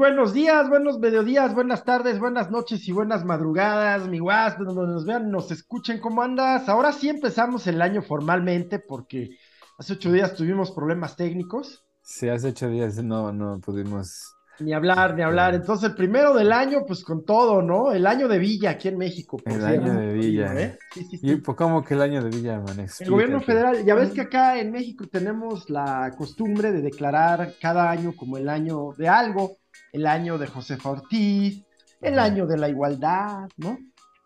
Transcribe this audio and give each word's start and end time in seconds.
buenos 0.00 0.32
días, 0.32 0.66
buenos 0.70 0.98
mediodías, 0.98 1.54
buenas 1.54 1.84
tardes, 1.84 2.18
buenas 2.18 2.50
noches 2.50 2.88
y 2.88 2.92
buenas 2.92 3.22
madrugadas, 3.22 4.08
mi 4.08 4.18
guas, 4.18 4.56
donde 4.58 4.94
nos 4.94 5.04
vean, 5.04 5.30
nos 5.30 5.50
escuchen, 5.50 6.00
¿cómo 6.00 6.22
andas? 6.22 6.70
Ahora 6.70 6.90
sí 6.90 7.10
empezamos 7.10 7.66
el 7.66 7.82
año 7.82 8.00
formalmente 8.00 8.78
porque 8.78 9.36
hace 9.76 9.92
ocho 9.92 10.10
días 10.10 10.32
tuvimos 10.32 10.70
problemas 10.70 11.16
técnicos. 11.16 11.84
Sí, 12.00 12.30
hace 12.30 12.48
ocho 12.48 12.70
días 12.70 12.96
no, 13.04 13.30
no 13.30 13.60
pudimos 13.60 14.34
ni 14.60 14.72
hablar, 14.72 15.14
ni 15.14 15.22
hablar. 15.22 15.54
Entonces, 15.54 15.90
el 15.90 15.96
primero 15.96 16.34
del 16.34 16.52
año, 16.52 16.84
pues 16.86 17.02
con 17.02 17.24
todo, 17.24 17.62
¿no? 17.62 17.92
El 17.92 18.06
año 18.06 18.28
de 18.28 18.38
Villa 18.38 18.70
aquí 18.70 18.88
en 18.88 18.98
México. 18.98 19.40
el 19.44 19.64
año 19.64 19.94
de 19.94 20.12
Villa. 20.12 20.54
¿eh? 20.54 20.78
Sí, 20.92 21.04
sí, 21.04 21.18
sí. 21.18 21.30
¿Y 21.30 21.40
cómo 21.40 21.82
que 21.82 21.94
el 21.94 22.02
año 22.02 22.22
de 22.22 22.30
Villa, 22.30 22.58
man? 22.58 22.86
El 22.98 23.10
gobierno 23.10 23.40
federal, 23.40 23.84
ya 23.84 23.94
ves 23.94 24.10
que 24.10 24.22
acá 24.22 24.58
en 24.58 24.70
México 24.70 25.06
tenemos 25.10 25.68
la 25.70 26.12
costumbre 26.16 26.72
de 26.72 26.82
declarar 26.82 27.54
cada 27.60 27.90
año 27.90 28.14
como 28.14 28.36
el 28.36 28.48
año 28.48 28.92
de 28.96 29.08
algo, 29.08 29.59
el 29.92 30.06
año 30.06 30.38
de 30.38 30.46
José 30.46 30.78
Ortiz, 30.82 31.62
el 32.00 32.18
año 32.18 32.46
de 32.46 32.58
la 32.58 32.68
igualdad, 32.68 33.48
¿no? 33.56 33.78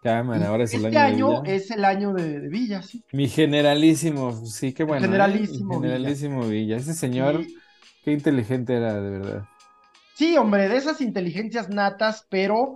Man, 0.05 0.43
ahora 0.43 0.65
es 0.65 0.75
el 0.75 0.85
este 0.85 0.99
año. 0.99 1.43
Este 1.45 1.51
año 1.51 1.57
es 1.57 1.71
el 1.71 1.85
año 1.85 2.13
de, 2.13 2.49
Villa, 2.49 2.83
sí. 2.83 3.03
Mi 3.13 3.27
generalísimo, 3.27 4.33
sí, 4.45 4.75
qué 4.75 4.85
bueno. 4.85 5.03
¿eh? 5.03 5.09
generalísimo. 5.09 5.81
generalísimo 5.81 6.47
Villa. 6.47 6.77
Ese 6.77 6.93
señor, 6.93 7.43
qué 8.05 8.13
inteligente 8.13 8.75
era, 8.75 9.01
de 9.01 9.11
verdad. 9.11 9.45
Sí, 10.15 10.37
hombre, 10.37 10.69
de 10.69 10.77
esas 10.77 11.01
inteligencias 11.01 11.71
natas, 11.71 12.27
pero 12.29 12.75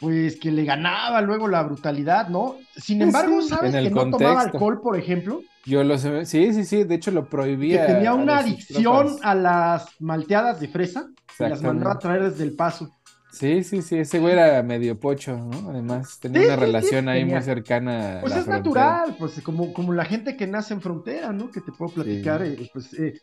pues 0.00 0.38
que 0.38 0.50
le 0.50 0.64
ganaba 0.64 1.20
luego 1.20 1.46
la 1.46 1.62
brutalidad, 1.62 2.28
¿no? 2.28 2.56
Sin 2.76 3.02
embargo, 3.02 3.42
¿sabes 3.42 3.74
que 3.74 3.90
no 3.90 4.10
tomaba 4.10 4.40
alcohol, 4.40 4.80
por 4.80 4.96
ejemplo? 4.98 5.42
Yo 5.66 5.84
lo 5.84 5.98
sé, 5.98 6.24
sí, 6.24 6.52
sí, 6.54 6.64
sí, 6.64 6.84
de 6.84 6.94
hecho 6.94 7.10
lo 7.10 7.28
prohibía. 7.28 7.86
Que 7.86 7.92
tenía 7.94 8.14
una 8.14 8.38
adicción 8.38 9.16
a 9.22 9.34
las 9.34 9.88
malteadas 10.00 10.60
de 10.60 10.68
fresa, 10.68 11.08
las 11.38 11.62
mandaba 11.62 11.92
a 11.92 11.98
traer 11.98 12.30
desde 12.30 12.44
el 12.44 12.54
paso. 12.54 12.90
Sí, 13.32 13.64
sí, 13.64 13.82
sí, 13.82 13.98
ese 13.98 14.18
güey 14.18 14.32
era 14.32 14.62
medio 14.62 14.98
pocho, 14.98 15.36
¿no? 15.36 15.68
Además, 15.68 16.18
tenía 16.20 16.46
una 16.46 16.56
relación 16.56 17.08
ahí 17.08 17.24
muy 17.24 17.42
cercana. 17.42 18.18
Pues 18.22 18.34
es 18.34 18.46
natural, 18.46 19.14
pues 19.18 19.42
como, 19.42 19.74
como 19.74 19.92
la 19.92 20.06
gente 20.06 20.36
que 20.36 20.46
nace 20.46 20.72
en 20.72 20.80
frontera, 20.80 21.32
¿no? 21.32 21.50
Que 21.50 21.60
te 21.60 21.70
puedo 21.70 21.92
platicar, 21.92 22.42
eh, 22.42 22.70
pues 22.72 22.94
eh, 22.94 23.20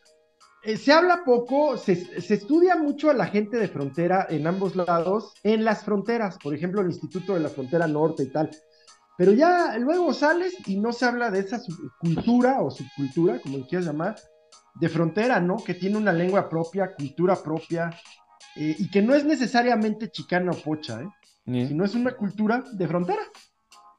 eh, 0.66 0.78
se 0.78 0.94
habla 0.94 1.24
poco, 1.26 1.78
se, 1.78 1.94
estudia 1.94 2.76
mucho 2.76 3.10
a 3.10 3.14
la 3.14 3.26
gente 3.26 3.58
de 3.58 3.68
frontera 3.68 4.28
en 4.30 4.46
ambos 4.46 4.76
lados, 4.76 5.34
en 5.42 5.66
las 5.66 5.84
fronteras, 5.84 6.38
por 6.38 6.54
ejemplo, 6.54 6.82
el 6.82 6.88
Instituto 6.88 7.34
de 7.34 7.40
la 7.40 7.50
Frontera 7.50 7.88
Norte 7.88 8.24
y 8.24 8.32
tal. 8.32 8.52
Pero 9.18 9.32
ya 9.34 9.78
luego 9.78 10.14
sales 10.14 10.56
y 10.68 10.80
no 10.80 10.94
se 10.94 11.06
habla 11.06 11.32
de 11.32 11.40
esa 11.40 11.60
cultura 12.00 12.62
o 12.62 12.72
subcultura, 12.72 13.40
como 13.40 13.58
lo 13.58 13.68
quieras 13.68 13.88
llamar, 13.88 14.16
de 14.80 14.90
frontera, 14.90 15.40
¿no? 15.40 15.58
Que 15.58 15.74
tiene 15.74 15.98
una 15.98 16.14
lengua 16.14 16.50
propia, 16.50 16.94
cultura 16.94 17.36
propia, 17.36 17.90
eh, 18.56 18.76
y 18.78 18.90
que 18.90 19.02
no 19.02 19.16
es 19.16 19.26
necesariamente 19.26 20.10
chicana 20.10 20.52
o 20.52 20.56
pocha, 20.56 21.02
¿eh? 21.02 21.10
Sino 21.46 21.84
es 21.84 21.94
una 21.94 22.12
cultura 22.12 22.64
de 22.72 22.88
frontera. 22.88 23.22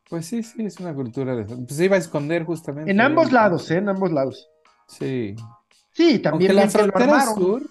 Pues 0.08 0.27
sí, 0.27 0.42
sí, 0.42 0.64
es 0.64 0.81
una 0.81 0.94
cultura 0.94 1.36
de 1.36 1.44
frontera. 1.44 1.66
Pues 1.66 1.77
se 1.77 1.84
iba 1.84 1.97
a 1.97 1.98
esconder 1.98 2.44
justamente. 2.44 2.91
En 2.91 3.00
ambos 3.00 3.33
lados, 3.33 3.70
¿eh? 3.70 3.78
En 3.78 3.89
ambos 3.89 4.12
lados. 4.12 4.48
Sí. 4.89 5.34
Sí, 5.92 6.19
también 6.19 6.56
la 6.56 6.69
frontera 6.69 7.20
sur, 7.34 7.62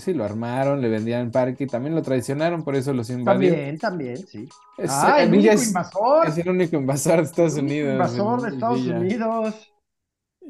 sí, 0.00 0.14
lo 0.14 0.24
armaron, 0.24 0.80
le 0.80 0.88
vendían 0.88 1.30
parque, 1.30 1.66
también 1.66 1.94
lo 1.94 2.00
traicionaron, 2.00 2.64
por 2.64 2.74
eso 2.74 2.94
los 2.94 3.10
invadieron. 3.10 3.58
También, 3.58 3.78
también, 3.78 4.26
sí. 4.26 4.48
Es, 4.78 4.90
ah, 4.90 5.22
el 5.22 5.34
único 5.34 5.52
invasor. 5.52 6.28
Es 6.28 6.38
el 6.38 6.48
único 6.48 6.76
invasor 6.76 7.16
de 7.16 7.22
Estados 7.24 7.54
Unidos. 7.56 7.92
Invasor 7.92 8.40
de 8.40 8.48
Estados 8.48 8.80
Unidos. 8.80 9.72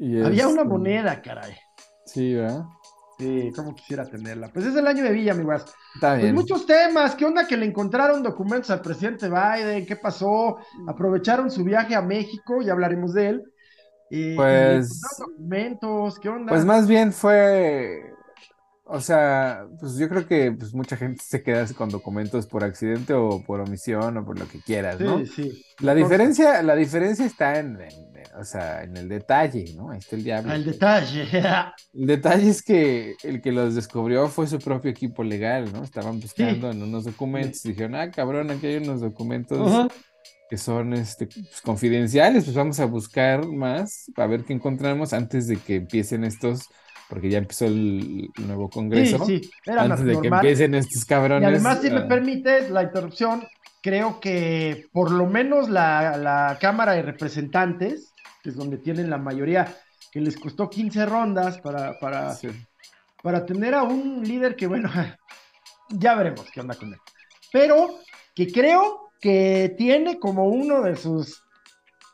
Había 0.01 0.47
una 0.47 0.61
este, 0.61 0.63
moneda, 0.63 1.21
caray. 1.21 1.57
Sí, 2.13 2.35
¿verdad? 2.35 2.65
Sí, 3.17 3.51
cómo 3.55 3.75
quisiera 3.75 4.05
tenerla. 4.05 4.49
Pues 4.53 4.65
es 4.65 4.75
el 4.75 4.87
año 4.87 5.03
de 5.03 5.11
Villa, 5.11 5.33
mi 5.33 5.41
Está 5.41 5.67
pues 5.99 6.21
bien. 6.21 6.35
muchos 6.35 6.65
temas. 6.65 7.15
¿Qué 7.15 7.25
onda 7.25 7.45
que 7.45 7.57
le 7.57 7.65
encontraron 7.65 8.23
documentos 8.23 8.69
al 8.71 8.81
presidente 8.81 9.29
Biden? 9.29 9.85
¿Qué 9.85 9.97
pasó? 9.97 10.57
Aprovecharon 10.87 11.51
su 11.51 11.63
viaje 11.63 11.95
a 11.95 12.01
México, 12.01 12.61
ya 12.61 12.71
hablaremos 12.71 13.13
de 13.13 13.27
él 13.29 13.43
pues. 14.35 15.01
documentos, 15.19 16.19
¿qué 16.19 16.29
onda? 16.29 16.49
Pues 16.49 16.65
más 16.65 16.87
bien 16.87 17.13
fue. 17.13 18.08
O 18.91 19.01
sea, 19.01 19.67
pues 19.79 19.97
yo 19.97 20.09
creo 20.09 20.27
que 20.27 20.51
pues, 20.51 20.73
mucha 20.73 20.97
gente 20.97 21.23
se 21.23 21.43
queda 21.43 21.63
con 21.77 21.89
documentos 21.89 22.47
por 22.47 22.63
accidente 22.63 23.13
o 23.13 23.43
por 23.43 23.59
omisión 23.59 24.17
o 24.17 24.25
por 24.25 24.39
lo 24.39 24.47
que 24.47 24.59
quieras, 24.61 24.99
¿no? 24.99 25.19
Sí, 25.19 25.27
sí. 25.27 25.65
La 25.81 25.93
diferencia, 25.93 26.63
la 26.63 26.75
diferencia 26.75 27.23
está 27.23 27.59
en, 27.59 27.77
o 28.39 28.43
sea, 28.43 28.81
en 28.83 28.97
el 28.97 29.07
detalle, 29.07 29.73
¿no? 29.75 29.91
Ahí 29.91 29.99
está 29.99 30.15
el 30.15 30.23
diablo. 30.23 30.53
El 30.53 30.65
detalle. 30.65 31.27
el 31.93 32.07
detalle 32.07 32.49
es 32.49 32.63
que 32.63 33.15
el 33.21 33.41
que 33.41 33.51
los 33.51 33.75
descubrió 33.75 34.27
fue 34.27 34.47
su 34.47 34.57
propio 34.57 34.89
equipo 34.89 35.23
legal, 35.23 35.71
¿no? 35.71 35.83
Estaban 35.83 36.19
buscando 36.19 36.71
en 36.71 36.81
unos 36.81 37.03
documentos 37.03 37.63
y 37.65 37.69
dijeron, 37.69 37.93
ah, 37.93 38.09
cabrón, 38.09 38.49
aquí 38.49 38.65
hay 38.65 38.77
unos 38.77 39.01
documentos 39.01 39.87
que 40.49 40.57
son 40.57 40.93
este, 40.93 41.27
pues, 41.27 41.61
confidenciales, 41.61 42.43
pues 42.43 42.55
vamos 42.55 42.79
a 42.79 42.85
buscar 42.85 43.45
más, 43.45 44.11
a 44.17 44.25
ver 44.25 44.43
qué 44.45 44.53
encontramos 44.53 45.13
antes 45.13 45.45
de 45.47 45.57
que 45.57 45.75
empiecen 45.75 46.23
estos, 46.23 46.69
porque 47.09 47.29
ya 47.29 47.39
empezó 47.39 47.65
el, 47.65 48.29
nuevo 48.37 48.69
Congreso. 48.69 49.25
Sí, 49.25 49.39
sí, 49.39 49.51
Era 49.65 49.81
antes 49.81 50.05
de 50.05 50.21
que 50.21 50.27
empiecen 50.27 50.75
estos 50.75 51.03
cabrones. 51.05 51.49
Y 51.49 51.53
además, 51.53 51.81
si 51.81 51.89
me 51.89 52.01
ah. 52.01 52.07
permites 52.07 52.69
la 52.69 52.83
interrupción, 52.83 53.47
creo 53.81 54.19
que 54.19 54.87
por 54.93 55.09
lo 55.09 55.25
menos 55.25 55.69
la, 55.69 56.55
Cámara 56.61 56.93
de 56.93 57.01
Representantes, 57.01 58.13
que 58.43 58.51
es 58.51 58.55
donde 58.55 58.77
tienen 58.77 59.09
la 59.09 59.17
mayoría, 59.17 59.75
que 60.11 60.21
les 60.21 60.37
costó 60.37 60.69
15 60.69 61.05
rondas 61.07 61.59
para, 61.59 61.97
para, 61.99 62.37
para 63.23 63.45
tener 63.45 63.73
a 63.73 63.83
un 63.83 64.23
líder 64.23 64.55
que, 64.55 64.67
bueno, 64.67 64.89
ya 65.89 66.13
veremos 66.13 66.45
qué 66.53 66.61
onda 66.61 66.75
con 66.75 66.93
él. 66.93 66.99
Pero 67.51 67.99
que 68.35 68.51
creo 68.51 69.09
que 69.19 69.73
tiene 69.77 70.19
como 70.19 70.45
uno 70.45 70.83
de 70.83 70.95
sus, 70.95 71.43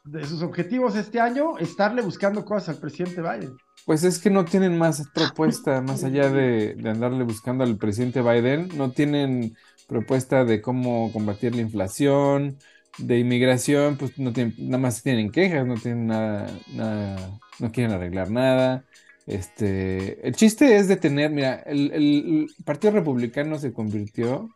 de 0.06 0.26
sus 0.26 0.42
objetivos 0.42 0.96
este 0.96 1.20
año 1.20 1.58
estarle 1.58 2.02
buscando 2.02 2.46
cosas 2.46 2.76
al 2.76 2.82
presidente 2.82 3.22
Biden. 3.22 3.58
Pues 3.86 4.04
es 4.04 4.20
que 4.20 4.32
no 4.32 4.46
tienen 4.46 4.78
más 4.78 5.08
propuesta, 5.14 5.82
más 5.82 6.04
allá 6.04 6.30
de, 6.32 6.76
andarle 6.86 7.24
buscando 7.24 7.64
al 7.64 7.78
presidente 7.78 8.22
Biden, 8.22 8.70
no 8.76 8.92
tienen 8.92 9.56
propuesta 9.88 10.44
de 10.44 10.62
cómo 10.62 11.12
combatir 11.14 11.56
la 11.56 11.62
inflación, 11.62 12.58
de 12.98 13.20
inmigración, 13.20 13.98
pues 13.98 14.18
no 14.18 14.34
tienen, 14.34 14.56
nada 14.58 14.80
más 14.80 15.04
tienen 15.04 15.32
quejas, 15.32 15.68
no 15.68 15.76
tienen 15.76 16.08
nada, 16.08 16.50
nada, 16.74 17.40
no 17.60 17.72
quieren 17.72 17.94
arreglar 17.94 18.32
nada. 18.32 18.86
Este, 19.28 20.28
el 20.28 20.36
chiste 20.36 20.78
es 20.78 20.88
de 20.88 20.98
tener, 20.98 21.32
mira, 21.32 21.56
el, 21.66 21.92
el 21.92 22.48
Partido 22.64 22.94
Republicano 22.94 23.60
se 23.60 23.74
convirtió 23.74 24.50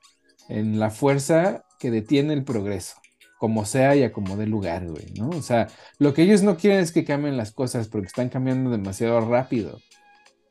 en 0.47 0.79
la 0.79 0.90
fuerza 0.90 1.66
que 1.79 1.91
detiene 1.91 2.34
el 2.34 2.44
progreso, 2.44 2.99
como 3.40 3.66
sea 3.66 3.96
y 3.96 4.04
a 4.04 4.12
como 4.12 4.36
dé 4.38 4.48
lugar, 4.48 4.88
güey, 4.88 5.14
¿no? 5.18 5.30
O 5.30 5.42
sea, 5.42 5.68
lo 5.98 6.14
que 6.14 6.24
ellos 6.24 6.44
no 6.44 6.58
quieren 6.58 6.82
es 6.82 6.92
que 6.92 7.06
cambien 7.06 7.38
las 7.38 7.54
cosas 7.54 7.88
porque 7.88 8.08
están 8.08 8.30
cambiando 8.30 8.70
demasiado 8.70 9.22
rápido. 9.22 9.80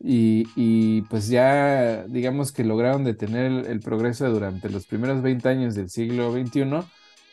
Y, 0.00 1.02
pues 1.10 1.28
ya, 1.28 2.04
digamos 2.08 2.52
que 2.52 2.64
lograron 2.64 3.04
detener 3.04 3.66
el, 3.66 3.80
progreso 3.80 4.28
durante 4.30 4.70
los 4.70 4.86
primeros 4.86 5.22
20 5.22 5.48
años 5.48 5.74
del 5.74 5.90
siglo 5.90 6.32
XXI, 6.32 6.64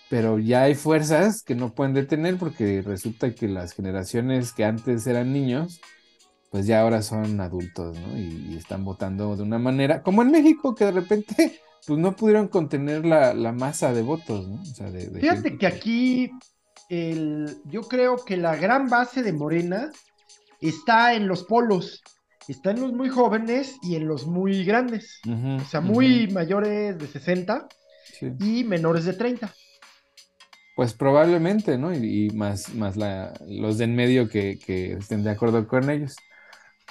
pero 0.10 0.40
ya 0.40 0.64
hay 0.64 0.76
fuerzas 0.76 1.44
que 1.44 1.56
no 1.56 1.74
pueden 1.74 1.94
detener 1.94 2.38
porque 2.38 2.82
resulta 2.82 3.34
que 3.34 3.48
las 3.48 3.74
generaciones 3.74 4.52
que 4.52 4.66
antes 4.66 5.08
eran 5.08 5.32
niños, 5.32 5.80
pues 6.52 6.66
ya 6.68 6.82
ahora 6.82 7.02
son 7.02 7.40
adultos, 7.40 7.98
¿no? 8.00 8.18
Y, 8.18 8.50
y, 8.52 8.58
están 8.58 8.84
votando 8.84 9.36
de 9.38 9.44
una 9.44 9.60
manera, 9.60 10.04
como 10.04 10.22
en 10.24 10.32
México, 10.32 10.76
que 10.76 10.86
de 10.86 10.92
repente 10.92 11.62
pues 11.86 12.00
no 12.00 12.16
pudieron 12.16 12.48
contener 12.48 13.06
la, 13.06 13.34
masa 13.52 13.94
de 13.94 14.02
votos, 14.02 14.48
¿no? 14.48 14.64
Fíjate 15.20 15.58
que 15.58 15.68
aquí 15.68 16.32
el, 16.90 17.58
yo 17.66 17.84
creo 17.84 18.18
que 18.24 18.38
la 18.38 18.56
gran 18.56 18.90
base 18.90 19.22
de 19.24 19.34
Morena 19.34 19.92
está 20.62 21.14
en 21.14 21.28
los 21.28 21.44
polos, 21.44 22.02
está 22.48 22.72
en 22.72 22.82
los 22.82 22.94
muy 22.94 23.10
jóvenes 23.10 23.76
y 23.84 23.96
en 23.96 24.08
los 24.08 24.26
muy 24.26 24.64
grandes, 24.66 25.20
o 25.28 25.66
sea, 25.66 25.82
muy 25.82 26.28
mayores 26.28 26.98
de 26.98 27.08
60 27.08 27.68
y 28.40 28.64
menores 28.64 29.06
de 29.06 29.14
30. 29.14 29.54
Pues 30.76 30.94
probablemente, 30.94 31.78
¿no? 31.78 31.94
Y, 31.94 32.30
más, 32.32 32.74
más 32.74 32.98
la, 32.98 33.34
los 33.48 33.78
de 33.78 33.86
en 33.86 33.96
medio 33.96 34.28
que, 34.28 34.60
que 34.60 34.94
estén 34.94 35.24
de 35.24 35.30
acuerdo 35.30 35.68
con 35.68 35.90
ellos. 35.90 36.16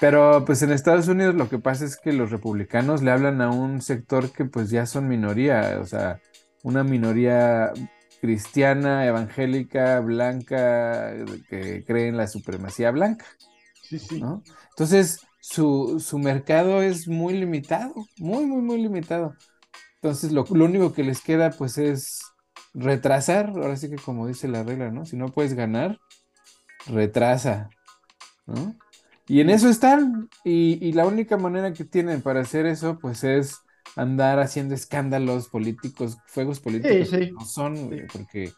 Pero 0.00 0.44
pues 0.44 0.62
en 0.62 0.72
Estados 0.72 1.08
Unidos 1.08 1.34
lo 1.34 1.48
que 1.48 1.58
pasa 1.58 1.84
es 1.84 1.96
que 1.96 2.12
los 2.12 2.30
republicanos 2.30 3.02
le 3.02 3.12
hablan 3.12 3.40
a 3.40 3.50
un 3.50 3.80
sector 3.80 4.32
que 4.32 4.44
pues 4.44 4.70
ya 4.70 4.86
son 4.86 5.08
minoría, 5.08 5.78
o 5.80 5.86
sea, 5.86 6.20
una 6.62 6.82
minoría 6.82 7.72
cristiana, 8.20 9.06
evangélica, 9.06 10.00
blanca, 10.00 11.12
que 11.48 11.84
cree 11.86 12.08
en 12.08 12.16
la 12.16 12.26
supremacía 12.26 12.90
blanca. 12.90 13.26
Sí, 13.82 13.98
sí. 13.98 14.22
Entonces, 14.70 15.20
su, 15.40 16.18
mercado 16.18 16.82
es 16.82 17.06
muy 17.06 17.34
limitado, 17.34 17.94
muy, 18.18 18.46
muy, 18.46 18.62
muy 18.62 18.82
limitado. 18.82 19.34
Entonces, 19.96 20.32
lo, 20.32 20.44
lo, 20.50 20.64
único 20.64 20.92
que 20.92 21.04
les 21.04 21.20
queda 21.20 21.50
pues 21.50 21.78
es 21.78 22.22
retrasar, 22.72 23.50
ahora 23.50 23.76
sí 23.76 23.90
que 23.90 23.96
como 23.96 24.26
dice 24.26 24.48
la 24.48 24.62
regla, 24.62 24.90
¿no? 24.90 25.04
Si 25.04 25.16
no 25.16 25.28
puedes 25.28 25.54
ganar, 25.54 26.00
retrasa, 26.86 27.68
¿no? 28.46 28.74
Y 29.26 29.40
en 29.40 29.50
eso 29.50 29.68
están. 29.68 30.28
Y, 30.44 30.92
la 30.92 31.06
única 31.06 31.36
manera 31.36 31.72
que 31.72 31.84
tienen 31.84 32.22
para 32.22 32.40
hacer 32.40 32.66
eso, 32.66 32.98
pues 32.98 33.24
es 33.24 33.58
andar 33.96 34.38
haciendo 34.40 34.74
escándalos 34.74 35.48
políticos, 35.48 36.18
fuegos 36.26 36.60
políticos. 36.60 37.08
Sí, 37.10 37.24
sí. 37.26 37.30
No 37.32 37.44
son, 37.44 37.86
güey, 37.88 38.06
porque, 38.06 38.52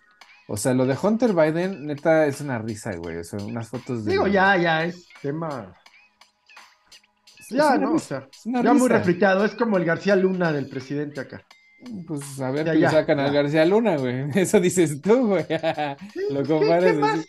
o 0.48 0.56
sea, 0.56 0.74
lo 0.74 0.86
de 0.86 0.96
Hunter 1.00 1.32
Biden, 1.34 1.86
neta, 1.86 2.26
es 2.26 2.40
una 2.40 2.58
risa, 2.58 2.94
güey. 2.96 3.22
Sea, 3.24 3.38
unas 3.44 3.68
fotos 3.68 4.04
de. 4.04 4.12
Digo, 4.12 4.26
ya, 4.26 4.56
ya, 4.56 4.84
es 4.84 5.08
tema. 5.22 5.72
Ya, 7.50 7.76
¿no? 7.78 7.94
O 7.94 7.98
sea, 7.98 8.28
es 8.32 8.46
una 8.46 8.62
ya 8.62 8.74
muy 8.74 8.88
refritado. 8.88 9.44
Es 9.44 9.54
como 9.54 9.76
el 9.76 9.84
García 9.84 10.16
Luna 10.16 10.52
del 10.52 10.68
presidente 10.68 11.20
acá. 11.20 11.46
Pues 12.06 12.40
a 12.40 12.50
ver 12.50 12.66
Ya, 12.66 12.72
qué 12.72 12.80
ya, 12.80 12.90
sacan 12.90 13.20
al. 13.20 13.32
García 13.32 13.64
Luna, 13.66 13.96
güey. 13.96 14.26
Eso 14.34 14.60
dices 14.60 15.00
tú, 15.00 15.28
güey. 15.28 15.46
Lo 16.30 16.42
¿Qué, 16.42 16.48
comparas 16.48 16.84
qué 16.84 17.00
así. 17.00 17.00
más? 17.00 17.26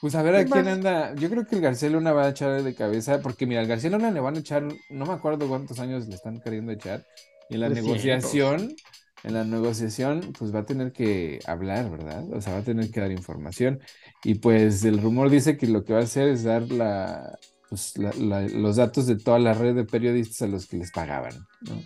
Pues 0.00 0.14
a 0.14 0.22
ver 0.22 0.36
a 0.36 0.44
¿Qué 0.44 0.50
quién 0.50 0.68
anda. 0.68 1.14
Yo 1.14 1.30
creo 1.30 1.46
que 1.46 1.56
el 1.56 1.62
García 1.62 1.90
Luna 1.90 2.12
va 2.12 2.24
a 2.26 2.28
echar 2.30 2.62
de 2.62 2.74
cabeza, 2.74 3.20
porque 3.22 3.46
mira, 3.46 3.60
al 3.60 3.66
García 3.66 3.90
Luna 3.90 4.10
le 4.10 4.20
van 4.20 4.36
a 4.36 4.40
echar, 4.40 4.62
no 4.90 5.06
me 5.06 5.12
acuerdo 5.12 5.48
cuántos 5.48 5.78
años 5.80 6.06
le 6.06 6.14
están 6.14 6.40
queriendo 6.40 6.72
echar. 6.72 7.04
Y 7.48 7.54
en 7.54 7.60
la 7.60 7.68
300. 7.68 7.86
negociación, 8.04 8.76
en 9.24 9.34
la 9.34 9.44
negociación, 9.44 10.32
pues 10.38 10.54
va 10.54 10.60
a 10.60 10.66
tener 10.66 10.92
que 10.92 11.40
hablar, 11.46 11.90
¿verdad? 11.90 12.24
O 12.32 12.40
sea, 12.40 12.52
va 12.54 12.58
a 12.60 12.62
tener 12.62 12.90
que 12.90 13.00
dar 13.00 13.10
información. 13.10 13.80
Y 14.22 14.34
pues 14.36 14.84
el 14.84 15.00
rumor 15.00 15.30
dice 15.30 15.56
que 15.56 15.66
lo 15.66 15.82
que 15.84 15.94
va 15.94 16.00
a 16.00 16.02
hacer 16.04 16.28
es 16.28 16.44
dar 16.44 16.62
la, 16.70 17.38
pues, 17.70 17.96
la- 17.98 18.12
la- 18.12 18.42
los 18.48 18.76
datos 18.76 19.06
de 19.06 19.16
toda 19.16 19.38
la 19.38 19.54
red 19.54 19.74
de 19.74 19.84
periodistas 19.84 20.42
a 20.42 20.46
los 20.46 20.66
que 20.66 20.76
les 20.76 20.90
pagaban, 20.92 21.32
¿no? 21.62 21.82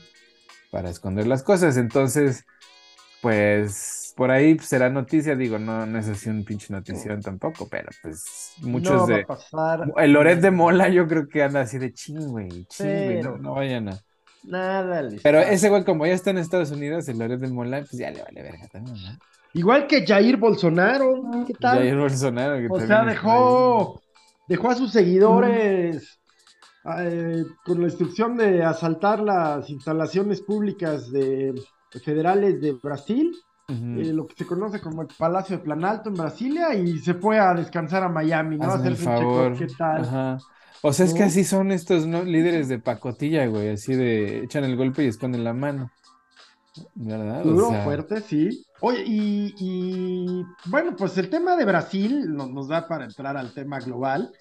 Para 0.71 0.91
esconder 0.91 1.27
las 1.27 1.43
cosas. 1.43 1.77
Entonces, 1.77 2.45
pues 3.20 4.12
por 4.17 4.31
ahí 4.31 4.58
será 4.58 4.90
noticia, 4.90 5.37
digo, 5.37 5.58
no, 5.58 5.87
no 5.87 5.99
es 5.99 6.08
así 6.08 6.28
un 6.28 6.44
pinche 6.44 6.72
notición 6.72 7.20
tampoco, 7.20 7.69
pero 7.69 7.88
pues 8.02 8.52
muchos 8.62 8.93
no 8.93 9.08
va 9.08 9.17
de... 9.17 9.22
a 9.22 9.26
pasar. 9.26 9.93
El 9.96 10.12
Loret 10.12 10.40
de 10.40 10.50
Mola 10.50 10.88
yo 10.88 11.06
creo 11.06 11.28
que 11.28 11.43
anda 11.43 11.62
así 11.62 11.78
de 11.78 11.93
ching, 11.93 12.28
güey, 12.28 12.64
ching, 12.67 13.20
no, 13.22 13.38
no 13.38 13.55
vayan 13.55 13.88
a... 13.88 13.99
Nada. 14.43 15.02
les 15.02 15.22
Pero 15.22 15.38
ese 15.40 15.69
güey 15.69 15.84
como 15.84 16.06
ya 16.06 16.14
está 16.14 16.31
en 16.31 16.38
Estados 16.38 16.70
Unidos, 16.70 17.08
el 17.08 17.19
Loret 17.19 17.40
de 17.40 17.49
Mola, 17.49 17.81
pues 17.81 17.93
ya 17.93 18.11
le 18.11 18.22
vale 18.22 18.43
verga 18.43 18.69
también, 18.69 18.96
¿no? 19.02 19.19
Igual 19.52 19.87
que 19.87 20.06
Jair 20.06 20.37
Bolsonaro. 20.37 21.44
¿Qué 21.46 21.55
tal? 21.55 21.78
Jair 21.78 21.96
Bolsonaro, 21.96 22.56
que 22.56 22.69
O 22.70 22.87
sea, 22.87 23.05
dejó, 23.05 24.00
dejó 24.49 24.70
a 24.70 24.76
sus 24.76 24.93
seguidores 24.93 26.20
eh, 26.99 27.44
con 27.64 27.81
la 27.81 27.88
instrucción 27.88 28.37
de 28.37 28.62
asaltar 28.62 29.20
las 29.20 29.69
instalaciones 29.69 30.40
públicas 30.40 31.11
de 31.11 31.55
federales 32.05 32.61
de 32.61 32.73
Brasil, 32.73 33.35
eh, 33.69 34.13
lo 34.13 34.27
que 34.27 34.35
se 34.35 34.47
conoce 34.47 34.81
como 34.81 35.03
el 35.03 35.09
Palacio 35.17 35.57
de 35.57 35.63
Planalto 35.63 36.09
en 36.09 36.17
Brasilia, 36.17 36.75
y 36.75 36.99
se 36.99 37.15
fue 37.15 37.39
a 37.39 37.55
descansar 37.55 38.03
a 38.03 38.09
Miami, 38.09 38.57
¿no? 38.57 38.77
O 40.83 40.93
sea, 40.93 41.07
es 41.07 41.15
que 41.15 41.23
así 41.23 41.45
son 41.45 41.73
estos 41.73 42.07
¿no? 42.07 42.23
líderes 42.25 42.69
de 42.69 42.79
pacotilla, 42.79 43.47
güey, 43.47 43.71
así 43.71 43.95
de 43.95 44.45
echan 44.45 44.65
el 44.65 44.77
golpe 44.77 45.05
y 45.05 45.09
esconden 45.09 45.45
la 45.45 45.53
mano. 45.53 45.91
¿Verdad? 46.95 47.47
O 47.47 47.51
Duro, 47.51 47.69
sea, 47.71 47.85
fuerte, 47.85 48.21
sí. 48.23 48.65
Oye, 48.81 49.03
y, 49.05 49.55
y, 49.59 50.45
bueno, 50.67 50.97
pues 50.97 51.19
el 51.19 51.29
tema 51.29 51.57
de 51.57 51.65
Brasil 51.65 52.33
nos, 52.33 52.51
nos 52.51 52.69
da 52.69 52.89
para 52.89 53.05
entrar 53.05 53.37
al 53.37 53.53
tema 53.53 53.81
global. 53.81 54.33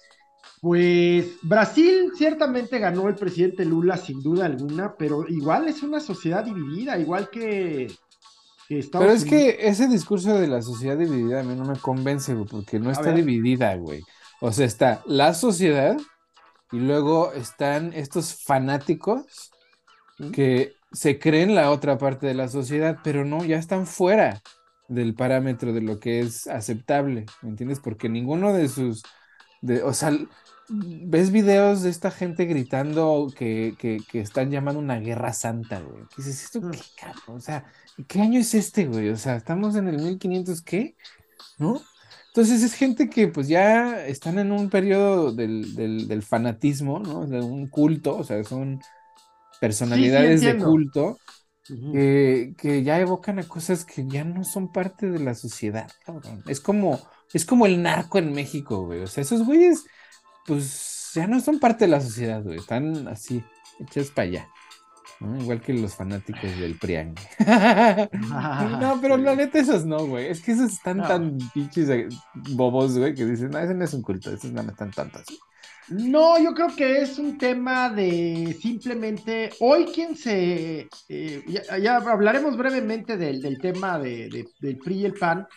Pues 0.60 1.38
Brasil 1.42 2.12
ciertamente 2.16 2.78
ganó 2.78 3.08
el 3.08 3.16
presidente 3.16 3.64
Lula 3.64 3.96
sin 3.96 4.22
duda 4.22 4.44
alguna, 4.46 4.94
pero 4.96 5.26
igual 5.28 5.68
es 5.68 5.82
una 5.82 6.00
sociedad 6.00 6.44
dividida, 6.44 6.98
igual 6.98 7.30
que, 7.30 7.98
que 8.68 8.78
Estados 8.78 9.06
Pero 9.06 9.12
es 9.12 9.22
Unidos. 9.22 9.48
que 9.56 9.68
ese 9.68 9.88
discurso 9.88 10.34
de 10.38 10.48
la 10.48 10.62
sociedad 10.62 10.98
dividida 10.98 11.40
a 11.40 11.42
mí 11.44 11.54
no 11.54 11.64
me 11.64 11.78
convence, 11.78 12.34
güey, 12.34 12.46
porque 12.46 12.78
no 12.78 12.90
está 12.90 13.12
ver. 13.12 13.14
dividida, 13.14 13.74
güey. 13.76 14.06
O 14.40 14.52
sea, 14.52 14.66
está 14.66 15.02
la 15.06 15.34
sociedad 15.34 15.96
y 16.70 16.78
luego 16.80 17.32
están 17.32 17.92
estos 17.94 18.44
fanáticos 18.44 19.54
¿Mm? 20.18 20.30
que 20.30 20.78
se 20.92 21.18
creen 21.18 21.54
la 21.54 21.70
otra 21.70 21.98
parte 21.98 22.26
de 22.26 22.34
la 22.34 22.48
sociedad, 22.48 23.00
pero 23.04 23.24
no, 23.24 23.44
ya 23.44 23.58
están 23.58 23.86
fuera 23.86 24.42
del 24.88 25.14
parámetro 25.14 25.72
de 25.72 25.80
lo 25.82 26.00
que 26.00 26.20
es 26.20 26.46
aceptable, 26.48 27.26
¿me 27.42 27.50
entiendes? 27.50 27.80
Porque 27.80 28.08
ninguno 28.08 28.52
de 28.52 28.68
sus, 28.68 29.02
de, 29.62 29.82
o 29.82 29.92
sea, 29.94 30.12
ves 30.70 31.30
videos 31.32 31.82
de 31.82 31.90
esta 31.90 32.10
gente 32.10 32.44
gritando 32.46 33.32
que, 33.36 33.76
que, 33.78 34.04
que 34.08 34.20
están 34.20 34.50
llamando 34.50 34.80
una 34.80 35.00
guerra 35.00 35.32
santa, 35.32 35.80
güey. 35.80 36.06
¿Qué 36.08 36.22
dices, 36.22 36.44
¿esto 36.44 36.62
Mm. 36.62 36.70
qué 36.70 36.80
cabrón? 36.96 37.38
O 37.38 37.40
sea, 37.40 37.66
¿qué 38.08 38.20
año 38.20 38.40
es 38.40 38.54
este, 38.54 38.86
güey? 38.86 39.08
O 39.10 39.16
sea, 39.16 39.36
estamos 39.36 39.76
en 39.76 39.88
el 39.88 39.98
1500, 39.98 40.62
¿qué? 40.62 40.96
¿No? 41.58 41.88
Entonces 42.28 42.62
es 42.62 42.74
gente 42.74 43.10
que 43.10 43.28
pues 43.28 43.48
ya 43.48 44.06
están 44.06 44.38
en 44.38 44.52
un 44.52 44.70
periodo 44.70 45.32
del, 45.34 45.74
del, 45.76 46.08
del 46.08 46.22
fanatismo, 46.22 47.00
¿no? 47.00 47.26
De 47.26 47.40
un 47.42 47.68
culto, 47.68 48.16
o 48.18 48.24
sea, 48.24 48.44
son 48.44 48.80
personalidades 49.60 50.44
de 50.44 50.58
culto 50.58 51.22
Ujú. 51.68 51.90
que, 51.90 52.54
que 52.58 52.82
ya 52.82 53.00
evocan 53.00 53.38
a 53.38 53.48
cosas 53.48 53.84
que 53.84 54.06
ya 54.08 54.24
no 54.24 54.44
son 54.44 54.72
parte 54.72 55.10
de 55.10 55.18
la 55.20 55.34
sociedad, 55.34 55.88
cabrón. 56.04 56.42
Es 56.46 56.60
como, 56.60 57.00
es 57.32 57.44
como 57.44 57.66
el 57.66 57.82
narco 57.82 58.18
en 58.18 58.32
México, 58.32 58.86
güey. 58.86 59.02
O 59.02 59.06
sea, 59.08 59.22
esos 59.22 59.44
güeyes, 59.44 59.84
pues 60.46 61.10
ya 61.14 61.26
no 61.26 61.40
son 61.40 61.58
parte 61.58 61.84
de 61.84 61.90
la 61.90 62.00
sociedad, 62.00 62.42
güey. 62.42 62.58
Están 62.58 63.08
así, 63.08 63.42
hechos 63.78 64.10
para 64.10 64.28
allá. 64.28 64.48
¿no? 65.20 65.38
Igual 65.40 65.60
que 65.60 65.74
los 65.74 65.94
fanáticos 65.94 66.50
del 66.58 66.78
Priang. 66.78 67.14
no, 68.80 68.98
pero 69.00 69.16
la 69.16 69.34
neta, 69.34 69.58
esos 69.58 69.84
no, 69.84 70.06
güey. 70.06 70.28
Es 70.28 70.40
que 70.40 70.52
esos 70.52 70.72
están 70.72 70.98
No. 70.98 71.06
tan 71.08 71.38
pinches 71.52 71.88
bobos, 72.54 72.96
güey, 72.96 73.14
que 73.14 73.24
dicen, 73.26 73.50
no, 73.50 73.58
ese 73.58 73.74
no 73.74 73.84
es 73.84 73.92
un 73.94 74.02
culto, 74.02 74.32
esos 74.32 74.50
no 74.52 74.62
están 74.62 74.90
tontos. 74.90 75.24
No, 75.88 76.38
yo 76.42 76.54
creo 76.54 76.68
que 76.76 77.02
es 77.02 77.18
un 77.18 77.36
tema 77.36 77.90
de 77.90 78.56
simplemente 78.62 79.50
hoy 79.58 79.86
quien 79.86 80.16
se 80.16 80.88
eh, 81.08 81.44
ya, 81.48 81.78
ya 81.78 81.96
hablaremos 81.96 82.56
brevemente 82.56 83.16
del, 83.16 83.42
del 83.42 83.58
tema 83.58 83.98
de, 83.98 84.28
de- 84.28 84.48
del 84.60 84.78
PRI 84.78 84.94
y 85.00 85.04
el 85.06 85.14
PAN, 85.14 85.48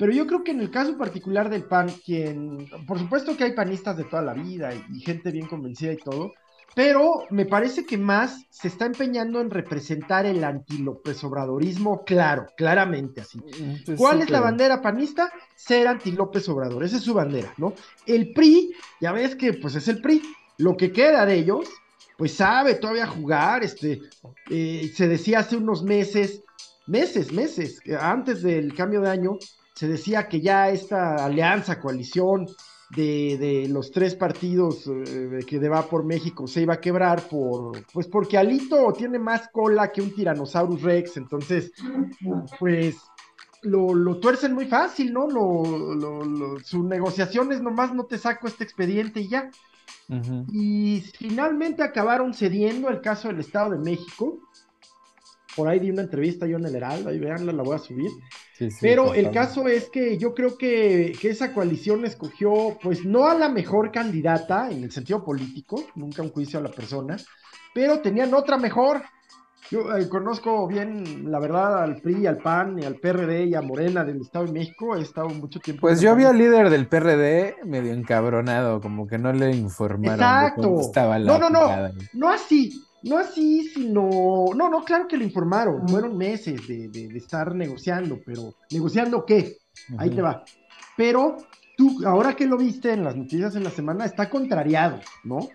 pero 0.00 0.12
yo 0.12 0.26
creo 0.26 0.42
que 0.42 0.52
en 0.52 0.60
el 0.60 0.70
caso 0.70 0.96
particular 0.96 1.50
del 1.50 1.64
PAN, 1.64 1.90
quien, 2.04 2.66
por 2.86 2.98
supuesto 2.98 3.36
que 3.36 3.44
hay 3.44 3.52
panistas 3.52 3.98
de 3.98 4.04
toda 4.04 4.22
la 4.22 4.32
vida 4.32 4.74
y, 4.74 4.82
y 4.96 5.00
gente 5.00 5.30
bien 5.30 5.46
convencida 5.46 5.92
y 5.92 5.98
todo, 5.98 6.32
pero 6.74 7.24
me 7.28 7.44
parece 7.44 7.84
que 7.84 7.98
más 7.98 8.46
se 8.48 8.68
está 8.68 8.86
empeñando 8.86 9.42
en 9.42 9.50
representar 9.50 10.24
el 10.24 10.42
anti-López 10.42 11.22
Obradorismo, 11.24 12.02
claro, 12.04 12.46
claramente 12.56 13.20
así. 13.20 13.40
Pues 13.84 13.98
¿Cuál 13.98 14.18
sí, 14.18 14.22
es 14.24 14.30
la 14.30 14.40
bandera 14.40 14.80
panista? 14.80 15.30
Ser 15.54 15.86
anti 15.86 16.12
López 16.12 16.48
Obrador, 16.48 16.82
esa 16.82 16.96
es 16.96 17.02
su 17.02 17.12
bandera, 17.12 17.52
¿no? 17.58 17.74
El 18.06 18.32
PRI, 18.32 18.72
ya 19.02 19.12
ves 19.12 19.36
que 19.36 19.52
pues 19.52 19.74
es 19.74 19.86
el 19.88 20.00
PRI, 20.00 20.22
lo 20.56 20.78
que 20.78 20.92
queda 20.92 21.26
de 21.26 21.34
ellos, 21.34 21.68
pues 22.16 22.34
sabe 22.34 22.74
todavía 22.74 23.06
jugar, 23.06 23.64
este, 23.64 24.00
eh, 24.48 24.90
se 24.94 25.08
decía 25.08 25.40
hace 25.40 25.58
unos 25.58 25.82
meses, 25.82 26.42
meses, 26.86 27.32
meses, 27.32 27.80
antes 28.00 28.42
del 28.42 28.74
cambio 28.74 29.00
de 29.00 29.10
año, 29.10 29.38
se 29.80 29.88
decía 29.88 30.28
que 30.28 30.42
ya 30.42 30.68
esta 30.68 31.24
alianza, 31.24 31.80
coalición 31.80 32.46
de, 32.90 33.38
de 33.38 33.66
los 33.66 33.90
tres 33.90 34.14
partidos 34.14 34.86
eh, 34.86 35.38
que 35.46 35.58
va 35.70 35.88
por 35.88 36.04
México 36.04 36.46
se 36.46 36.60
iba 36.60 36.74
a 36.74 36.80
quebrar 36.82 37.22
por, 37.30 37.82
pues 37.90 38.06
porque 38.06 38.36
Alito 38.36 38.92
tiene 38.92 39.18
más 39.18 39.48
cola 39.50 39.90
que 39.90 40.02
un 40.02 40.14
Tyrannosaurus 40.14 40.82
Rex, 40.82 41.16
entonces, 41.16 41.72
pues 42.58 42.96
lo, 43.62 43.94
lo 43.94 44.20
tuercen 44.20 44.52
muy 44.52 44.66
fácil, 44.66 45.14
¿no? 45.14 45.26
Lo, 45.26 45.94
lo, 45.94 46.24
lo- 46.26 46.60
su 46.60 46.82
negociación 46.84 47.50
es 47.50 47.62
nomás 47.62 47.94
no 47.94 48.04
te 48.04 48.18
saco 48.18 48.48
este 48.48 48.64
expediente 48.64 49.20
y 49.22 49.28
ya. 49.30 49.48
Y 50.52 51.00
finalmente 51.16 51.82
acabaron 51.82 52.34
cediendo 52.34 52.90
el 52.90 53.00
caso 53.00 53.28
del 53.28 53.40
Estado 53.40 53.70
de 53.70 53.78
México. 53.78 54.40
Por 55.60 55.68
ahí 55.68 55.78
di 55.78 55.90
una 55.90 56.00
entrevista 56.00 56.46
yo 56.46 56.56
en 56.56 56.64
el 56.64 56.74
Heraldo, 56.74 57.10
ahí 57.10 57.18
veanla, 57.18 57.52
la 57.52 57.62
voy 57.62 57.76
a 57.76 57.78
subir. 57.78 58.10
Sí, 58.56 58.70
sí, 58.70 58.78
Pero 58.80 59.12
el 59.12 59.30
caso 59.30 59.68
es 59.68 59.90
que 59.90 60.16
yo 60.16 60.32
creo 60.32 60.56
que, 60.56 61.12
que 61.20 61.28
esa 61.28 61.52
coalición 61.52 62.06
escogió, 62.06 62.78
pues 62.82 63.04
no 63.04 63.26
a 63.26 63.34
la 63.34 63.50
mejor 63.50 63.92
candidata 63.92 64.70
en 64.70 64.84
el 64.84 64.90
sentido 64.90 65.22
político, 65.22 65.84
nunca 65.96 66.22
un 66.22 66.30
juicio 66.30 66.58
a 66.58 66.62
la 66.62 66.70
persona, 66.70 67.18
pero 67.74 68.00
tenían 68.00 68.32
otra 68.32 68.56
mejor. 68.56 69.02
Yo 69.70 69.94
eh, 69.94 70.08
conozco 70.08 70.66
bien, 70.66 71.30
la 71.30 71.38
verdad, 71.38 71.82
al 71.84 71.96
PRI, 72.00 72.26
al 72.26 72.38
PAN, 72.38 72.78
y 72.82 72.86
al 72.86 72.96
PRD 72.96 73.44
y 73.44 73.54
a 73.54 73.60
Morena 73.60 74.02
del 74.02 74.22
Estado 74.22 74.46
de 74.46 74.52
México. 74.52 74.96
He 74.96 75.02
estado 75.02 75.28
mucho 75.28 75.60
tiempo. 75.60 75.82
Pues 75.82 76.00
yo 76.00 76.16
vi 76.16 76.24
al 76.24 76.38
líder 76.38 76.70
del 76.70 76.88
PRD 76.88 77.56
medio 77.66 77.92
encabronado, 77.92 78.80
como 78.80 79.06
que 79.06 79.18
no 79.18 79.30
le 79.32 79.50
informaron 79.54 80.18
de 80.18 80.24
Exacto. 80.24 80.62
cómo 80.62 80.80
estaba 80.80 81.18
la 81.18 81.32
No, 81.32 81.38
no, 81.38 81.50
no. 81.50 81.60
jugada. 81.60 81.92
No 82.14 82.30
así, 82.30 82.82
no 83.02 83.18
así, 83.18 83.68
sino. 83.68 84.08
No, 84.54 84.68
no, 84.68 84.84
claro 84.84 85.06
que 85.08 85.16
lo 85.16 85.24
informaron. 85.24 85.88
Fueron 85.88 86.16
meses 86.16 86.66
de, 86.68 86.88
de- 86.88 87.08
de 87.08 87.18
estar 87.18 87.54
negociando, 87.54 88.18
pero. 88.24 88.54
¿Negociando 88.70 89.24
qué? 89.24 89.56
Ahí 89.98 90.10
te 90.10 90.22
va. 90.22 90.44
Pero 90.96 91.36
tú, 91.76 92.06
ahora 92.06 92.34
que 92.34 92.46
lo 92.46 92.56
viste 92.58 92.92
en 92.92 93.04
las 93.04 93.16
noticias 93.16 93.56
en 93.56 93.64
la 93.64 93.70
semana, 93.70 94.04
está 94.04 94.28
contrariado, 94.28 95.00
¿no? 95.24 95.48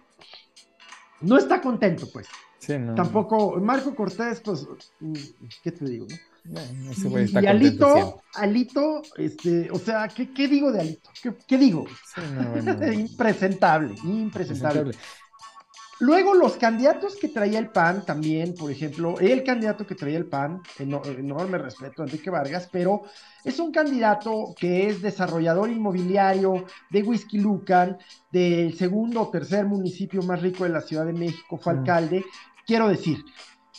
No 1.21 1.37
está 1.37 1.61
contento, 1.61 2.07
pues. 2.11 2.27
Sí, 2.59 2.77
no. 2.79 2.95
Tampoco, 2.95 3.59
Marco 3.61 3.93
Cortés, 3.95 4.41
pues, 4.41 4.67
mm, 4.99 5.13
¿qué 5.63 5.71
te 5.71 5.85
digo? 5.85 6.07
no? 6.09 6.15
No, 6.45 6.91
ese 6.91 7.09
güey 7.09 7.25
está 7.25 7.41
y 7.41 7.47
Alito, 7.47 8.21
Alito, 8.35 9.01
este, 9.17 9.69
o 9.71 9.79
sea, 9.79 10.07
¿qué, 10.07 10.31
qué 10.31 10.47
digo 10.47 10.71
de 10.71 10.79
Alito? 10.81 11.09
¿Qué, 11.21 11.35
qué 11.47 11.57
digo? 11.57 11.85
siempre. 12.13 12.61
Sí, 12.61 12.67
no, 12.67 12.71
bueno, 12.75 12.93
impresentable, 13.01 13.95
impresentable. 14.03 14.83
presentable. 14.83 14.97
Luego 15.99 16.33
los 16.33 16.57
candidatos 16.57 17.15
que 17.15 17.29
traía 17.29 17.57
el 17.57 17.69
PAN 17.69 18.05
también, 18.05 18.53
por 18.53 18.69
ejemplo, 18.69 19.17
el 19.19 19.43
candidato 19.43 19.87
que 19.87 19.95
traía 19.95 20.17
el 20.17 20.25
PAN, 20.25 20.61
enorme 20.77 21.57
respeto 21.57 22.01
a 22.01 22.05
Enrique 22.05 22.29
Vargas, 22.29 22.67
pero 22.69 23.03
es 23.45 23.59
un 23.59 23.71
candidato 23.71 24.53
que 24.59 24.87
es 24.87 25.01
desarrollador 25.01 25.69
inmobiliario 25.69 26.65
de 26.89 27.01
Whisky 27.01 27.39
Lucan, 27.39 27.97
del 28.29 28.77
segundo 28.77 29.21
o 29.21 29.29
tercer 29.29 29.65
municipio 29.65 30.21
más 30.21 30.41
rico 30.41 30.65
de 30.65 30.71
la 30.71 30.81
Ciudad 30.81 31.05
de 31.05 31.13
México, 31.13 31.57
fue 31.57 31.73
alcalde. 31.73 32.25
Quiero 32.67 32.89
decir, 32.89 33.23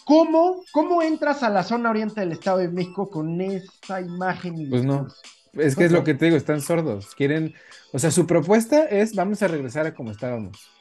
¿cómo, 0.06 0.62
¿cómo 0.72 1.02
entras 1.02 1.42
a 1.42 1.50
la 1.50 1.64
zona 1.64 1.90
oriente 1.90 2.20
del 2.20 2.32
Estado 2.32 2.58
de 2.58 2.68
México 2.68 3.10
con 3.10 3.38
esa 3.42 4.00
imagen? 4.00 4.70
pues 4.70 4.86
no. 4.86 5.06
Es 5.52 5.76
que 5.76 5.84
es 5.84 5.92
lo 5.92 6.04
que 6.04 6.14
te 6.14 6.26
digo, 6.26 6.36
están 6.36 6.62
sordos. 6.62 7.14
Quieren, 7.14 7.54
o 7.92 7.98
sea, 7.98 8.10
su 8.10 8.26
propuesta 8.26 8.84
es 8.84 9.14
vamos 9.14 9.42
a 9.42 9.48
regresar 9.48 9.86
a 9.86 9.94
como 9.94 10.10
estábamos 10.10 10.75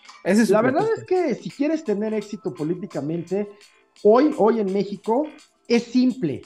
la 0.49 0.61
verdad 0.61 0.87
es 0.97 1.03
que 1.03 1.35
si 1.35 1.49
quieres 1.49 1.83
tener 1.83 2.13
éxito 2.13 2.53
políticamente, 2.53 3.47
hoy, 4.03 4.33
hoy 4.37 4.59
en 4.59 4.73
México, 4.73 5.27
es 5.67 5.83
simple. 5.83 6.41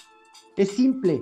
Es 0.55 0.69
simple. 0.71 1.21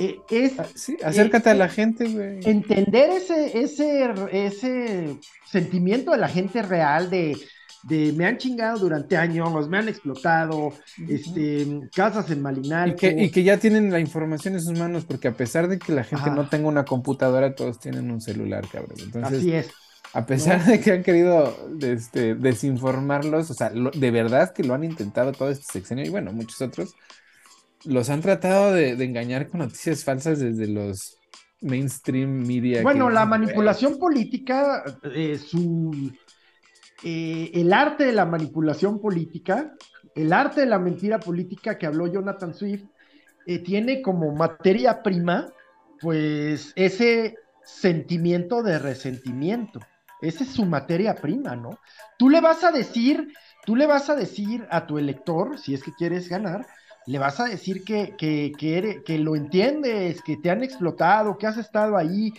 Eh, 0.00 0.16
es, 0.30 0.58
ah, 0.60 0.66
sí, 0.74 0.96
acércate 1.02 1.50
a 1.50 1.54
la 1.54 1.68
gente, 1.68 2.08
güey. 2.08 2.38
Entender 2.44 3.10
ese, 3.10 3.58
ese, 3.58 4.08
ese 4.30 5.18
sentimiento 5.44 6.12
de 6.12 6.18
la 6.18 6.28
gente 6.28 6.62
real 6.62 7.10
de, 7.10 7.36
de 7.82 8.12
me 8.12 8.26
han 8.26 8.38
chingado 8.38 8.78
durante 8.78 9.16
años, 9.16 9.68
me 9.68 9.78
han 9.78 9.88
explotado, 9.88 10.72
este, 11.08 11.80
casas 11.92 12.30
en 12.30 12.42
Malinal. 12.42 12.94
Y 13.00 13.30
que, 13.30 13.42
ya 13.42 13.58
tienen 13.58 13.90
la 13.90 13.98
información 13.98 14.54
en 14.54 14.60
sus 14.60 14.78
manos, 14.78 15.04
porque 15.04 15.26
a 15.26 15.36
pesar 15.36 15.66
de 15.66 15.80
que 15.80 15.92
la 15.92 16.04
gente 16.04 16.30
no 16.30 16.48
tenga 16.48 16.68
una 16.68 16.84
computadora, 16.84 17.56
todos 17.56 17.80
tienen 17.80 18.08
un 18.12 18.20
celular, 18.20 18.64
cabrón. 18.70 18.98
Entonces, 19.02 19.38
Así 19.38 19.52
es. 19.52 19.68
A 20.14 20.24
pesar 20.24 20.64
de 20.64 20.80
que 20.80 20.92
han 20.92 21.02
querido 21.02 21.54
este, 21.80 22.34
desinformarlos, 22.34 23.50
o 23.50 23.54
sea, 23.54 23.70
de 23.70 24.10
verdad 24.10 24.52
que 24.52 24.64
lo 24.64 24.74
han 24.74 24.84
intentado 24.84 25.32
todo 25.32 25.50
este 25.50 25.64
sexenio 25.70 26.04
y 26.04 26.08
bueno, 26.08 26.32
muchos 26.32 26.60
otros, 26.62 26.94
los 27.84 28.08
han 28.10 28.22
tratado 28.22 28.72
de, 28.72 28.92
engañar 28.92 29.48
con 29.48 29.60
noticias 29.60 30.04
falsas 30.04 30.40
desde 30.40 30.66
los 30.66 31.18
mainstream 31.60 32.46
media. 32.46 32.82
Bueno, 32.82 33.10
la 33.10 33.26
manipulación 33.26 33.98
política, 33.98 34.82
eh, 35.14 35.38
su, 35.38 36.12
eh, 37.04 37.50
el 37.54 37.72
arte 37.72 38.04
de 38.04 38.12
la 38.12 38.24
manipulación 38.24 39.00
política, 39.00 39.74
el 40.14 40.32
arte 40.32 40.62
de 40.62 40.66
la 40.66 40.78
mentira 40.78 41.20
política 41.20 41.76
que 41.78 41.86
habló 41.86 42.06
Jonathan 42.06 42.54
Swift, 42.54 42.84
eh, 43.46 43.58
tiene 43.60 44.02
como 44.02 44.34
materia 44.34 45.02
prima, 45.02 45.52
pues 46.00 46.72
ese 46.76 47.36
sentimiento 47.64 48.62
de 48.62 48.78
resentimiento. 48.78 49.80
Esa 50.20 50.44
es 50.44 50.50
su 50.50 50.64
materia 50.64 51.14
prima, 51.14 51.54
¿no? 51.56 51.78
Tú 52.18 52.28
le 52.28 52.40
vas 52.40 52.64
a 52.64 52.72
decir, 52.72 53.32
tú 53.64 53.76
le 53.76 53.86
vas 53.86 54.10
a 54.10 54.16
decir 54.16 54.66
a 54.70 54.86
tu 54.86 54.98
elector, 54.98 55.58
si 55.58 55.74
es 55.74 55.82
que 55.82 55.92
quieres 55.92 56.28
ganar, 56.28 56.66
le 57.06 57.18
vas 57.18 57.40
a 57.40 57.44
decir 57.44 57.84
que, 57.84 58.14
que, 58.18 58.52
que, 59.04 59.18
lo 59.18 59.34
entiendes, 59.34 60.20
que 60.22 60.36
te 60.36 60.50
han 60.50 60.62
explotado, 60.62 61.38
que 61.38 61.46
has 61.46 61.56
estado 61.56 61.96
ahí 61.96 62.32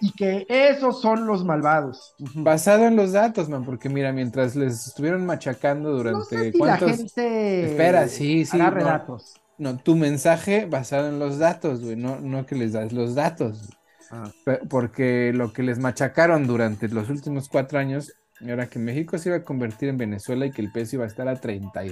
y 0.00 0.12
que 0.12 0.46
esos 0.48 1.00
son 1.00 1.26
los 1.26 1.44
malvados. 1.44 2.14
Basado 2.34 2.86
en 2.86 2.96
los 2.96 3.12
datos, 3.12 3.48
man, 3.48 3.64
porque 3.64 3.88
mira, 3.88 4.12
mientras 4.12 4.56
les 4.56 4.88
estuvieron 4.88 5.24
machacando 5.24 5.92
durante 5.92 6.52
cuántos... 6.52 6.90
La 6.90 6.96
gente 6.96 7.70
Espera, 7.70 8.08
sí, 8.08 8.44
sí. 8.44 8.56
Agarre 8.58 8.82
datos. 8.82 9.34
No, 9.58 9.76
tu 9.76 9.94
mensaje 9.94 10.66
basado 10.66 11.08
en 11.08 11.18
los 11.18 11.38
datos, 11.38 11.82
güey, 11.82 11.96
no, 11.96 12.18
no 12.20 12.44
que 12.46 12.56
les 12.56 12.72
das 12.72 12.92
los 12.92 13.14
datos. 13.14 13.68
Ah. 14.10 14.30
Porque 14.68 15.32
lo 15.34 15.52
que 15.52 15.62
les 15.62 15.78
machacaron 15.78 16.46
durante 16.46 16.88
los 16.88 17.10
últimos 17.10 17.48
cuatro 17.48 17.78
años 17.78 18.12
era 18.40 18.68
que 18.68 18.78
México 18.78 19.18
se 19.18 19.30
iba 19.30 19.38
a 19.38 19.44
convertir 19.44 19.88
en 19.88 19.98
Venezuela 19.98 20.46
y 20.46 20.50
que 20.50 20.62
el 20.62 20.72
peso 20.72 20.96
iba 20.96 21.04
a 21.04 21.08
estar 21.08 21.28
a 21.28 21.40
30 21.40 21.82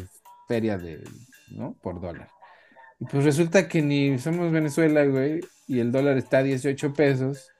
ferias 0.47 0.83
de, 0.83 1.03
¿no? 1.51 1.75
Por 1.83 2.01
dólar. 2.01 2.29
Y 3.01 3.07
pues 3.07 3.25
resulta 3.25 3.69
que 3.69 3.83
ni 3.83 4.19
somos 4.19 4.53
Venezuela, 4.53 5.05
güey, 5.05 5.41
y 5.67 5.81
el 5.81 5.91
dólar 5.91 6.19
está 6.19 6.39
a 6.39 6.43
18 6.43 6.93
pesos, 6.93 7.51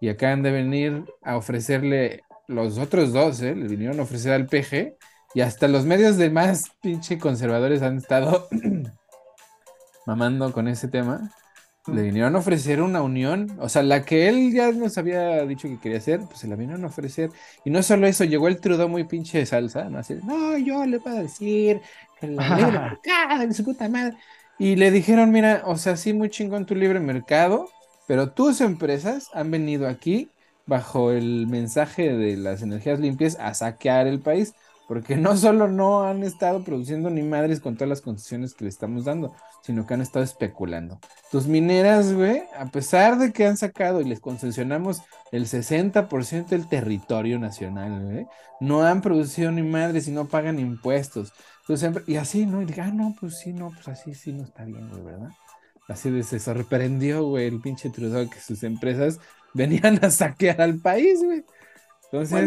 y 0.00 0.08
acaban 0.08 0.42
de 0.42 0.50
venir 0.50 1.04
a 1.22 1.36
ofrecerle 1.36 2.22
los 2.48 2.78
otros 2.78 3.12
dos, 3.12 3.40
¿eh? 3.42 3.54
Le 3.54 3.68
vinieron 3.68 4.00
a 4.00 4.04
ofrecer 4.04 4.32
al 4.32 4.46
PG, 4.46 4.96
y 5.34 5.42
hasta 5.42 5.68
los 5.68 5.84
medios 5.84 6.16
de 6.16 6.30
más 6.30 6.70
pinche 6.82 7.18
conservadores 7.18 7.82
han 7.82 7.98
estado 7.98 8.48
mamando 10.06 10.52
con 10.52 10.66
ese 10.66 10.88
tema. 10.88 11.30
Le 11.86 12.02
vinieron 12.02 12.36
a 12.36 12.38
ofrecer 12.40 12.82
una 12.82 13.02
unión, 13.02 13.56
o 13.58 13.68
sea, 13.68 13.82
la 13.82 14.04
que 14.04 14.28
él 14.28 14.52
ya 14.52 14.70
nos 14.70 14.98
había 14.98 15.44
dicho 15.46 15.66
que 15.66 15.80
quería 15.80 15.98
hacer, 15.98 16.20
pues 16.26 16.38
se 16.40 16.46
la 16.46 16.54
vinieron 16.54 16.84
a 16.84 16.88
ofrecer. 16.88 17.30
Y 17.64 17.70
no 17.70 17.82
solo 17.82 18.06
eso, 18.06 18.24
llegó 18.24 18.48
el 18.48 18.60
Trudeau 18.60 18.88
muy 18.88 19.04
pinche 19.04 19.38
de 19.38 19.46
salsa, 19.46 19.88
¿no? 19.88 19.98
Así, 19.98 20.14
no, 20.24 20.56
yo 20.58 20.84
le 20.86 20.98
voy 20.98 21.12
a 21.12 21.22
decir 21.22 21.80
que 22.20 22.28
la 22.28 22.48
libre 22.56 22.78
mercado, 22.78 23.42
en 23.42 23.54
su 23.54 23.64
puta 23.64 23.88
madre. 23.88 24.16
Y 24.58 24.76
le 24.76 24.90
dijeron, 24.90 25.30
mira, 25.32 25.62
o 25.64 25.76
sea, 25.76 25.96
sí, 25.96 26.12
muy 26.12 26.28
chingón 26.28 26.66
tu 26.66 26.74
libre 26.74 27.00
mercado, 27.00 27.68
pero 28.06 28.32
tus 28.32 28.60
empresas 28.60 29.28
han 29.32 29.50
venido 29.50 29.88
aquí 29.88 30.30
bajo 30.66 31.10
el 31.12 31.46
mensaje 31.48 32.12
de 32.12 32.36
las 32.36 32.62
energías 32.62 33.00
limpias 33.00 33.36
a 33.40 33.54
saquear 33.54 34.06
el 34.06 34.20
país 34.20 34.54
porque 34.90 35.16
no 35.16 35.36
solo 35.36 35.68
no 35.68 36.02
han 36.02 36.24
estado 36.24 36.64
produciendo 36.64 37.10
ni 37.10 37.22
madres 37.22 37.60
con 37.60 37.76
todas 37.76 37.88
las 37.88 38.00
concesiones 38.00 38.54
que 38.54 38.64
le 38.64 38.70
estamos 38.70 39.04
dando, 39.04 39.32
sino 39.62 39.86
que 39.86 39.94
han 39.94 40.00
estado 40.00 40.24
especulando. 40.24 40.98
Tus 41.30 41.46
mineras, 41.46 42.12
güey, 42.12 42.42
a 42.58 42.66
pesar 42.66 43.16
de 43.16 43.32
que 43.32 43.46
han 43.46 43.56
sacado 43.56 44.00
y 44.00 44.04
les 44.04 44.18
concesionamos 44.18 45.00
el 45.30 45.46
60% 45.46 46.48
del 46.48 46.68
territorio 46.68 47.38
nacional, 47.38 48.02
güey, 48.02 48.26
no 48.58 48.82
han 48.82 49.00
producido 49.00 49.52
ni 49.52 49.62
madres 49.62 50.08
y 50.08 50.10
no 50.10 50.26
pagan 50.26 50.58
impuestos. 50.58 51.32
Entonces, 51.60 52.02
y 52.08 52.16
así, 52.16 52.44
¿no? 52.44 52.60
Y 52.60 52.64
diga, 52.64 52.86
ah, 52.86 52.92
no, 52.92 53.14
pues 53.20 53.38
sí, 53.38 53.52
no, 53.52 53.70
pues 53.70 53.86
así 53.86 54.12
sí 54.12 54.32
no 54.32 54.42
está 54.42 54.64
bien, 54.64 54.88
güey, 54.90 55.04
¿verdad? 55.04 55.30
Así 55.86 56.10
de 56.10 56.24
se 56.24 56.40
sorprendió, 56.40 57.22
güey, 57.28 57.46
el 57.46 57.60
pinche 57.60 57.90
Trudeau 57.90 58.28
que 58.28 58.40
sus 58.40 58.64
empresas 58.64 59.20
venían 59.54 60.04
a 60.04 60.10
saquear 60.10 60.60
al 60.60 60.80
país, 60.80 61.22
güey. 61.22 61.44
Entonces, 62.10 62.44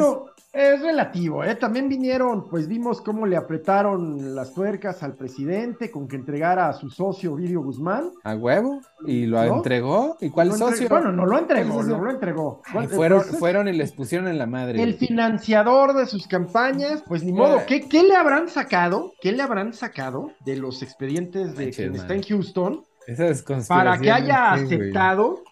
es 0.54 0.82
relativo, 0.82 1.44
¿eh? 1.44 1.56
También 1.56 1.90
vinieron, 1.90 2.48
pues 2.48 2.68
vimos 2.68 3.02
cómo 3.02 3.26
le 3.26 3.36
apretaron 3.36 4.36
las 4.36 4.54
tuercas 4.54 5.02
al 5.02 5.16
presidente 5.16 5.90
con 5.90 6.08
que 6.08 6.16
entregara 6.16 6.70
a 6.70 6.74
su 6.74 6.92
socio 6.92 7.34
Ovidio 7.34 7.64
Guzmán. 7.64 8.12
A 8.24 8.36
huevo, 8.36 8.80
y 9.08 9.26
lo 9.26 9.42
entregó. 9.42 10.16
¿Y 10.22 10.30
cuál 10.30 10.52
socio? 10.54 10.88
Bueno, 10.88 11.12
no 11.12 11.26
lo 11.26 11.40
entregó, 11.40 11.82
no 11.82 12.04
lo 12.04 12.12
entregó. 12.12 12.62
fueron, 12.90 13.24
pues, 13.24 13.40
fueron 13.40 13.68
y 13.68 13.74
les 13.74 13.94
pusieron 13.94 14.28
en 14.28 14.38
la 14.38 14.46
madre. 14.46 14.82
El 14.82 14.94
financiador 14.94 15.96
de 15.96 16.06
sus 16.06 16.28
campañas, 16.28 17.04
pues 17.08 17.24
ni 17.24 17.34
modo. 17.34 17.64
¿Qué, 17.66 17.90
¿Qué, 17.90 18.04
le 18.04 18.16
habrán 18.16 18.48
sacado? 18.48 19.14
¿Qué 19.22 19.32
le 19.32 19.42
habrán 19.42 19.74
sacado 19.74 20.34
de 20.46 20.58
los 20.58 20.84
expedientes 20.84 21.56
de 21.56 21.72
quien 21.72 21.96
está 21.96 22.14
en 22.14 22.22
Houston? 22.22 22.84
para 23.68 23.98
que 23.98 24.12
haya 24.12 24.54
aceptado 24.54 25.44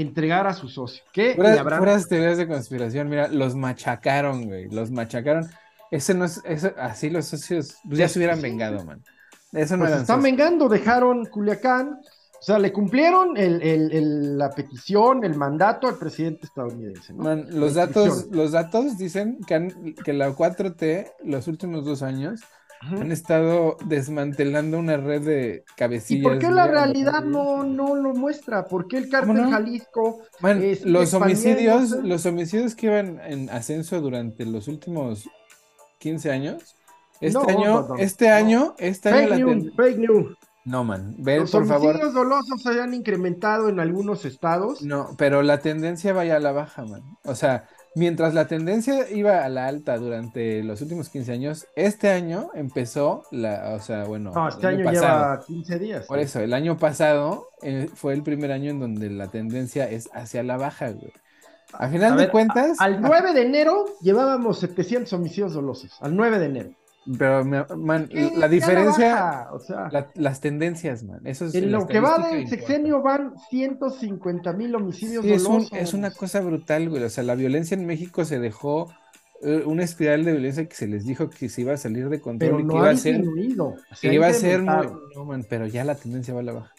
entregar 0.00 0.46
a 0.46 0.54
su 0.54 0.68
socio. 0.68 1.02
¿Qué 1.12 1.34
Puras, 1.34 2.08
teorías 2.08 2.38
de 2.38 2.46
conspiración, 2.46 3.08
mira, 3.08 3.28
los 3.28 3.54
machacaron, 3.54 4.46
güey, 4.46 4.68
los 4.68 4.90
machacaron. 4.90 5.48
Ese 5.90 6.14
no 6.14 6.24
es, 6.24 6.40
eso, 6.44 6.72
así 6.78 7.10
los 7.10 7.26
socios 7.26 7.78
pues, 7.86 7.98
ya 7.98 8.08
se 8.08 8.18
hubieran 8.18 8.40
vengado, 8.40 8.84
man. 8.84 9.02
Eso 9.52 9.76
no 9.76 9.86
pues 9.86 10.00
están 10.00 10.22
vengando, 10.22 10.68
dejaron 10.68 11.24
Culiacán, 11.26 12.00
o 12.38 12.42
sea, 12.42 12.58
le 12.58 12.72
cumplieron 12.72 13.34
la 13.34 14.50
petición, 14.50 15.24
el 15.24 15.34
mandato 15.34 15.88
al 15.88 15.96
presidente 15.96 16.46
estadounidense. 16.46 17.12
Man, 17.14 17.46
los 17.50 17.74
datos, 17.74 18.28
los 18.30 18.52
datos 18.52 18.96
dicen 18.96 19.38
que, 19.46 19.94
que 20.04 20.12
la 20.12 20.30
4T 20.30 21.12
los 21.24 21.48
últimos 21.48 21.84
dos 21.84 22.02
años 22.02 22.42
han 22.80 23.12
estado 23.12 23.76
desmantelando 23.86 24.78
una 24.78 24.96
red 24.96 25.22
de 25.22 25.64
cabecillas. 25.76 26.20
¿Y 26.20 26.22
por 26.22 26.38
qué 26.38 26.50
la 26.50 26.66
realidad 26.66 27.22
no, 27.22 27.64
no 27.64 27.94
lo 27.94 28.14
muestra? 28.14 28.64
¿Por 28.66 28.86
qué 28.86 28.98
el 28.98 29.08
cártel 29.08 29.50
Jalisco? 29.50 30.20
los 30.84 31.14
homicidios, 31.14 31.90
los 31.90 32.26
homicidios 32.26 32.74
que 32.74 32.86
iban 32.86 33.20
en 33.20 33.50
ascenso 33.50 34.00
durante 34.00 34.44
los 34.44 34.68
últimos 34.68 35.28
15 35.98 36.30
años. 36.30 36.76
Este 37.20 37.50
año, 37.50 37.96
este 37.98 38.28
año, 38.28 38.74
este 38.78 39.10
fake 39.10 39.32
año. 39.32 39.46
News, 39.46 39.72
fake 39.74 39.98
news. 39.98 40.36
No, 40.64 40.84
man. 40.84 41.14
Ve, 41.18 41.40
por 41.40 41.48
favor. 41.48 41.68
Los 41.68 41.82
homicidios 41.82 42.14
dolosos 42.14 42.62
se 42.62 42.80
han 42.80 42.94
incrementado 42.94 43.68
en 43.68 43.80
algunos 43.80 44.24
estados. 44.24 44.82
No, 44.82 45.16
pero 45.16 45.42
la 45.42 45.58
tendencia 45.58 46.12
vaya 46.12 46.36
a 46.36 46.40
la 46.40 46.52
baja, 46.52 46.84
man. 46.84 47.02
O 47.24 47.34
sea, 47.34 47.68
mientras 47.94 48.34
la 48.34 48.46
tendencia 48.46 49.10
iba 49.10 49.44
a 49.44 49.48
la 49.48 49.66
alta 49.66 49.98
durante 49.98 50.62
los 50.62 50.80
últimos 50.82 51.08
15 51.08 51.32
años, 51.32 51.66
este 51.76 52.10
año 52.10 52.50
empezó 52.54 53.24
la, 53.30 53.74
o 53.74 53.80
sea, 53.80 54.04
bueno, 54.04 54.32
no, 54.34 54.48
este 54.48 54.66
año, 54.66 54.90
lleva 54.90 55.42
15 55.46 55.78
días. 55.78 56.06
Por 56.06 56.18
eso, 56.18 56.40
el 56.40 56.52
año 56.52 56.78
pasado 56.78 57.48
eh, 57.62 57.88
fue 57.94 58.14
el 58.14 58.22
primer 58.22 58.52
año 58.52 58.70
en 58.70 58.80
donde 58.80 59.10
la 59.10 59.28
tendencia 59.28 59.88
es 59.88 60.08
hacia 60.12 60.42
la 60.42 60.56
baja, 60.56 60.90
güey. 60.90 61.12
A 61.72 61.88
final 61.88 62.16
de 62.16 62.30
cuentas. 62.30 62.80
al 62.80 63.00
9 63.02 63.34
de 63.34 63.42
enero 63.42 63.84
llevábamos 64.00 64.58
700 64.60 65.12
homicidios 65.12 65.52
dolosos. 65.52 65.98
Al 66.00 66.16
9 66.16 66.38
de 66.38 66.46
enero. 66.46 66.70
Pero, 67.16 67.42
man, 67.76 68.08
la 68.36 68.48
diferencia, 68.48 69.48
o 69.52 69.60
sea, 69.60 69.88
las 70.14 70.40
tendencias, 70.40 71.04
man, 71.04 71.20
eso 71.24 71.46
es 71.46 71.54
En 71.54 71.72
lo 71.72 71.86
que 71.86 72.00
va 72.00 72.18
del 72.18 72.46
sexenio 72.48 73.00
van 73.00 73.34
150 73.48 74.52
mil 74.52 74.74
homicidios 74.74 75.24
sí, 75.24 75.68
Es, 75.72 75.94
una 75.94 76.10
cosa 76.10 76.40
brutal, 76.40 76.90
güey, 76.90 77.02
o 77.02 77.08
sea, 77.08 77.24
la 77.24 77.34
violencia 77.34 77.76
en 77.76 77.86
México 77.86 78.24
se 78.26 78.38
dejó 78.38 78.92
eh, 79.42 79.62
una 79.64 79.84
espiral 79.84 80.24
de 80.24 80.32
violencia 80.32 80.68
que 80.68 80.74
se 80.74 80.86
les 80.86 81.06
dijo 81.06 81.30
que 81.30 81.48
se 81.48 81.62
iba 81.62 81.72
a 81.72 81.76
salir 81.76 82.08
de 82.08 82.20
control 82.20 82.50
Pero 82.50 82.60
y 82.60 82.64
no 82.64 82.72
que 82.74 82.78
iba 82.78 82.90
a 82.90 82.96
ser, 82.96 83.16
disminuido. 83.22 83.74
se 83.94 84.00
que 84.00 84.08
ha 84.10 84.14
iba 84.14 84.26
a 84.26 84.32
ser 84.34 84.60
muy, 84.62 84.74
incrementado. 84.74 85.08
no, 85.14 85.24
man, 85.24 85.46
pero 85.48 85.66
ya 85.66 85.84
la 85.84 85.94
tendencia 85.94 86.34
va 86.34 86.40
a 86.40 86.42
la 86.42 86.52
baja. 86.52 86.72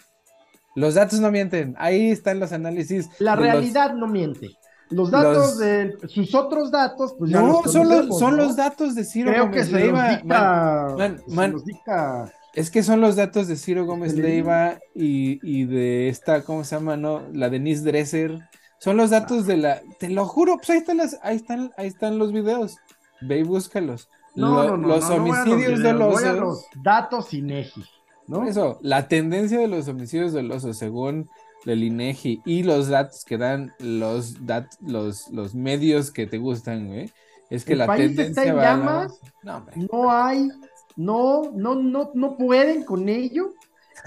Los 0.75 0.93
datos 0.93 1.19
no 1.19 1.31
mienten, 1.31 1.73
ahí 1.79 2.11
están 2.11 2.39
los 2.39 2.51
análisis. 2.51 3.09
La 3.17 3.35
de 3.35 3.37
los- 3.37 3.45
realidad 3.53 3.93
no 3.95 4.07
miente. 4.07 4.51
Los 4.89 5.11
datos 5.11 5.37
los- 5.37 5.57
de 5.59 5.97
sus 6.07 6.33
otros 6.33 6.71
datos, 6.71 7.13
pues 7.17 7.31
ya 7.31 7.41
no, 7.41 7.61
los 7.63 7.71
son 7.71 7.87
los, 7.89 8.17
son 8.19 8.37
¿no? 8.37 8.43
los 8.43 8.55
datos 8.55 8.95
de 8.95 9.03
Ciro 9.03 9.29
Creo 9.31 9.45
que 9.51 9.59
Gómez 9.59 9.65
se 9.67 9.71
los 9.73 9.81
Leiva. 9.81 10.09
dicta, 10.09 10.87
Man, 10.97 11.21
man, 11.27 11.47
se 11.49 11.53
los 11.53 11.65
dicta 11.65 12.33
Es 12.55 12.71
que 12.71 12.81
son 12.83 12.99
los 13.01 13.15
datos 13.15 13.47
de 13.47 13.55
Ciro 13.55 13.85
Gómez 13.85 14.09
Este, 14.13 14.21
Leiva 14.23 14.79
y, 14.95 15.39
y 15.47 15.65
de 15.65 16.09
esta, 16.09 16.43
¿cómo 16.43 16.63
se 16.63 16.75
llama? 16.75 16.97
No? 16.97 17.21
La 17.33 17.49
Denise 17.49 17.83
Dresser. 17.83 18.39
Son 18.79 18.95
los 18.97 19.09
datos 19.09 19.45
de 19.45 19.57
la. 19.57 19.81
Te 19.99 20.09
lo 20.09 20.25
juro, 20.25 20.55
pues 20.57 20.69
ahí 20.71 20.77
están 20.77 20.97
las, 20.97 21.19
ahí 21.21 21.35
están, 21.35 21.71
ahí 21.77 21.87
están 21.87 22.17
los 22.17 22.31
videos. 22.31 22.77
Ve 23.21 23.39
y 23.39 23.43
búscalos. 23.43 24.07
No, 24.35 24.63
Lo- 24.63 24.69
no, 24.69 24.77
no, 24.77 24.87
los 24.87 25.09
homicidios 25.09 25.83
dolosos. 25.83 26.37
los 26.39 26.65
datos 26.81 27.33
INEGI, 27.33 27.83
¿no? 28.27 28.47
Eso, 28.47 28.79
la 28.81 29.07
tendencia 29.09 29.59
de 29.59 29.67
los 29.67 29.87
homicidios 29.89 30.31
dolosos, 30.33 30.77
según 30.77 31.29
el 31.65 31.83
INEGI 31.83 32.41
y 32.45 32.63
los 32.63 32.87
datos 32.89 33.23
que 33.25 33.37
dan 33.37 33.73
los, 33.79 34.45
dat- 34.45 34.77
los, 34.81 35.29
los 35.29 35.55
medios 35.55 36.11
que 36.11 36.27
te 36.27 36.37
gustan, 36.37 36.87
güey, 36.87 37.11
es 37.49 37.65
que 37.65 37.73
El 37.73 37.79
la 37.79 37.87
país 37.87 38.15
tendencia 38.15 38.43
está 38.43 38.45
en 38.45 38.57
va 38.57 38.61
a 38.61 38.63
la 38.65 38.69
llamas. 38.77 39.11
baja. 39.13 39.33
No. 39.43 39.65
No 39.91 40.11
hay, 40.11 40.49
no, 40.95 41.51
no, 41.53 41.75
no, 41.75 42.11
no 42.13 42.37
pueden 42.37 42.83
con 42.83 43.09
ello 43.09 43.53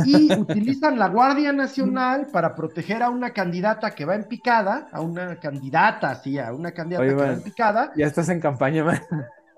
y 0.04 0.32
utilizan 0.38 0.98
la 0.98 1.08
Guardia 1.08 1.52
Nacional 1.52 2.28
para 2.32 2.54
proteger 2.54 3.02
a 3.02 3.10
una 3.10 3.32
candidata 3.32 3.94
que 3.94 4.04
va 4.04 4.14
en 4.14 4.24
picada, 4.24 4.88
a 4.92 5.00
una 5.00 5.36
candidata, 5.38 6.14
sí, 6.22 6.38
a 6.38 6.52
una 6.52 6.72
candidata 6.72 7.02
Oye, 7.02 7.16
que 7.16 7.22
va 7.22 7.32
en 7.32 7.42
picada. 7.42 7.92
Ya 7.94 8.06
estás 8.06 8.28
en 8.28 8.40
campaña, 8.40 8.84
man. 8.84 9.00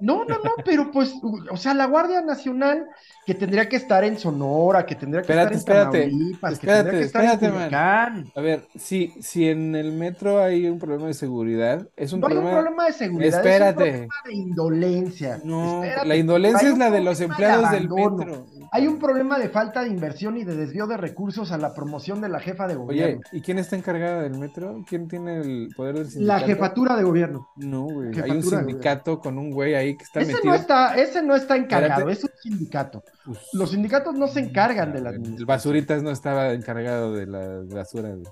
No, 0.04 0.24
no, 0.24 0.36
no, 0.44 0.50
pero 0.64 0.90
pues, 0.90 1.14
o 1.50 1.56
sea, 1.56 1.74
la 1.74 1.86
Guardia 1.86 2.20
Nacional 2.22 2.86
que 3.26 3.34
tendría 3.34 3.68
que 3.68 3.76
estar 3.76 4.04
en 4.04 4.18
Sonora, 4.18 4.84
que 4.86 4.94
tendría 4.96 5.24
que 5.26 5.32
Espérate, 5.32 5.54
estar 5.54 5.54
en 5.54 5.56
espérate, 5.56 5.98
Tamaulipas, 6.10 6.58
que 6.58 6.66
espérate, 6.66 6.84
tendría 6.84 6.98
que 6.98 7.04
estar 7.04 7.24
espérate, 7.24 7.46
en. 7.46 7.52
Culiacán. 7.52 8.32
A 8.34 8.40
ver, 8.40 8.68
si, 8.74 9.14
si 9.20 9.48
en 9.48 9.74
el 9.74 9.92
metro 9.92 10.42
hay 10.42 10.66
un 10.68 10.78
problema 10.78 11.06
de 11.06 11.14
seguridad, 11.14 11.88
es 11.96 12.12
un 12.12 12.20
No 12.20 12.26
hay 12.28 12.36
un 12.38 12.46
problema. 12.46 12.50
problema 12.50 12.86
de 12.86 12.92
seguridad, 12.92 13.46
Espérate. 13.46 13.88
es 13.88 14.00
un 14.00 14.08
problema 14.08 14.14
de 14.26 14.34
indolencia. 14.34 15.40
No, 15.44 15.94
la 16.02 16.16
indolencia 16.16 16.68
es 16.70 16.78
la 16.78 16.90
de 16.90 17.00
los 17.00 17.20
problema 17.20 17.24
empleados 17.24 17.70
del 17.70 17.90
metro. 17.90 18.50
Hay 18.76 18.88
un 18.88 18.98
problema 18.98 19.38
de 19.38 19.48
falta 19.50 19.82
de 19.84 19.88
inversión 19.88 20.36
y 20.36 20.42
de 20.42 20.56
desvío 20.56 20.88
de 20.88 20.96
recursos 20.96 21.52
a 21.52 21.58
la 21.58 21.72
promoción 21.74 22.20
de 22.20 22.28
la 22.28 22.40
jefa 22.40 22.66
de 22.66 22.74
Oye, 22.74 22.82
gobierno. 22.84 23.20
¿y 23.30 23.40
quién 23.40 23.60
está 23.60 23.76
encargada 23.76 24.22
del 24.22 24.36
metro? 24.36 24.82
¿Quién 24.88 25.06
tiene 25.06 25.38
el 25.38 25.68
poder 25.76 25.94
del 25.94 26.04
la 26.04 26.10
sindicato? 26.40 26.46
jefatura 26.46 26.96
de 26.96 27.04
gobierno. 27.04 27.48
No, 27.56 27.82
güey. 27.84 28.20
Hay 28.20 28.32
un 28.32 28.42
sindicato 28.42 29.20
con 29.20 29.38
un 29.38 29.52
güey 29.52 29.74
ahí 29.76 29.96
que 29.96 30.02
está 30.02 30.20
Ese 30.20 30.32
metido. 30.32 30.52
no 30.52 30.58
está, 30.58 30.96
ese 30.96 31.22
no 31.22 31.36
está 31.36 31.56
encargado, 31.56 32.10
Espérate. 32.10 32.12
es 32.12 32.24
un 32.24 32.30
sindicato. 32.42 33.04
Pues, 33.24 33.38
Los 33.52 33.70
sindicatos 33.70 34.14
no 34.16 34.26
se 34.26 34.40
encargan 34.40 34.92
de 34.92 35.00
la 35.02 35.10
el. 35.10 35.44
Basuritas 35.46 36.02
no 36.02 36.10
estaba 36.10 36.50
encargado 36.52 37.12
de 37.14 37.26
la 37.26 37.60
basura. 37.72 38.08
güey. 38.10 38.24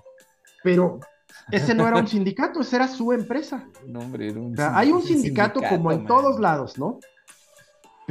Pero 0.65 0.99
ese 1.53 1.73
no 1.75 1.87
era 1.87 1.99
un 1.99 2.09
sindicato, 2.09 2.63
esa 2.63 2.77
era 2.77 2.89
su 2.89 3.13
empresa. 3.13 3.69
No, 3.87 4.01
hombre, 4.01 4.29
era 4.31 4.41
un 4.41 4.55
O 4.55 4.57
sea, 4.57 4.77
hay 4.77 4.91
un 4.91 5.03
sindicato, 5.03 5.61
sindicato 5.61 5.77
como 5.77 5.93
en 5.93 5.99
man. 5.99 6.07
todos 6.09 6.41
lados, 6.41 6.79
¿no? 6.79 6.99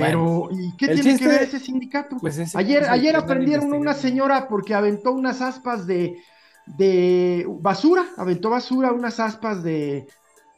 Pero, 0.06 0.50
¿y 0.52 0.76
qué 0.78 0.88
tiene 0.88 1.02
chiste- 1.02 1.20
que 1.20 1.28
ver 1.28 1.42
ese 1.44 1.60
sindicato? 1.60 2.18
Pues 2.20 2.38
ese 2.38 2.58
Ayer, 2.58 2.84
es 2.84 2.88
el 2.88 2.94
ayer 2.94 3.12
que 3.12 3.18
andan 3.18 3.24
aprendieron 3.32 3.74
una 3.74 3.94
señora 3.94 4.48
porque 4.48 4.74
aventó 4.76 5.12
unas 5.12 5.42
aspas 5.42 5.86
de, 5.88 6.22
de 6.66 7.46
basura, 7.60 8.06
aventó 8.18 8.50
basura, 8.50 8.92
unas 8.92 9.20
aspas 9.20 9.64
de, 9.64 10.08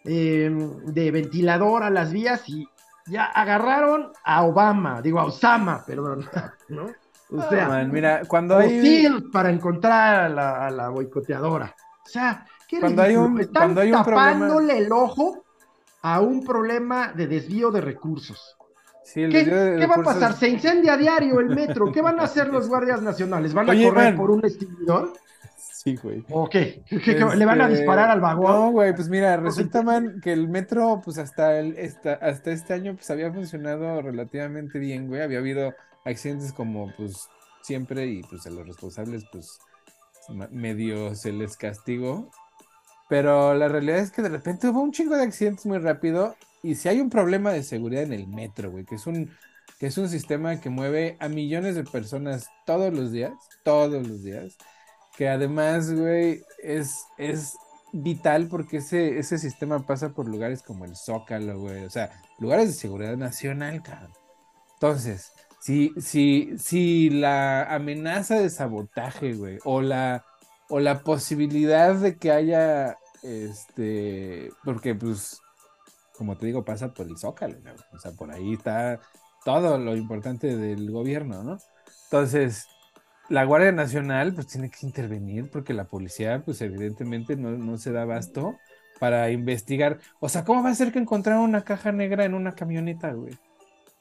eh, 0.06 0.70
de 0.86 1.12
ventilador 1.12 1.84
a 1.84 1.90
las 1.90 2.12
vías 2.12 2.48
y 2.50 2.68
ya 3.08 3.25
agarraron 3.25 4.12
a 4.24 4.44
Obama, 4.44 5.01
digo 5.01 5.20
a 5.20 5.25
Osama, 5.25 5.84
perdón, 5.86 6.25
¿no? 6.70 6.86
O 7.29 7.38
No, 7.38 7.50
sea, 7.50 7.68
man, 7.68 7.92
mira, 7.92 8.22
cuando 8.27 8.58
hay. 8.58 9.08
Para 9.32 9.50
encontrar 9.50 10.25
a 10.25 10.29
la, 10.29 10.68
a 10.68 10.70
la 10.70 10.90
boicoteadora. 10.90 11.74
O 12.06 12.08
sea, 12.10 12.46
qué 12.68 12.79
Cuando 12.79 13.01
hay 13.01 13.16
un- 13.16 13.40
Están 13.40 13.62
cuando 13.64 13.82
hay 13.82 13.92
un 13.92 14.03
problema- 14.03 14.24
tapándole 14.34 14.77
el 14.77 14.92
ojo 14.92 15.44
a 16.03 16.20
un 16.20 16.44
problema 16.46 17.12
de 17.14 17.27
desvío 17.27 17.72
de 17.72 17.82
recursos. 17.82 18.56
Sí, 19.03 19.27
¿Qué, 19.29 19.85
va 19.87 19.96
a 19.96 20.03
pasar? 20.03 20.33
Se 20.33 20.48
incendia 20.48 20.94
a 20.94 20.98
diario 20.98 21.39
el 21.39 21.50
metro. 21.50 21.92
¿Qué 21.92 22.01
van 22.01 22.20
a 22.20 22.24
hacer 22.24 22.48
los 22.48 22.68
guardias 22.70 23.01
nacionales? 23.01 23.53
¿Van 23.53 23.70
a 23.70 23.74
correr 23.74 23.92
man. 24.11 24.16
por 24.16 24.31
un 24.31 24.46
extinguidor? 24.46 25.13
Sí, 25.57 25.98
güey. 25.98 26.24
¿O 26.29 26.48
qué? 26.50 26.83
¿Qué- 26.87 27.00
qué- 27.01 27.16
qué- 27.18 27.35
¿Le 27.35 27.46
van 27.46 27.59
a 27.59 27.66
Este, 27.68 27.79
disparar 27.79 28.09
al 28.09 28.22
vagón? 28.22 28.46
No, 28.51 28.72
güey, 28.72 28.96
pues 28.96 29.09
mira, 29.09 29.35
resulta, 29.35 29.81
man, 29.83 30.22
que 30.24 30.31
el 30.31 30.48
metro, 30.48 31.01
pues 31.03 31.18
hasta, 31.18 31.59
el, 31.59 31.77
esta- 31.77 32.13
hasta 32.13 32.51
este 32.51 32.74
año, 32.74 32.96
pues 32.96 33.09
había 33.11 33.31
funcionado 33.33 34.01
relativamente 34.01 34.79
bien, 34.79 35.07
güey. 35.09 35.22
Había 35.22 35.39
habido 35.39 35.74
accidentes 36.05 36.53
como, 36.53 36.94
pues, 36.96 37.27
siempre, 37.61 38.05
y 38.07 38.22
pues 38.24 38.46
a 38.48 38.50
los 38.51 38.66
responsables, 38.66 39.25
pues, 39.31 39.59
medio 40.51 41.13
se 41.16 41.33
les 41.33 41.57
castigó. 41.57 42.29
Pero 43.09 43.53
la 43.53 43.68
realidad 43.68 44.00
es 44.00 44.11
que 44.11 44.22
de 44.22 44.29
repente 44.29 44.70
hubo 44.70 44.81
un 44.81 44.92
chingo 44.94 45.16
de 45.18 45.24
accidentes 45.24 45.66
muy 45.66 45.77
rápido. 45.79 46.35
Y 46.64 46.76
si 46.76 46.90
hay 46.90 47.02
un 47.02 47.10
problema 47.10 47.52
de 47.52 47.62
seguridad 47.64 48.04
en 48.04 48.14
el 48.14 48.28
metro, 48.28 48.72
güey, 48.72 48.86
que 48.86 48.96
es 48.96 49.06
un, 49.06 49.30
que 49.80 49.88
es 49.88 49.98
un 49.98 50.10
sistema 50.10 50.60
que 50.60 50.70
mueve 50.70 51.18
a 51.20 51.28
millones 51.28 51.76
de 51.76 51.84
personas 51.84 52.48
todos 52.66 52.94
los 52.94 53.12
días, 53.12 53.34
todos 53.64 54.08
los 54.08 54.24
días 54.24 54.58
que 55.16 55.30
además, 55.30 55.92
güey, 55.94 56.42
es, 56.62 57.06
es 57.18 57.56
vital 57.92 58.48
porque 58.48 58.78
ese, 58.78 59.20
ese 59.20 59.38
sistema 59.38 59.86
pasa 59.86 60.14
por 60.14 60.28
lugares 60.28 60.64
como 60.64 60.86
el 60.86 60.96
Zócalo, 60.96 61.60
güey, 61.60 61.86
o 61.86 61.90
sea, 61.90 62.12
lugares 62.40 62.68
de 62.68 62.74
seguridad 62.74 63.16
nacional, 63.18 63.84
cabrón. 63.84 64.12
Entonces, 64.74 65.32
si, 65.62 65.94
si, 66.02 66.58
si 66.58 67.10
la 67.10 67.64
amenaza 67.74 68.40
de 68.40 68.50
sabotaje, 68.50 69.34
güey, 69.34 69.60
o 69.64 69.82
la, 69.82 70.26
o 70.70 70.80
la 70.80 71.04
posibilidad 71.04 71.96
de 71.96 72.18
que 72.18 72.32
haya, 72.32 72.98
este, 73.22 74.52
porque 74.64 74.96
pues, 74.96 75.40
como 76.18 76.38
te 76.38 76.46
digo, 76.46 76.64
pasa 76.64 76.94
por 76.94 77.08
el 77.08 77.18
Zócalo, 77.18 77.60
güey, 77.62 77.74
o 77.94 78.00
sea, 78.00 78.12
por 78.12 78.32
ahí 78.32 78.54
está 78.54 79.00
todo 79.44 79.78
lo 79.78 79.96
importante 79.96 80.56
del 80.56 80.92
gobierno, 80.92 81.44
¿no? 81.44 81.58
Entonces, 82.06 82.68
la 83.30 83.44
Guardia 83.46 83.72
Nacional 83.72 84.34
pues 84.34 84.48
tiene 84.48 84.70
que 84.70 84.86
intervenir 84.86 85.50
porque 85.50 85.74
la 85.74 85.86
policía 85.86 86.44
pues 86.44 86.62
evidentemente 86.62 87.36
no, 87.36 87.52
no 87.52 87.78
se 87.78 87.92
da 87.92 88.04
abasto 88.04 88.58
para 89.00 89.32
investigar. 89.32 90.00
O 90.20 90.30
sea, 90.30 90.44
¿cómo 90.44 90.64
va 90.64 90.70
a 90.70 90.76
ser 90.76 90.92
que 90.92 91.00
encontraron 91.00 91.44
una 91.44 91.64
caja 91.64 91.92
negra 91.92 92.26
en 92.26 92.34
una 92.34 92.54
camioneta, 92.54 93.12
güey? 93.14 93.34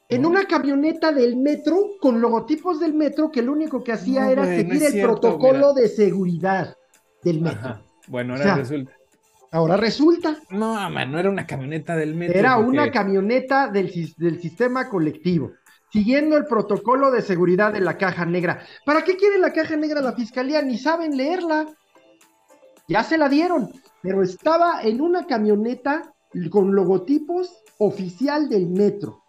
En 0.09 0.22
¿No? 0.22 0.29
una 0.29 0.44
camioneta 0.44 1.12
del 1.12 1.37
metro 1.37 1.92
con 2.01 2.20
logotipos 2.20 2.79
del 2.79 2.92
metro 2.92 3.31
que 3.31 3.42
lo 3.42 3.53
único 3.53 3.83
que 3.83 3.92
hacía 3.92 4.27
No, 4.27 4.31
era 4.31 4.44
güey, 4.44 4.64
no 4.64 4.68
seguir 4.68 4.83
el 4.85 4.92
cierto, 4.92 5.20
protocolo 5.20 5.72
de 5.72 5.88
seguridad 5.88 6.77
del 7.22 7.40
metro. 7.40 7.59
Ajá. 7.61 7.83
Bueno, 8.09 8.35
ahora 8.35 8.44
O 8.44 8.46
sea, 8.46 8.57
resulta. 8.57 8.92
Ahora 9.52 9.76
resulta, 9.76 10.38
No, 10.50 10.74
man, 10.90 11.12
no 11.12 11.18
era 11.18 11.28
una 11.28 11.46
camioneta 11.46 11.94
del 11.94 12.14
metro. 12.14 12.38
era 12.38 12.56
porque- 12.56 12.70
una 12.70 12.90
camioneta 12.90 13.68
del 13.68 13.90
sistema 14.40 14.88
colectivo, 14.88 15.52
siguiendo 15.92 16.38
el 16.38 16.46
protocolo 16.46 17.10
de 17.10 17.20
seguridad 17.20 17.72
de 17.72 17.80
la 17.82 17.98
caja 17.98 18.24
negra. 18.24 18.62
¿Para 18.86 19.04
qué 19.04 19.16
quiere 19.16 19.38
la 19.38 19.52
caja 19.52 19.76
negra 19.76 20.00
la 20.00 20.14
fiscalía? 20.14 20.62
Ni 20.62 20.78
saben 20.78 21.16
leerla. 21.18 21.66
Ya 22.88 23.04
se 23.04 23.18
la 23.18 23.28
dieron, 23.28 23.70
pero 24.00 24.22
estaba 24.22 24.82
en 24.82 25.00
una 25.02 25.26
camioneta 25.26 26.14
con 26.50 26.74
logotipos 26.74 27.62
oficial 27.78 28.48
del 28.48 28.68
metro. 28.68 29.21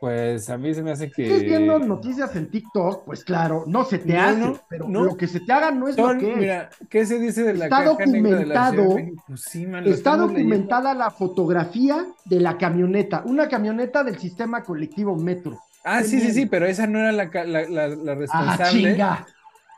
Pues 0.00 0.50
a 0.50 0.58
mí 0.58 0.74
se 0.74 0.82
me 0.82 0.90
hace 0.92 1.10
que. 1.10 1.26
Estás 1.26 1.42
viendo 1.42 1.78
noticias 1.78 2.34
en 2.36 2.50
TikTok, 2.50 3.04
pues 3.04 3.24
claro, 3.24 3.64
no 3.66 3.84
se 3.84 3.98
te 3.98 4.12
No, 4.12 4.20
hace, 4.22 4.38
no, 4.40 4.58
pero 4.68 4.88
no. 4.88 5.04
lo 5.04 5.16
que 5.16 5.26
se 5.26 5.40
te 5.40 5.50
haga 5.52 5.70
no 5.70 5.88
es 5.88 5.96
Son- 5.96 6.14
lo 6.16 6.20
que 6.20 6.32
es. 6.32 6.38
mira, 6.38 6.70
¿qué 6.90 7.06
se 7.06 7.18
dice 7.18 7.42
de 7.44 7.54
la 7.54 7.64
Está 7.64 7.78
negra 7.80 7.94
de 8.04 8.46
la 8.46 8.70
documentado-? 8.70 8.96
Pues 9.26 9.40
sí, 9.40 9.66
man, 9.66 9.86
Está 9.86 10.12
leyendo. 10.16 10.34
documentada 10.34 10.94
la 10.94 11.10
fotografía 11.10 12.06
de 12.26 12.40
la 12.40 12.58
camioneta, 12.58 13.22
una 13.24 13.48
camioneta 13.48 14.04
del 14.04 14.18
sistema 14.18 14.62
colectivo 14.62 15.16
Metro. 15.16 15.58
Ah, 15.84 16.02
sí, 16.02 16.20
sí, 16.20 16.32
sí, 16.32 16.46
pero 16.46 16.66
esa 16.66 16.86
no 16.86 16.98
era 16.98 17.12
la, 17.12 17.24
la, 17.32 17.44
la- 17.68 17.88
la 17.88 18.12
Ah, 18.12 18.14
responsable. 18.16 18.70
chinga. 18.92 19.26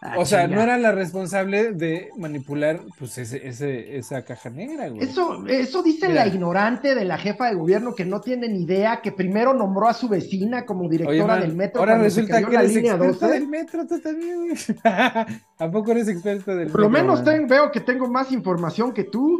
Ah, 0.00 0.14
O 0.16 0.24
sea, 0.24 0.44
chinga. 0.44 0.56
no 0.56 0.62
era 0.62 0.78
la 0.78 0.92
responsable 0.92 1.72
de 1.72 2.10
manipular 2.16 2.80
pues 2.98 3.18
ese, 3.18 3.46
ese, 3.48 3.96
esa 3.98 4.22
caja 4.24 4.48
negra, 4.48 4.88
güey. 4.88 5.02
Eso, 5.02 5.44
eso 5.48 5.82
dice 5.82 6.08
Mira. 6.08 6.24
la 6.24 6.28
ignorante 6.32 6.94
de 6.94 7.04
la 7.04 7.18
jefa 7.18 7.48
de 7.48 7.56
gobierno 7.56 7.94
que 7.96 8.04
no 8.04 8.20
tiene 8.20 8.48
ni 8.48 8.62
idea, 8.62 9.00
que 9.02 9.10
primero 9.10 9.54
nombró 9.54 9.88
a 9.88 9.94
su 9.94 10.08
vecina 10.08 10.64
como 10.64 10.88
directora 10.88 11.18
Oye, 11.18 11.26
man, 11.26 11.40
del 11.40 11.56
metro. 11.56 11.80
ahora 11.80 11.98
resulta 11.98 12.42
que 12.44 12.52
la 12.54 12.62
eres 12.62 12.98
12. 12.98 13.26
del 13.26 13.48
metro, 13.48 13.86
tú 13.88 13.98
también, 14.00 14.36
güey. 14.36 14.56
¿A 15.58 15.70
poco 15.70 15.90
eres 15.90 16.06
experto 16.08 16.54
del 16.54 16.68
Por 16.68 16.80
lo 16.82 16.90
metro, 16.90 17.04
menos 17.08 17.24
man? 17.24 17.34
ten- 17.34 17.48
veo 17.48 17.70
que 17.72 17.80
tengo 17.80 18.06
más 18.08 18.30
información 18.30 18.92
que 18.92 19.02
tú. 19.04 19.36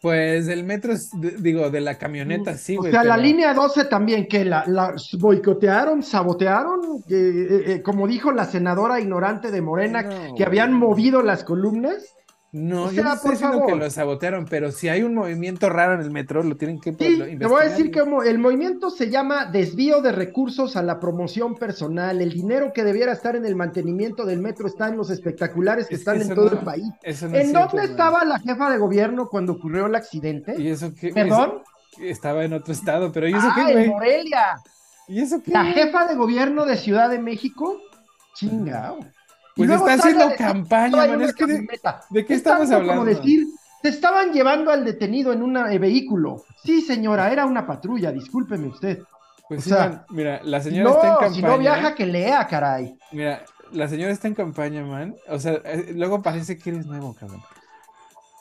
Pues 0.00 0.46
del 0.46 0.64
metro, 0.64 0.92
es- 0.94 1.10
digo, 1.42 1.68
de 1.70 1.80
la 1.82 1.98
camioneta, 1.98 2.56
sí, 2.56 2.76
o 2.76 2.80
güey. 2.80 2.90
sea, 2.92 3.04
la 3.04 3.18
línea 3.18 3.52
12 3.52 3.84
también, 3.84 4.26
que 4.28 4.44
la, 4.46 4.64
la 4.66 4.94
boicotearon, 5.18 6.02
sabotearon, 6.02 6.80
eh, 7.10 7.64
eh, 7.66 7.82
como 7.82 8.06
dijo 8.08 8.32
la 8.32 8.46
senadora 8.46 8.98
ignorante 8.98 9.50
de 9.50 9.60
Morena, 9.60 10.02
No, 10.02 10.08
que 10.10 10.28
güey. 10.30 10.42
habían 10.44 10.72
movido 10.72 11.22
las 11.22 11.44
columnas. 11.44 12.14
No, 12.52 12.86
O 12.86 12.90
yo 12.90 13.02
no 13.04 13.10
sea, 13.10 13.14
estoy 13.14 13.30
por 13.30 13.38
diciendo 13.38 13.66
que 13.66 13.76
lo 13.76 13.90
sabotearon, 13.90 14.44
pero 14.44 14.72
si 14.72 14.88
hay 14.88 15.04
un 15.04 15.14
movimiento 15.14 15.68
raro 15.70 15.94
en 15.94 16.00
el 16.00 16.10
metro, 16.10 16.42
lo 16.42 16.56
tienen 16.56 16.80
que 16.80 16.92
Sí, 16.92 17.16
lo- 17.16 17.24
te 17.24 17.24
voy 17.24 17.28
a 17.28 17.32
investigar, 17.32 17.68
decir 17.70 17.90
que 17.92 18.00
el 18.28 18.38
movimiento 18.40 18.90
se 18.90 19.08
llama 19.08 19.44
desvío 19.46 20.00
de 20.02 20.10
recursos 20.10 20.74
a 20.76 20.82
la 20.82 20.98
promoción 20.98 21.54
personal. 21.54 22.20
El 22.20 22.32
dinero 22.32 22.72
que 22.74 22.82
debiera 22.82 23.12
estar 23.12 23.36
en 23.36 23.46
el 23.46 23.54
mantenimiento 23.54 24.24
del 24.24 24.40
metro 24.40 24.66
está 24.66 24.88
en 24.88 24.96
los 24.96 25.10
espectaculares 25.10 25.86
que 25.86 25.94
Es 25.94 26.00
están 26.00 26.18
que 26.18 26.24
en 26.24 26.34
todo 26.34 26.46
no- 26.50 26.58
el 26.58 26.64
país. 26.64 26.84
No 27.22 27.36
¿En 27.36 27.52
dónde 27.52 27.84
estaba 27.84 28.24
la 28.24 28.38
jefa 28.40 28.68
de 28.70 28.78
gobierno 28.78 29.28
cuando 29.28 29.52
ocurrió 29.52 29.86
el 29.86 29.94
accidente? 29.94 30.56
¿Y 30.58 30.68
eso 30.70 30.92
qué? 30.98 31.10
¿Perdón? 31.10 31.62
Es- 31.98 32.10
estaba 32.10 32.44
en 32.44 32.52
otro 32.54 32.72
estado, 32.72 33.12
pero 33.12 33.28
¿y 33.28 33.32
eso 33.32 33.46
Ah, 33.48 33.62
qué, 33.66 33.84
en? 33.84 33.90
Morelia. 33.90 34.56
¿Y 35.06 35.20
eso 35.20 35.40
qué? 35.40 35.52
La 35.52 35.64
jefa 35.66 36.06
de 36.06 36.16
gobierno 36.16 36.66
de 36.66 36.76
Ciudad 36.76 37.10
de 37.10 37.18
México. 37.20 37.80
Chingao. 38.34 38.98
Pues 39.66 39.70
está 39.80 39.94
haciendo 39.94 40.24
decir, 40.28 40.38
campaña, 40.38 40.90
"Trae 40.92 41.08
man. 41.08 41.22
Es 41.22 41.34
que 41.34 41.46
de, 41.46 41.52
camioneta". 41.54 42.00
¿de 42.10 42.24
qué 42.26 42.32
Es 42.34 42.38
estamos 42.38 42.70
hablando? 42.70 43.04
Como 43.04 43.04
decir, 43.04 43.46
se 43.82 43.88
estaban 43.88 44.32
llevando 44.32 44.70
al 44.70 44.84
detenido 44.84 45.32
en 45.32 45.42
un 45.42 45.54
vehículo. 45.80 46.44
Sí, 46.64 46.80
señora, 46.82 47.32
era 47.32 47.46
una 47.46 47.66
patrulla, 47.66 48.12
discúlpeme 48.12 48.68
usted. 48.68 48.98
Pues 49.48 49.60
o 49.60 49.62
sí, 49.64 49.70
sea, 49.70 49.88
man, 49.88 50.04
mira, 50.10 50.40
la 50.44 50.60
señora 50.60 50.90
está 50.90 51.02
en 51.02 51.08
No, 51.12 51.18
campaña. 51.18 51.34
si 51.34 51.42
no 51.42 51.58
viaja, 51.58 51.94
que 51.94 52.06
lea, 52.06 52.46
caray. 52.46 52.96
Mira, 53.10 53.42
la 53.72 53.88
señora 53.88 54.12
está 54.12 54.28
en 54.28 54.34
campaña, 54.34 54.84
man. 54.84 55.16
O 55.28 55.38
sea, 55.38 55.54
eh, 55.64 55.92
luego 55.94 56.22
parece 56.22 56.56
que 56.58 56.70
eres 56.70 56.86
nuevo, 56.86 57.14
cabrón. 57.18 57.42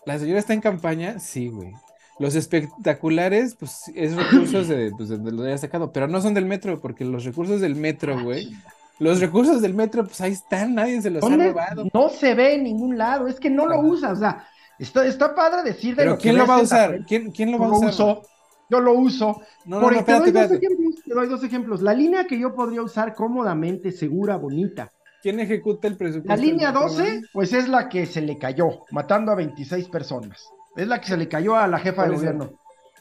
La 0.06 0.20
señora 0.20 0.40
está 0.40 0.54
en 0.54 0.62
campaña, 0.62 1.20
sí, 1.20 1.50
güey. 1.50 1.74
Los 2.20 2.36
espectaculares, 2.36 3.56
pues 3.56 3.92
es 3.96 4.16
recursos 4.16 4.68
de, 4.68 4.92
pues, 4.96 5.10
de 5.10 5.32
lo 5.32 5.44
haya 5.44 5.58
sacado, 5.58 5.92
pero 5.94 6.08
no 6.08 6.20
son 6.22 6.34
del 6.34 6.46
metro, 6.46 6.80
porque 6.80 7.06
los 7.06 7.24
recursos 7.24 7.62
del 7.62 7.76
metro, 7.76 8.22
güey. 8.22 8.52
Los 9.00 9.20
recursos 9.22 9.62
del 9.62 9.74
metro, 9.74 10.04
pues 10.04 10.20
ahí 10.22 10.34
están, 10.34 10.76
nadie 10.76 11.02
se 11.02 11.10
los 11.10 11.24
ha 11.24 11.36
robado. 11.36 11.86
No 11.94 12.10
se 12.10 12.36
ve 12.36 12.56
en 12.56 12.64
ningún 12.64 12.98
lado, 12.98 13.28
es 13.28 13.40
que 13.40 13.50
no 13.50 13.66
lo 13.66 13.80
usa, 13.80 14.12
o 14.12 14.16
sea, 14.16 14.46
está, 14.78 15.06
está 15.06 15.34
padre 15.34 15.64
decir 15.64 15.96
de 15.96 16.04
Pero 16.04 16.12
lo 16.12 16.18
que 16.18 16.24
¿quién 16.24 16.38
lo 16.38 16.44
ves 16.44 16.50
va 16.50 16.56
a 16.56 16.62
usar? 16.62 17.06
¿Quién, 17.06 17.32
quién 17.32 17.52
lo 17.52 17.60
va 17.60 17.66
a 17.68 17.70
lo 17.70 17.76
usar? 17.78 17.90
uso, 17.90 18.22
yo 18.70 18.80
lo 18.82 18.94
uso. 18.94 19.42
No, 19.66 19.78
no, 19.78 19.82
Por 19.82 19.96
no, 19.96 20.04
te 20.04 20.12
doy 20.12 20.28
espérate, 20.28 20.56
ejemplos, 20.56 20.96
te 21.06 21.14
doy 21.14 21.28
dos 21.28 21.44
ejemplos. 21.44 21.82
La 21.82 21.94
línea 21.94 22.26
que 22.28 22.38
yo 22.38 22.54
podría 22.54 22.82
usar 22.82 23.16
cómodamente, 23.16 23.92
segura, 23.92 24.36
bonita. 24.36 24.92
¿Quién 25.22 25.40
ejecuta 25.40 25.88
el 25.88 25.98
presupuesto? 25.98 26.30
La 26.30 26.38
línea 26.38 26.72
metro, 26.72 26.90
12, 26.90 27.02
güey? 27.02 27.22
pues 27.34 27.54
es 27.54 27.68
la 27.68 27.90
que 27.90 28.06
se 28.06 28.22
le 28.22 28.38
cayó, 28.38 28.86
matando 28.92 29.32
a 29.32 29.36
26 29.36 29.88
personas. 29.90 30.44
Es 30.76 30.88
la 30.88 31.00
que 31.00 31.08
se 31.08 31.18
le 31.18 31.28
cayó 31.28 31.56
a 31.56 31.68
la 31.68 31.80
jefa 31.80 32.06
de 32.06 32.16
gobierno. 32.16 32.59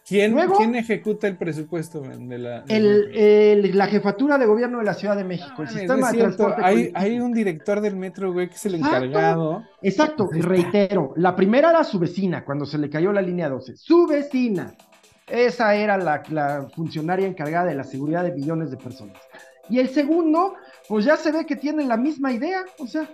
¿Quién, 0.08 0.32
Luego- 0.32 0.56
¿Quién 0.56 0.74
ejecuta 0.74 1.26
el 1.28 1.36
presupuesto 1.36 2.02
man, 2.02 2.28
de 2.28 2.38
la... 2.38 2.64
El, 2.68 3.10
el- 3.14 3.76
la 3.76 3.86
jefatura 3.88 4.38
de 4.38 4.46
gobierno 4.46 4.78
de 4.78 4.84
la 4.84 4.94
Ciudad 4.94 5.16
de 5.16 5.24
México, 5.24 5.62
el 5.62 5.68
sistema 5.68 6.10
de 6.10 6.18
transporte 6.18 6.62
Hay, 6.94 7.20
un 7.20 7.32
director 7.32 7.80
del 7.80 7.96
metro, 7.96 8.32
güey, 8.32 8.48
que 8.48 8.54
es 8.54 8.66
el 8.66 8.76
Exacto. 8.76 9.04
encargado. 9.04 9.64
Exacto, 9.82 10.28
reitero, 10.32 11.12
la 11.16 11.36
primera 11.36 11.70
era 11.70 11.84
su 11.84 11.98
vecina, 11.98 12.44
cuando 12.44 12.64
se 12.64 12.78
le 12.78 12.88
cayó 12.88 13.12
la 13.12 13.20
línea 13.20 13.48
12. 13.48 13.76
Su 13.76 14.06
vecina. 14.06 14.74
Esa 15.26 15.74
era 15.74 15.98
la, 15.98 16.22
la 16.30 16.68
funcionaria 16.74 17.26
encargada 17.26 17.66
de 17.66 17.74
la 17.74 17.84
seguridad 17.84 18.24
de 18.24 18.32
millones 18.32 18.70
de 18.70 18.78
personas. 18.78 19.18
Y 19.68 19.78
el 19.78 19.90
segundo, 19.90 20.54
pues 20.88 21.04
ya 21.04 21.18
se 21.18 21.30
ve 21.32 21.44
que 21.44 21.56
tienen 21.56 21.86
la 21.88 21.98
misma 21.98 22.32
idea, 22.32 22.64
o 22.78 22.86
sea, 22.86 23.06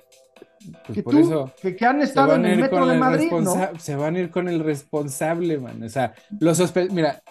Pues 0.86 0.96
que 0.96 1.02
por 1.02 1.12
tú, 1.14 1.20
eso. 1.20 1.52
que, 1.60 1.76
que 1.76 1.84
han 1.86 2.00
estado 2.00 2.34
en 2.34 2.44
a 2.46 2.52
el 2.52 2.60
metro 2.60 2.86
de 2.86 2.94
el 2.94 3.00
Madrid, 3.00 3.30
se 3.78 3.96
van 3.96 4.16
a 4.16 4.18
ir 4.20 4.30
con 4.30 4.48
el 4.48 4.60
responsable, 4.60 5.58
man. 5.58 5.82
O 5.82 5.88
sea, 5.88 6.14
los. 6.40 6.58
Mira, 6.90 7.22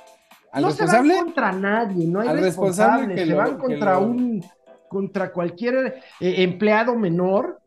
al 0.52 0.62
no 0.63 0.67
responsable, 0.69 1.10
se 1.13 1.15
van 1.17 1.26
contra 1.26 1.52
nadie, 1.52 2.06
no 2.08 2.19
hay 2.19 2.28
al 2.28 2.39
responsable 2.39 3.08
responsables, 3.08 3.19
que 3.19 3.26
se 3.26 3.32
lo- 3.32 3.38
van 3.38 3.52
que 3.52 3.58
contra 3.58 3.93
lo- 4.00 4.06
un 4.06 4.46
contra 4.88 5.32
cualquier 5.32 6.02
eh, 6.19 6.43
empleado 6.43 6.96
menor. 6.96 7.60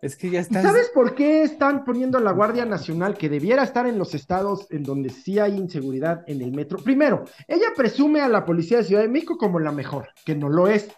es 0.00 0.16
que 0.16 0.30
ya 0.30 0.38
¿Y 0.38 0.42
estás. 0.42 0.62
sabes 0.62 0.90
por 0.94 1.14
qué 1.14 1.42
están 1.42 1.84
poniendo 1.84 2.18
la 2.20 2.30
Guardia 2.32 2.64
Nacional 2.64 3.14
que 3.18 3.28
debiera 3.28 3.62
estar 3.62 3.86
en 3.86 3.98
los 3.98 4.14
estados 4.14 4.66
en 4.70 4.82
donde 4.84 5.10
sí 5.10 5.38
hay 5.38 5.56
inseguridad 5.56 6.22
en 6.26 6.40
el 6.40 6.52
metro? 6.52 6.78
Primero, 6.78 7.24
ella 7.46 7.66
presume 7.76 8.20
a 8.22 8.28
la 8.28 8.46
policía 8.46 8.78
de 8.78 8.84
Ciudad 8.84 9.02
de 9.02 9.08
México 9.08 9.36
como 9.36 9.58
la 9.58 9.72
mejor, 9.72 10.08
que 10.24 10.34
no 10.34 10.48
lo 10.48 10.68
es, 10.68 10.88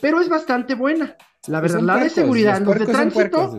pero 0.00 0.20
es 0.20 0.28
bastante 0.28 0.74
buena. 0.74 1.16
La 1.48 1.60
verdad, 1.60 1.80
la 1.80 1.96
de 1.98 2.10
seguridad, 2.10 2.60
los 2.60 2.78
de 2.78 2.86
tránsito, 2.86 3.14
puercos, 3.14 3.56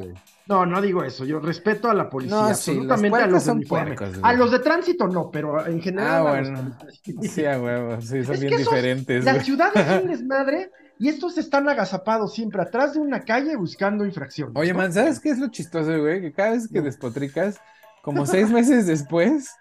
no, 0.47 0.65
no 0.65 0.81
digo 0.81 1.03
eso, 1.03 1.25
yo 1.25 1.39
respeto 1.39 1.89
a 1.89 1.93
la 1.93 2.09
policía, 2.09 2.35
No, 2.35 2.53
sí, 2.55 2.73
los 2.75 2.89
absolutamente 2.91 3.17
a 3.17 3.27
los 3.27 3.43
de 3.43 3.45
son 3.49 3.57
uniforme. 3.57 3.95
puercos, 3.95 4.19
A 4.23 4.33
los 4.33 4.51
de 4.51 4.59
tránsito 4.59 5.07
no, 5.07 5.29
pero 5.31 5.65
en 5.65 5.81
general. 5.81 6.07
Ah, 6.27 6.41
los 6.41 6.49
bueno. 6.49 6.77
Sí, 7.21 7.45
a 7.45 7.59
huevo, 7.61 8.01
sí, 8.01 8.23
son 8.23 8.35
Es 8.35 8.39
bien 8.41 8.53
esos- 8.53 8.65
diferentes. 8.73 9.25
La 9.25 9.41
ciudad 9.43 9.71
es 9.75 10.03
un 10.03 10.07
desmadre 10.11 10.71
y 10.99 11.09
estos 11.09 11.37
están 11.37 11.67
agazapados 11.69 12.33
siempre 12.33 12.61
atrás 12.61 12.93
de 12.93 12.99
una 12.99 13.21
calle 13.21 13.55
buscando 13.55 14.05
infracciones. 14.05 14.55
Oye, 14.55 14.71
¿no? 14.73 14.79
man, 14.79 14.93
¿sabes 14.93 15.19
qué 15.19 15.29
es 15.29 15.37
lo 15.39 15.47
chistoso, 15.49 15.99
güey? 15.99 16.21
Que 16.21 16.31
cada 16.33 16.51
vez 16.51 16.67
que 16.67 16.81
despotricas, 16.81 17.59
como 18.01 18.25
seis 18.25 18.49
meses 18.51 18.87
después, 18.87 19.51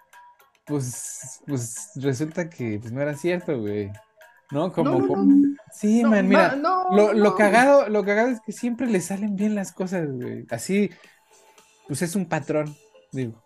pues, 0.66 1.40
pues 1.46 1.90
resulta 1.96 2.48
que 2.48 2.78
pues, 2.80 2.92
no 2.92 3.00
era 3.00 3.14
cierto, 3.14 3.58
güey. 3.60 3.90
¿No? 4.52 4.72
Como, 4.72 4.90
No, 4.92 4.98
no, 5.00 5.06
como- 5.08 5.22
no. 5.24 5.55
Sí, 5.78 6.02
No, 6.02 6.10
man, 6.10 6.28
mira. 6.28 6.56
no, 6.56 6.90
Lo, 6.90 7.12
lo 7.12 7.34
cagado, 7.34 7.88
lo 7.88 8.04
cagado 8.04 8.28
es 8.28 8.40
que 8.40 8.52
siempre 8.52 8.86
le 8.86 9.00
salen 9.00 9.36
bien 9.36 9.54
las 9.54 9.72
cosas, 9.72 10.08
güey. 10.10 10.44
Así, 10.50 10.90
pues 11.86 12.02
es 12.02 12.16
un 12.16 12.26
patrón, 12.26 12.74
digo. 13.12 13.42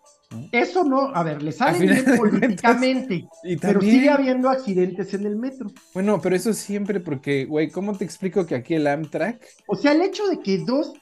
Eso 0.53 0.85
no, 0.85 1.13
a 1.13 1.23
ver, 1.23 1.43
le 1.43 1.51
sale 1.51 1.71
Al 1.71 1.77
final 1.77 2.03
bien 2.05 2.17
políticamente, 2.17 3.27
Y 3.43 3.57
pero 3.57 3.81
sigue 3.81 4.09
habiendo 4.09 4.49
accidentes 4.49 5.13
en 5.13 5.25
el 5.25 5.35
metro. 5.35 5.69
bueno, 5.93 6.21
pero 6.21 6.37
eso 6.37 6.53
siempre 6.53 7.01
porque, 7.01 7.43
güey, 7.45 7.69
¿cómo 7.69 7.97
te 7.97 8.05
explico 8.05 8.45
que 8.45 8.55
aquí 8.55 8.75
el 8.75 8.87
Amtrak, 8.87 9.45
O 9.67 9.75
sea, 9.75 9.91
el 9.91 10.01
hecho 10.01 10.25
de 10.29 10.39
que 10.39 10.59
dos, 10.59 10.93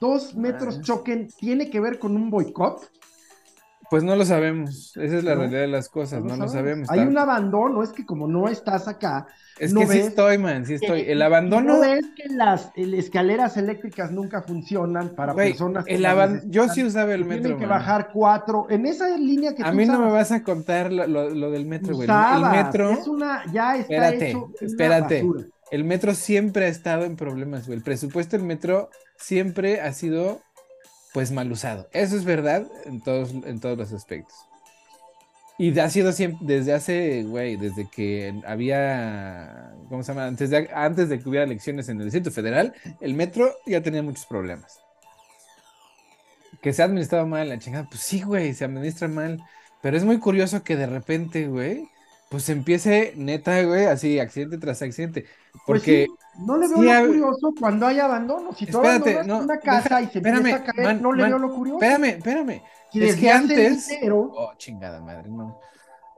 dos 0.00 0.34
metros 0.34 0.76
Ah. 0.78 0.82
choquen 0.82 1.28
tiene 1.40 1.70
que 1.70 1.80
ver 1.80 1.98
con 1.98 2.14
un 2.14 2.28
boicot. 2.28 2.90
Pues 3.90 4.02
no 4.02 4.16
lo 4.16 4.24
sabemos. 4.24 4.96
Esa 4.96 5.18
es 5.18 5.24
la 5.24 5.34
No, 5.34 5.40
realidad 5.42 5.60
de 5.60 5.68
las 5.68 5.88
cosas, 5.88 6.22
no, 6.22 6.36
lo 6.36 6.48
sabemos. 6.48 6.90
Hay 6.90 7.00
un 7.00 7.16
abandono, 7.18 7.82
es 7.82 7.90
que 7.90 8.04
como 8.06 8.26
no 8.26 8.48
estás 8.48 8.88
acá, 8.88 9.26
Es 9.58 9.72
no 9.72 9.80
que 9.80 9.86
sí 9.86 9.98
estoy, 10.00 10.38
man, 10.38 10.66
sí 10.66 10.74
estoy. 10.74 11.04
que- 11.04 11.12
El 11.12 11.22
abandono, 11.22 11.74
no 11.74 11.80
ves 11.80 12.04
que 12.16 12.28
las 12.32 12.70
el- 12.76 12.94
escaleras 12.94 13.56
eléctricas 13.56 14.10
nunca 14.10 14.42
funcionan 14.42 15.10
para 15.10 15.34
personas 15.34 15.84
que 15.84 15.94
el 15.94 16.04
aban- 16.06 16.42
yo 16.50 16.68
sí 16.68 16.82
usaba 16.82 17.14
el 17.14 17.24
metro, 17.24 17.42
tienen 17.42 17.58
que 17.60 17.66
man. 17.66 17.78
bajar 17.78 18.10
cuatro. 18.12 18.66
En 18.70 18.86
esa 18.86 19.16
línea 19.16 19.54
que 19.54 19.62
A 19.62 19.70
tú 19.70 19.76
mí 19.76 19.86
no 19.86 19.98
me 20.00 20.10
vas 20.10 20.32
a 20.32 20.42
contar 20.42 20.90
lo, 20.92 21.06
lo- 21.06 21.30
lo 21.30 21.50
del 21.50 21.66
metro, 21.66 21.94
güey. 21.94 22.08
El- 22.08 22.50
metro, 22.50 22.90
es 22.90 23.06
una, 23.06 23.42
ya 23.52 23.76
está 23.76 23.94
Espérate, 23.94 24.28
hecho 24.30 24.44
una 24.44 24.54
espérate. 24.60 25.22
basura. 25.22 25.44
el 25.70 25.84
metro 25.84 26.14
siempre 26.14 26.64
ha 26.66 26.68
estado 26.68 27.04
en 27.04 27.16
problemas, 27.16 27.66
güey. 27.66 27.78
El 27.78 27.84
presupuesto 27.84 28.36
del 28.36 28.46
metro 28.46 28.90
siempre 29.16 29.80
ha 29.80 29.92
sido, 29.92 30.40
pues, 31.14 31.30
mal 31.30 31.50
usado. 31.50 31.88
Eso 31.92 32.16
es 32.16 32.24
verdad 32.24 32.66
en 32.84 33.00
todos, 33.00 33.30
en 33.30 33.60
todos 33.60 33.78
los 33.78 33.92
aspectos. 33.92 34.34
Y 35.56 35.78
ha 35.78 35.88
sido 35.88 36.10
siempre, 36.10 36.40
desde 36.42 36.72
hace, 36.72 37.22
güey, 37.22 37.56
desde 37.56 37.88
que 37.88 38.34
había, 38.44 39.72
¿cómo 39.88 40.02
se 40.02 40.12
llama? 40.12 40.26
Antes 40.26 40.50
de, 40.50 40.68
antes 40.74 41.08
de 41.08 41.20
que 41.20 41.28
hubiera 41.28 41.44
elecciones 41.44 41.88
en 41.88 41.98
el 41.98 42.06
Distrito 42.06 42.32
Federal, 42.32 42.74
el 43.00 43.14
metro 43.14 43.54
ya 43.64 43.80
tenía 43.80 44.02
muchos 44.02 44.26
problemas. 44.26 44.80
Que 46.60 46.72
se 46.72 46.82
ha 46.82 46.86
administrado 46.86 47.26
mal, 47.26 47.48
la 47.48 47.60
chingada, 47.60 47.86
pues 47.88 48.00
sí, 48.00 48.22
güey, 48.22 48.52
se 48.52 48.64
administra 48.64 49.06
mal. 49.06 49.40
Pero 49.80 49.96
es 49.96 50.04
muy 50.04 50.18
curioso 50.18 50.64
que 50.64 50.74
de 50.74 50.86
repente, 50.86 51.46
güey, 51.46 51.88
pues 52.28 52.48
empiece 52.48 53.12
neta, 53.16 53.62
güey, 53.62 53.84
así, 53.84 54.18
accidente 54.18 54.58
tras 54.58 54.82
accidente. 54.82 55.26
Pues 55.52 55.62
Porque, 55.66 56.06
no 56.38 56.56
le 56.56 56.68
veo 56.68 56.78
sí 56.78 56.84
lo 56.84 57.06
curioso 57.06 57.54
cuando 57.58 57.86
hay 57.86 57.98
abandono. 58.00 58.52
Si 58.54 58.66
tú 58.66 58.78
Espérate, 58.78 59.14
abandonas 59.14 59.26
no, 59.26 59.44
una 59.44 59.58
casa 59.60 59.82
deja- 59.82 60.02
y 60.02 60.06
se 60.08 60.18
espérame, 60.18 60.36
empieza 60.38 60.56
a 60.58 60.64
caer, 60.64 60.86
man, 60.86 61.02
no 61.02 61.12
le 61.12 61.22
man, 61.22 61.30
veo 61.30 61.38
lo 61.38 61.54
curioso. 61.54 61.80
espérame, 61.82 62.04
espérame. 62.18 62.62
Es 62.94 63.16
que 63.16 63.30
antes- 63.30 63.88
dinero, 63.88 64.30
Oh, 64.34 64.52
chingada 64.56 65.00
madre, 65.00 65.28
no. 65.30 65.58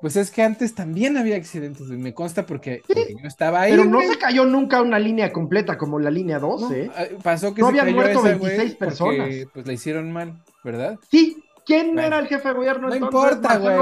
Pues 0.00 0.14
es 0.16 0.30
que 0.30 0.42
antes 0.42 0.74
también 0.74 1.16
había 1.16 1.36
accidentes, 1.36 1.86
me 1.88 2.12
consta 2.12 2.44
porque, 2.44 2.82
porque 2.86 3.14
yo 3.20 3.26
estaba 3.26 3.62
ahí. 3.62 3.70
pero 3.72 3.84
no 3.86 3.96
güey. 3.96 4.08
se 4.08 4.18
cayó 4.18 4.44
nunca 4.44 4.82
una 4.82 4.98
línea 4.98 5.32
completa 5.32 5.78
como 5.78 5.98
la 5.98 6.10
línea 6.10 6.38
No, 6.38 6.58
12. 6.58 6.90
ah, 6.94 7.04
pasó 7.22 7.54
que 7.54 7.62
No 7.62 7.68
se 7.68 7.80
habían 7.80 7.86
cayó 7.86 7.96
muerto 7.96 8.18
esa, 8.26 8.36
güey, 8.36 8.56
26 8.58 8.74
porque, 8.74 8.84
personas. 8.84 9.28
pues 9.54 9.66
la 9.66 9.72
hicieron 9.72 10.12
mal, 10.12 10.42
¿verdad? 10.62 10.98
Sí, 11.10 11.42
¿quién 11.66 11.88
Bueno, 11.94 12.02
era 12.06 12.18
el 12.20 12.26
jefe 12.28 12.48
de 12.48 12.54
gobierno 12.54 12.88
No 12.88 12.94
entonces? 12.94 13.32
importa, 13.32 13.58
güey, 13.58 13.76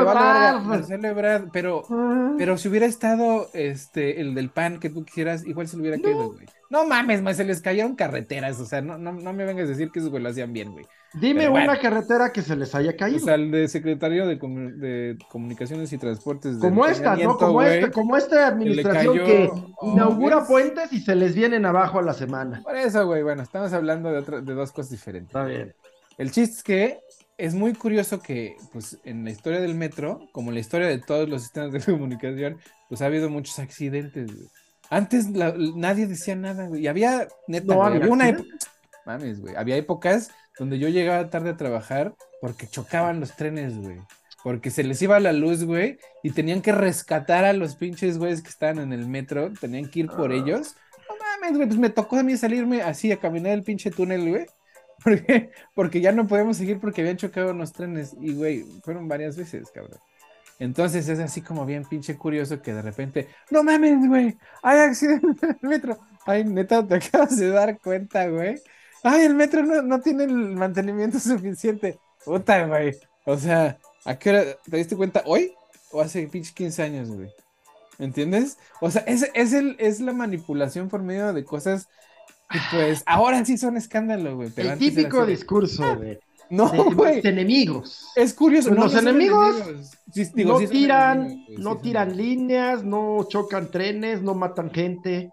Marcelo 0.66 1.08
Ebrard. 1.08 1.48
Pero, 1.52 1.82
Ah. 1.90 2.32
pero 2.38 2.56
si 2.58 2.68
hubiera 2.68 2.86
estado 2.86 3.48
este, 3.52 4.20
el 4.20 4.34
del 4.34 4.50
pan 4.50 4.80
que 4.80 4.90
tú 4.90 5.04
quisieras, 5.04 5.46
igual 5.46 5.68
se 5.68 5.76
le 5.76 5.82
hubiera 5.82 5.98
caído, 6.02 6.32
güey. 6.32 6.46
No 6.70 6.86
mames, 6.86 7.22
más 7.22 7.36
se 7.36 7.44
les 7.44 7.60
cayeron 7.60 7.94
carreteras, 7.94 8.58
o 8.58 8.64
sea, 8.64 8.80
no, 8.80 8.98
no, 8.98 9.12
no 9.12 9.32
me 9.32 9.44
vengas 9.44 9.66
a 9.66 9.68
decir 9.68 9.90
que 9.92 10.00
esos 10.00 10.10
güey 10.10 10.22
lo 10.22 10.30
hacían 10.30 10.52
bien, 10.52 10.72
güey. 10.72 10.84
Dime 11.12 11.48
una 11.48 11.78
carretera 11.78 12.32
que 12.32 12.42
se 12.42 12.56
les 12.56 12.74
haya 12.74 12.96
caído. 12.96 13.18
O 13.18 13.20
sea, 13.20 13.34
el 13.36 13.52
de 13.52 13.68
secretario 13.68 14.26
de, 14.26 14.36
Comu- 14.40 14.74
de 14.74 15.16
Comunicaciones 15.30 15.92
y 15.92 15.98
Transportes. 15.98 16.58
de 16.60 16.68
como 16.68 16.84
esta, 16.86 17.14
¿no? 17.14 17.36
Como, 17.36 17.52
güey, 17.52 17.78
este, 17.78 17.92
como 17.92 18.16
esta 18.16 18.48
administración 18.48 19.18
que 19.18 19.48
oh, 19.76 19.92
inaugura 19.92 20.38
¿ves? 20.40 20.48
puentes 20.48 20.92
y 20.92 20.98
se 21.00 21.14
les 21.14 21.36
vienen 21.36 21.66
abajo 21.66 22.00
a 22.00 22.02
la 22.02 22.14
semana. 22.14 22.62
Por 22.64 22.74
eso, 22.76 23.06
güey, 23.06 23.22
bueno, 23.22 23.44
estamos 23.44 23.72
hablando 23.72 24.10
de, 24.10 24.18
otra- 24.18 24.40
de 24.40 24.54
dos 24.54 24.72
cosas 24.72 24.90
diferentes. 24.90 25.28
Está 25.28 25.44
bien. 25.44 25.72
El 26.18 26.32
chiste 26.32 26.56
es 26.56 26.62
que 26.64 26.98
es 27.38 27.54
muy 27.54 27.72
curioso 27.74 28.20
que, 28.20 28.56
pues, 28.72 28.98
en 29.04 29.24
la 29.24 29.30
historia 29.30 29.60
del 29.60 29.74
metro, 29.74 30.28
como 30.32 30.50
en 30.50 30.54
la 30.54 30.60
historia 30.60 30.86
de 30.86 30.98
todos 30.98 31.28
los 31.28 31.42
sistemas 31.42 31.72
de 31.72 31.80
comunicación, 31.92 32.58
pues 32.88 33.02
ha 33.02 33.06
habido 33.06 33.28
muchos 33.30 33.58
accidentes, 33.58 34.34
güey. 34.34 34.48
Antes 34.90 35.30
la- 35.30 35.54
nadie 35.74 36.06
decía 36.06 36.36
nada, 36.36 36.66
güey. 36.68 36.82
Y 36.82 36.86
había, 36.86 37.26
neta, 37.48 37.66
No 37.74 37.80
güey, 37.80 37.96
había 37.96 38.08
una 38.12 38.28
época. 38.28 38.48
mames, 39.06 39.40
güey. 39.40 39.56
Había 39.56 39.76
épocas 39.76 40.30
donde 40.58 40.78
yo 40.78 40.88
llegaba 40.88 41.30
tarde 41.30 41.50
a 41.50 41.56
trabajar 41.56 42.14
porque 42.40 42.66
chocaban 42.68 43.18
los 43.18 43.34
trenes, 43.34 43.76
güey. 43.78 43.96
Porque 44.44 44.70
se 44.70 44.84
les 44.84 45.00
iba 45.00 45.18
la 45.20 45.32
luz, 45.32 45.64
güey, 45.64 45.98
y 46.22 46.30
tenían 46.32 46.60
que 46.60 46.70
rescatar 46.70 47.46
a 47.46 47.54
los 47.54 47.76
pinches 47.76 48.18
güeyes 48.18 48.42
que 48.42 48.50
estaban 48.50 48.78
en 48.78 48.92
el 48.92 49.08
metro, 49.08 49.50
tenían 49.58 49.88
que 49.90 50.00
ir 50.00 50.06
por 50.08 50.32
ellos. 50.32 50.76
No 51.08 51.14
mames, 51.40 51.56
güey, 51.56 51.66
pues 51.66 51.80
me 51.80 51.88
tocó 51.88 52.16
a 52.18 52.22
mí 52.22 52.36
salirme 52.36 52.82
así 52.82 53.10
a 53.10 53.16
caminar 53.18 53.52
el 53.52 53.62
pinche 53.62 53.90
túnel, 53.90 54.28
güey. 54.28 54.46
Porque, 55.04 55.50
porque 55.74 56.00
ya 56.00 56.12
no 56.12 56.26
podemos 56.26 56.56
seguir 56.56 56.80
porque 56.80 57.02
habían 57.02 57.18
chocado 57.18 57.52
los 57.52 57.72
trenes. 57.72 58.16
Y, 58.20 58.34
güey, 58.34 58.64
fueron 58.82 59.06
varias 59.06 59.36
veces, 59.36 59.70
cabrón. 59.70 60.00
Entonces 60.58 61.08
es 61.08 61.18
así 61.18 61.42
como 61.42 61.66
bien 61.66 61.84
pinche 61.84 62.16
curioso 62.16 62.62
que 62.62 62.72
de 62.72 62.82
repente, 62.82 63.28
no 63.50 63.62
mames, 63.62 64.06
güey, 64.06 64.38
hay 64.62 64.78
accidente 64.78 65.46
en 65.46 65.58
el 65.62 65.68
metro. 65.68 65.98
Ay, 66.24 66.44
neta, 66.44 66.86
te 66.86 66.94
acabas 66.96 67.36
de 67.36 67.50
dar 67.50 67.78
cuenta, 67.80 68.28
güey. 68.28 68.60
Ay, 69.02 69.26
el 69.26 69.34
metro 69.34 69.62
no, 69.62 69.82
no 69.82 70.00
tiene 70.00 70.24
el 70.24 70.56
mantenimiento 70.56 71.18
suficiente. 71.20 71.98
Puta, 72.24 72.66
güey. 72.66 72.96
O 73.26 73.36
sea, 73.36 73.78
¿a 74.04 74.18
qué 74.18 74.30
hora 74.30 74.44
te 74.70 74.76
diste 74.76 74.96
cuenta? 74.96 75.22
¿Hoy? 75.26 75.52
¿O 75.90 76.00
hace 76.00 76.26
pinche 76.28 76.52
15 76.54 76.82
años, 76.82 77.10
güey? 77.10 77.30
¿Entiendes? 77.98 78.58
O 78.80 78.90
sea, 78.90 79.02
es, 79.02 79.30
es, 79.34 79.52
el, 79.52 79.76
es 79.78 80.00
la 80.00 80.12
manipulación 80.12 80.88
por 80.88 81.02
medio 81.02 81.32
de 81.32 81.44
cosas 81.44 81.88
que, 82.54 82.76
pues, 82.76 83.02
ahora 83.06 83.44
sí 83.44 83.58
son 83.58 83.76
escándalo, 83.76 84.36
güey. 84.36 84.50
pero 84.54 84.68
El 84.68 84.72
antes 84.74 84.88
era 84.88 84.96
típico 84.96 85.18
así 85.18 85.26
de- 85.26 85.36
discurso 85.36 85.96
de, 85.96 86.20
No, 86.50 86.68
de 86.70 86.78
güey. 86.78 87.16
los 87.16 87.24
enemigos. 87.24 88.08
Es 88.16 88.34
curioso. 88.34 88.70
No, 88.70 88.82
los 88.84 88.92
son 88.92 89.08
enemigos 89.08 89.56
Sí, 90.12 90.24
digo, 90.34 90.52
no 90.52 90.58
sí 90.58 90.66
son 90.66 90.72
tiran, 90.76 91.20
enemigos, 91.22 91.46
güey, 91.46 91.56
sí 91.56 91.62
no 91.62 91.70
son 91.70 91.82
tiran 91.82 92.08
enemigos. 92.10 92.26
líneas, 92.38 92.84
no 92.84 93.26
chocan 93.28 93.70
trenes, 93.70 94.22
no 94.22 94.34
matan 94.34 94.70
gente. 94.70 95.30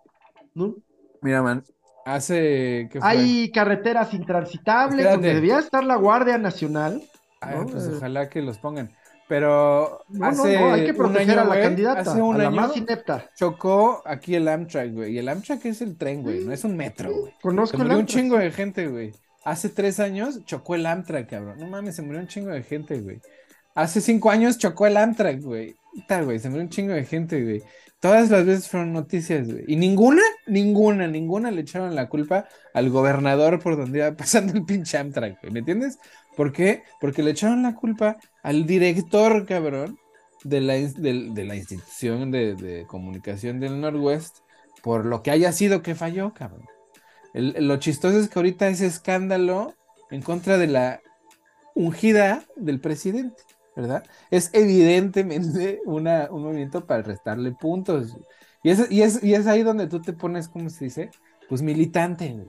¿no? 0.56 0.76
Mira, 1.22 1.42
man, 1.44 1.64
hace. 2.06 2.90
¿qué 2.92 3.00
fue? 3.00 3.08
Hay 3.10 3.52
carreteras 3.52 4.14
intransitables 4.14 5.00
Espérate. 5.06 5.16
donde 5.16 5.34
debía 5.36 5.60
estar 5.60 5.84
la 5.84 5.96
Guardia 5.98 6.38
Nacional. 6.38 7.04
Ay, 7.42 7.56
¿no? 7.60 7.66
pues 7.68 7.86
Eh, 7.86 7.92
ojalá 7.98 8.30
que 8.30 8.42
los 8.42 8.58
pongan. 8.58 8.92
Pero 9.32 10.04
No, 10.10 10.26
hace 10.26 10.60
no, 10.60 10.68
no, 10.68 10.74
hay 10.74 10.84
que 10.84 10.92
un 10.92 10.98
proteger 10.98 11.40
año, 11.40 11.50
a 11.50 11.56
la 11.56 11.62
candidata, 11.62 12.02
Hace 12.02 12.22
un 12.22 12.36
a 12.36 12.38
la 12.40 12.44
año 12.50 12.52
más 12.52 12.76
inepta. 12.76 13.32
chocó 13.34 14.02
aquí 14.06 14.36
el 14.36 14.46
Amtrak, 14.46 14.92
güey. 14.92 15.14
Y 15.14 15.20
el 15.20 15.30
Amtrak 15.30 15.66
es 15.68 15.82
el 15.82 15.98
tren, 15.98 16.22
güey. 16.22 16.44
No 16.44 16.52
es 16.52 16.66
un 16.66 16.76
metro, 16.76 17.14
güey. 17.14 17.34
Conozco 17.42 17.78
Se 17.78 17.84
el 17.84 17.88
murió 17.88 18.00
un 18.02 18.08
chingo 18.08 18.38
de 18.38 18.52
gente, 18.52 18.88
güey. 18.90 19.14
Hace 19.46 19.70
tres 19.70 20.02
años 20.02 20.44
chocó 20.44 20.76
el 20.76 20.86
Amtrak, 20.86 21.30
cabrón. 21.30 21.58
No 21.60 21.68
mames, 21.68 21.96
se 21.96 22.02
murió 22.02 22.20
un 22.20 22.28
chingo 22.28 22.50
de 22.52 22.62
gente, 22.62 23.00
güey. 23.00 23.22
Hace 23.74 24.02
cinco 24.02 24.32
años 24.32 24.58
chocó 24.58 24.86
el 24.86 24.98
Amtrak, 24.98 25.40
güey. 25.40 25.76
Puta, 25.94 26.24
güey, 26.24 26.38
se 26.38 26.50
murió 26.50 26.64
un 26.64 26.70
chingo 26.70 26.92
de 26.92 27.06
gente, 27.06 27.42
güey. 27.42 27.64
Todas 28.02 28.32
las 28.32 28.46
veces 28.48 28.68
fueron 28.68 28.94
noticias. 28.94 29.48
Y 29.68 29.76
ninguna, 29.76 30.24
ninguna, 30.48 31.08
ninguna 31.08 31.52
le 31.52 31.62
echaron 31.62 31.94
la 31.94 32.10
culpa 32.10 32.48
al 32.74 32.90
gobernador 32.90 33.60
por 33.60 33.78
donde 33.78 34.00
iba 34.00 34.12
pasando 34.18 34.54
el 34.54 34.66
pinche 34.66 34.98
Amtrak. 34.98 35.42
¿Me 35.52 35.60
entiendes? 35.60 36.00
¿Por 36.36 36.52
qué? 36.52 36.84
Porque 37.00 37.22
le 37.22 37.32
echaron 37.32 37.62
la 37.62 37.76
culpa 37.76 38.18
al 38.42 38.66
director, 38.66 39.46
cabrón, 39.46 40.00
de 40.44 40.62
la, 40.62 40.74
de 40.74 41.46
la 41.46 41.56
institución 41.56 42.32
de, 42.32 42.86
comunicación 42.88 43.60
del 43.60 43.80
Northwest, 43.80 44.40
por 44.82 45.06
lo 45.06 45.22
que 45.22 45.30
haya 45.30 45.52
sido 45.52 45.84
que 45.84 45.94
falló, 45.94 46.34
cabrón. 46.34 46.66
Lo 47.36 47.78
chistoso 47.78 48.20
es 48.20 48.30
que 48.30 48.40
ahorita 48.40 48.68
ese 48.68 48.88
escándalo 48.88 49.76
en 50.10 50.24
contra 50.24 50.58
de 50.58 50.68
la 50.68 51.02
ungida 51.76 52.46
del 52.56 52.80
presidente, 52.82 53.44
¿verdad? 53.76 54.04
Es 54.30 54.50
evidentemente 54.54 55.82
una, 55.86 56.28
un 56.32 56.44
movimiento 56.44 56.86
para 56.86 57.04
restarle 57.04 57.52
puntos. 57.52 58.18
Y 58.64 58.70
es, 58.70 58.92
y, 58.92 59.02
es, 59.02 59.24
y 59.24 59.34
es 59.34 59.48
ahí 59.48 59.64
donde 59.64 59.88
tú 59.88 60.02
te 60.02 60.14
pones, 60.14 60.48
¿cómo 60.48 60.70
se 60.70 60.86
dice? 60.86 61.10
Pues 61.50 61.62
militante, 61.62 62.32
güey. 62.32 62.48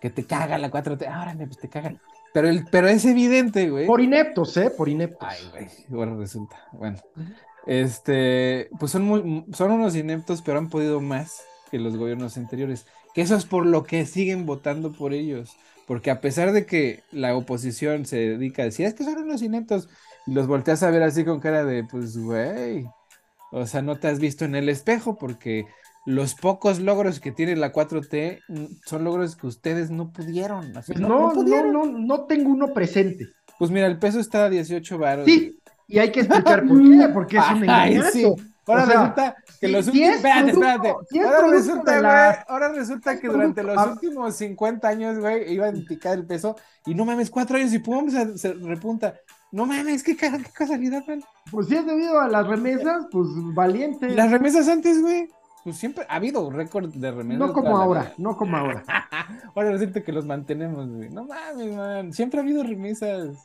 Que 0.00 0.10
te 0.10 0.24
caga 0.24 0.58
la 0.58 0.70
4T. 0.70 1.06
Ahora, 1.06 1.34
pues 1.36 1.58
te 1.58 1.68
caga. 1.68 1.94
Pero, 2.32 2.48
el, 2.48 2.64
pero 2.70 2.88
es 2.88 3.04
evidente, 3.04 3.68
güey. 3.68 3.86
Por 3.86 4.00
ineptos, 4.00 4.56
¿eh? 4.56 4.70
Por 4.70 4.88
ineptos. 4.88 5.28
Ay, 5.28 5.48
güey, 5.50 5.68
ahora 5.92 6.16
resulta. 6.16 6.56
Bueno, 6.72 6.98
este, 7.66 8.70
pues 8.78 8.92
son, 8.92 9.02
muy, 9.02 9.44
son 9.52 9.72
unos 9.72 9.96
ineptos, 9.96 10.42
pero 10.42 10.58
han 10.58 10.68
podido 10.68 11.00
más 11.00 11.42
que 11.70 11.78
los 11.78 11.96
gobiernos 11.96 12.36
anteriores. 12.36 12.86
Que 13.14 13.22
eso 13.22 13.34
es 13.34 13.44
por 13.44 13.66
lo 13.66 13.82
que 13.82 14.06
siguen 14.06 14.46
votando 14.46 14.92
por 14.92 15.12
ellos. 15.12 15.56
Porque 15.86 16.12
a 16.12 16.20
pesar 16.20 16.52
de 16.52 16.66
que 16.66 17.02
la 17.10 17.36
oposición 17.36 18.06
se 18.06 18.16
dedica 18.16 18.62
a 18.62 18.66
decir, 18.66 18.86
es 18.86 18.94
que 18.94 19.02
son 19.02 19.18
unos 19.18 19.42
ineptos, 19.42 19.88
y 20.26 20.32
los 20.32 20.46
volteas 20.46 20.82
a 20.82 20.90
ver 20.90 21.02
así 21.02 21.24
con 21.24 21.40
cara 21.40 21.64
de, 21.64 21.84
pues, 21.84 22.16
güey, 22.16 22.86
o 23.52 23.66
sea, 23.66 23.82
no 23.82 23.98
te 23.98 24.08
has 24.08 24.18
visto 24.18 24.44
en 24.44 24.54
el 24.54 24.68
espejo, 24.68 25.16
porque 25.16 25.66
los 26.06 26.34
pocos 26.34 26.80
logros 26.80 27.20
que 27.20 27.32
tiene 27.32 27.56
la 27.56 27.72
4T 27.72 28.40
mm, 28.48 28.64
son 28.86 29.04
logros 29.04 29.36
que 29.36 29.46
ustedes 29.46 29.90
no 29.90 30.12
pudieron. 30.12 30.76
así, 30.76 30.94
no, 30.94 31.08
no, 31.08 31.32
pudieron. 31.32 31.72
no, 31.72 31.86
no 31.86 32.24
tengo 32.26 32.50
uno 32.50 32.72
presente. 32.72 33.28
Pues 33.58 33.70
mira, 33.70 33.86
el 33.86 33.98
peso 33.98 34.20
está 34.20 34.44
a 34.44 34.50
18 34.50 34.98
varos. 34.98 35.24
Sí, 35.26 35.58
y 35.86 35.98
hay 35.98 36.10
que 36.12 36.20
explicar 36.20 36.66
por 36.66 36.78
qué, 36.80 37.08
porque 37.12 37.36
es 37.36 37.44
un 37.50 37.56
engañazo. 37.64 38.10
sí. 38.10 38.24
Ahora 38.66 38.84
O 38.84 38.86
sea, 38.86 39.00
resulta 39.00 39.36
que 39.60 39.68
los 39.68 39.86
últimos. 39.88 40.08
es 40.08 40.16
Espérate, 40.16 40.94
ahora 41.24 41.48
resulta, 41.50 41.98
güey. 41.98 42.44
Ahora 42.46 43.18
que 43.20 43.28
durante 43.28 43.62
los 43.64 43.76
ah. 43.76 43.90
últimos 43.92 44.36
50 44.36 44.88
años, 44.88 45.18
güey, 45.18 45.52
iba 45.52 45.68
a 45.68 45.72
picar 45.72 46.16
el 46.16 46.24
peso. 46.24 46.56
Y 46.86 46.94
no 46.94 47.04
mames, 47.04 47.30
cuatro 47.30 47.56
años 47.56 47.72
y 47.72 47.80
pum, 47.80 48.08
se, 48.08 48.38
se 48.38 48.52
repunta. 48.52 49.14
No 49.52 49.66
mames, 49.66 50.02
qué, 50.02 50.16
qué 50.16 50.30
casualidad, 50.52 51.04
man. 51.06 51.22
Pues 51.50 51.66
si 51.68 51.76
es 51.76 51.84
debido 51.84 52.20
a 52.20 52.28
las 52.28 52.46
remesas, 52.46 53.06
pues 53.10 53.26
valiente. 53.54 54.08
Las 54.10 54.30
remesas 54.30 54.68
antes, 54.68 55.00
güey. 55.02 55.28
Pues 55.64 55.76
siempre 55.76 56.06
ha 56.08 56.14
habido 56.16 56.48
récord 56.50 56.88
de 56.94 57.10
remesas. 57.10 57.46
No 57.46 57.52
como 57.52 57.68
la 57.76 57.84
ahora, 57.84 58.12
no 58.16 58.36
como 58.36 58.56
ahora. 58.56 58.82
Ahora 59.54 59.72
resulta 59.72 60.02
que 60.02 60.12
los 60.12 60.24
mantenemos, 60.24 60.88
güey. 60.88 61.10
No 61.10 61.24
mames, 61.24 61.76
man. 61.76 62.12
Siempre 62.12 62.40
ha 62.40 62.42
habido 62.42 62.62
remesas. 62.62 63.36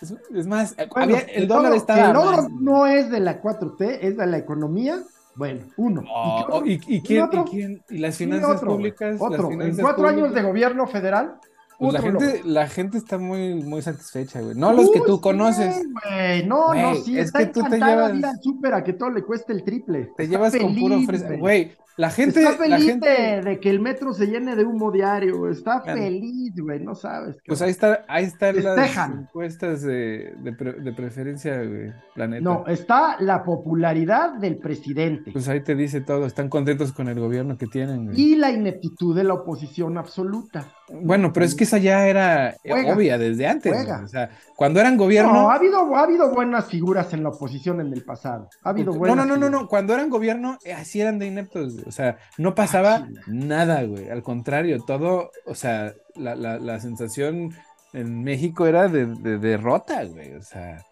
Es, 0.00 0.14
es 0.34 0.46
más, 0.46 0.74
Bueno, 0.76 0.90
había- 1.16 1.20
el 1.20 1.42
que 1.42 1.46
dólar 1.46 1.74
estaba. 1.74 2.06
el 2.08 2.12
más, 2.14 2.48
güey. 2.48 2.54
no 2.64 2.86
es 2.86 3.10
de 3.10 3.20
la 3.20 3.40
4T, 3.40 3.98
es 4.02 4.16
de 4.16 4.26
la 4.26 4.36
economía. 4.38 4.98
Bueno, 5.36 5.64
uno. 5.76 6.02
Oh, 6.12 6.44
qué 6.46 6.52
otro? 6.52 6.66
¿y, 6.66 6.72
y 6.72 7.00
quién, 7.02 7.28
y 7.32 7.44
quién- 7.50 7.84
y 7.88 7.98
las 7.98 8.16
finanzas 8.16 8.56
otro, 8.56 8.72
públicas? 8.72 9.12
las 9.12 9.20
Otro. 9.22 9.50
En 9.52 9.76
cuatro 9.78 10.08
años 10.08 10.34
de 10.34 10.42
gobierno 10.42 10.86
federal, 10.86 11.36
pues 11.80 11.92
la 11.94 12.00
gente, 12.02 12.40
la 12.44 12.68
gente 12.68 12.98
está 12.98 13.18
muy, 13.18 13.54
muy 13.54 13.82
satisfecha, 13.82 14.40
güey. 14.40 14.54
No 14.54 14.72
los 14.72 14.90
que 14.90 15.00
tú 15.00 15.16
sí, 15.16 15.20
conoces. 15.22 15.76
güey. 15.76 16.46
No, 16.46 16.74
no, 16.74 16.90
Güey, 16.90 17.02
sí, 17.02 17.18
es 17.18 17.26
está 17.26 17.38
que 17.40 17.46
tú 17.46 17.62
te 17.68 17.78
llevas- 17.78 18.12
súper 18.42 18.74
a 18.74 18.84
que 18.84 18.92
todo 18.92 19.10
le 19.10 19.22
cueste 19.22 19.52
el 19.52 19.64
triple. 19.64 20.10
Te 20.16 20.24
Está 20.24 20.36
llevas 20.36 20.56
con 20.56 20.74
puro 20.76 21.00
fresa. 21.02 21.36
güey. 21.36 21.72
La 21.96 22.08
gente, 22.08 22.38
Está 22.40 22.52
la 22.52 22.56
feliz 22.56 22.84
gente, 22.86 23.08
de, 23.10 23.40
de 23.42 23.60
que 23.60 23.68
el 23.68 23.78
metro 23.78 24.14
se 24.14 24.26
llene 24.26 24.56
de 24.56 24.64
humo 24.64 24.90
diario, 24.90 25.38
güey. 25.38 25.52
Está 25.52 25.82
Claro. 25.82 26.00
feliz, 26.00 26.54
güey, 26.58 26.80
no 26.80 26.94
sabes. 26.94 27.36
pues 27.46 27.60
ahí 27.60 27.70
está, 27.70 28.06
ahí 28.08 28.24
están 28.24 28.62
las 28.62 28.96
encuestas 29.10 29.82
de, 29.82 30.32
de, 30.42 30.52
pre- 30.54 30.80
de 30.80 30.92
preferencia, 30.94 31.56
güey, 31.62 31.92
planeta. 32.14 32.42
No, 32.42 32.64
está 32.68 33.16
la 33.20 33.42
popularidad 33.42 34.34
del 34.38 34.56
presidente 34.56 35.30
Pues 35.32 35.48
ahí 35.48 35.60
te 35.62 35.74
dice 35.74 36.00
todo, 36.00 36.24
están 36.24 36.48
contentos 36.48 36.92
con 36.92 37.08
el 37.08 37.20
gobierno 37.20 37.58
que 37.58 37.66
tienen, 37.66 38.06
güey. 38.06 38.18
y 38.18 38.36
la 38.36 38.50
ineptitud 38.50 39.14
de 39.14 39.24
la 39.24 39.34
oposición 39.34 39.98
absoluta. 39.98 40.72
Bueno, 40.92 41.32
pero 41.32 41.46
es 41.46 41.54
que 41.54 41.64
esa 41.64 41.78
ya 41.78 42.06
era 42.08 42.56
Juega, 42.66 42.94
obvia 42.94 43.16
desde 43.16 43.46
antes, 43.46 43.72
juega. 43.72 44.02
O 44.04 44.08
sea, 44.08 44.30
cuando 44.56 44.80
eran 44.80 44.96
gobierno, 44.96 45.32
No, 45.32 45.50
ha 45.50 45.54
habido, 45.54 45.94
ha 45.96 46.02
habido 46.02 46.30
buenas 46.34 46.66
figuras 46.66 47.12
en 47.14 47.22
la 47.22 47.28
oposición 47.28 47.80
en 47.80 47.92
el 47.92 48.02
pasado. 48.04 48.48
Ha 48.64 48.70
habido 48.70 48.92
No, 48.92 48.98
buenas 48.98 49.16
no, 49.18 49.22
no, 49.24 49.28
no, 49.28 49.34
figuras. 49.46 49.62
no. 49.62 49.68
Cuando 49.68 49.94
eran 49.94 50.10
gobierno, 50.10 50.58
eh, 50.64 50.72
así 50.72 51.00
eran 51.00 51.18
de 51.20 51.26
ineptos. 51.26 51.76
O 51.86 51.92
sea, 51.92 52.18
no 52.38 52.54
pasaba 52.54 52.94
Ah, 52.96 53.08
nada, 53.28 53.84
güey. 53.84 54.10
Al 54.10 54.22
contrario, 54.24 54.82
todo, 54.84 55.30
o 55.46 55.54
sea, 55.54 55.94
la, 56.16 56.34
la- 56.34 56.58
la 56.58 56.80
sensación 56.80 57.54
en 57.92 58.22
México 58.24 58.66
era 58.66 58.88
de, 58.88 59.06
de 59.06 59.38
derrota, 59.38 60.02
güey. 60.04 60.34
O 60.34 60.42
sea, 60.42 60.84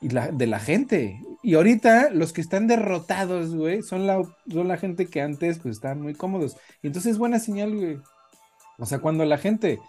y 0.00 0.08
la, 0.08 0.28
de 0.28 0.46
la 0.46 0.58
gente. 0.58 1.20
Y 1.42 1.54
ahorita 1.54 2.08
los 2.10 2.32
que 2.32 2.40
están 2.40 2.66
derrotados, 2.66 3.54
güey, 3.54 3.82
son 3.82 4.06
la, 4.06 4.22
son 4.50 4.68
la 4.68 4.78
gente 4.78 5.06
que 5.06 5.20
antes, 5.20 5.58
pues, 5.58 5.74
estaban 5.76 6.00
muy 6.00 6.14
cómodos. 6.14 6.56
Y 6.82 6.86
entonces 6.86 7.12
es 7.12 7.18
buena 7.18 7.38
señal, 7.38 7.74
güey. 7.76 7.98
O 8.78 8.86
sea, 8.86 8.98
cuando 8.98 9.24
la 9.24 9.38
gente 9.38 9.80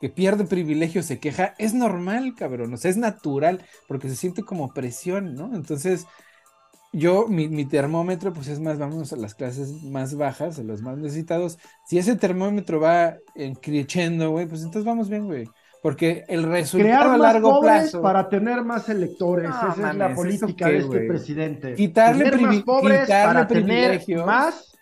que 0.00 0.08
pierde 0.08 0.44
privilegio 0.44 1.02
se 1.02 1.18
queja, 1.20 1.54
es 1.58 1.74
normal, 1.74 2.34
cabrón. 2.36 2.74
O 2.74 2.76
sea, 2.76 2.90
es 2.90 2.96
natural, 2.96 3.60
porque 3.86 4.08
se 4.08 4.16
siente 4.16 4.42
como 4.42 4.72
presión, 4.74 5.34
¿no? 5.34 5.54
Entonces, 5.54 6.06
yo, 6.92 7.26
mi, 7.28 7.48
mi 7.48 7.64
termómetro, 7.64 8.32
pues 8.32 8.48
es 8.48 8.60
más, 8.60 8.78
vamos 8.78 9.12
a 9.12 9.16
las 9.16 9.34
clases 9.34 9.82
más 9.84 10.14
bajas, 10.16 10.58
a 10.58 10.62
los 10.62 10.82
más 10.82 10.98
necesitados. 10.98 11.58
Si 11.86 11.98
ese 11.98 12.16
termómetro 12.16 12.80
va 12.80 13.16
en 13.34 13.54
creciendo, 13.54 14.30
güey, 14.30 14.46
pues 14.46 14.60
entonces 14.62 14.84
vamos 14.84 15.08
bien, 15.08 15.24
güey. 15.26 15.46
Porque 15.82 16.24
el 16.28 16.44
resultado 16.44 16.90
Crear 16.90 17.06
a 17.08 17.16
largo 17.18 17.60
plazo. 17.60 18.02
para 18.02 18.28
tener 18.28 18.62
más 18.62 18.88
electores. 18.88 19.48
No, 19.50 19.72
Esa 19.72 19.90
es 19.90 19.96
la 19.96 20.06
¿eso 20.06 20.14
política 20.16 20.66
qué, 20.66 20.72
de 20.72 20.78
este 20.78 21.00
presidente. 21.08 21.74
Quitarle 21.74 22.24
tener 22.30 22.40
privi- 22.40 22.62
quitarle 22.62 23.06
para 23.08 23.46
tener 23.48 23.64
privilegios. 23.64 24.26
más 24.26 24.72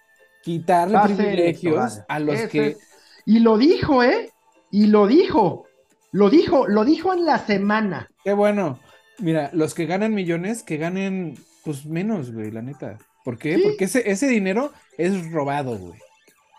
quitarle 0.42 0.98
privilegios 1.04 1.74
electoral. 1.74 2.04
a 2.08 2.18
los 2.20 2.34
Ese 2.34 2.48
que. 2.48 2.66
es- 2.68 2.78
Y 3.26 3.40
lo 3.40 3.58
dijo, 3.58 4.02
¿eh? 4.02 4.30
Y 4.70 4.86
lo 4.86 5.06
dijo. 5.06 5.66
Lo 6.12 6.30
dijo, 6.30 6.66
lo 6.66 6.84
dijo 6.84 7.12
en 7.12 7.24
la 7.24 7.38
semana. 7.38 8.08
Qué 8.24 8.32
bueno. 8.32 8.80
Mira, 9.18 9.50
los 9.52 9.74
que 9.74 9.86
ganan 9.86 10.14
millones, 10.14 10.62
que 10.62 10.76
ganen, 10.76 11.38
pues 11.64 11.86
menos, 11.86 12.32
güey, 12.32 12.50
la 12.50 12.62
neta. 12.62 12.98
¿Por 13.24 13.38
qué? 13.38 13.56
Sí. 13.56 13.62
Porque 13.62 13.84
ese, 13.84 14.10
ese 14.10 14.26
dinero 14.26 14.72
es 14.98 15.30
robado, 15.30 15.76
güey. 15.78 16.00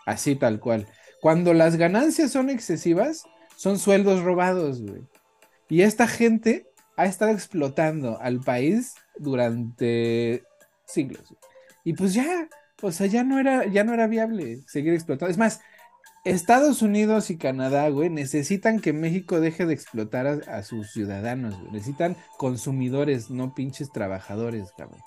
Así 0.06 0.36
tal 0.36 0.60
cual. 0.60 0.86
Cuando 1.20 1.54
las 1.54 1.76
ganancias 1.76 2.32
son 2.32 2.50
excesivas, 2.50 3.24
son 3.56 3.78
sueldos 3.78 4.22
robados, 4.22 4.82
güey. 4.82 5.02
Y 5.68 5.82
esta 5.82 6.06
gente 6.06 6.66
ha 6.96 7.06
estado 7.06 7.32
explotando 7.32 8.20
al 8.20 8.40
país 8.40 8.94
durante 9.18 10.44
siglos. 10.86 11.34
Y 11.84 11.94
pues 11.94 12.14
ya, 12.14 12.48
o 12.80 12.92
sea, 12.92 13.06
ya 13.06 13.24
no 13.24 13.38
era, 13.38 13.66
ya 13.66 13.84
no 13.84 13.94
era 13.94 14.06
viable 14.06 14.62
seguir 14.66 14.92
explotando. 14.92 15.30
Es 15.30 15.38
más, 15.38 15.60
Estados 16.24 16.82
Unidos 16.82 17.30
y 17.30 17.36
Canadá, 17.36 17.88
güey, 17.88 18.08
necesitan 18.08 18.78
que 18.78 18.92
México 18.92 19.40
deje 19.40 19.66
de 19.66 19.74
explotar 19.74 20.26
a, 20.26 20.62
sus 20.62 20.92
ciudadanos, 20.92 21.58
güey. 21.58 21.72
Necesitan 21.72 22.16
consumidores, 22.38 23.30
no 23.30 23.54
pinches 23.54 23.90
trabajadores, 23.90 24.70
cabrón. 24.76 25.00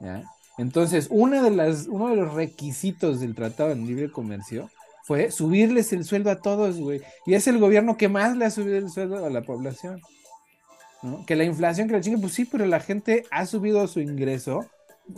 ¿Ya? 0.00 0.22
Entonces, 0.58 1.08
una 1.10 1.42
de 1.42 1.50
las, 1.50 1.86
uno 1.86 2.08
de 2.08 2.16
los 2.16 2.34
requisitos 2.34 3.20
del 3.20 3.34
Tratado 3.34 3.70
de 3.70 3.76
Libre 3.76 4.10
Comercio 4.10 4.70
fue 5.04 5.30
subirles 5.30 5.92
el 5.92 6.04
sueldo 6.04 6.30
a 6.30 6.40
todos, 6.42 6.78
güey. 6.78 7.00
Y 7.24 7.34
es 7.34 7.46
el 7.46 7.58
gobierno 7.58 7.96
que 7.96 8.08
más 8.08 8.36
le 8.36 8.44
ha 8.44 8.50
subido 8.50 8.76
el 8.76 8.90
sueldo 8.90 9.24
a 9.24 9.30
la 9.30 9.42
población. 9.42 10.02
¿no? 11.02 11.24
Que 11.24 11.36
la 11.36 11.44
inflación, 11.44 11.88
que 11.88 11.94
la 11.94 12.00
chingue, 12.00 12.20
pues 12.20 12.34
sí, 12.34 12.44
pero 12.44 12.66
la 12.66 12.80
gente 12.80 13.24
ha 13.30 13.46
subido 13.46 13.86
su 13.86 14.00
ingreso 14.00 14.66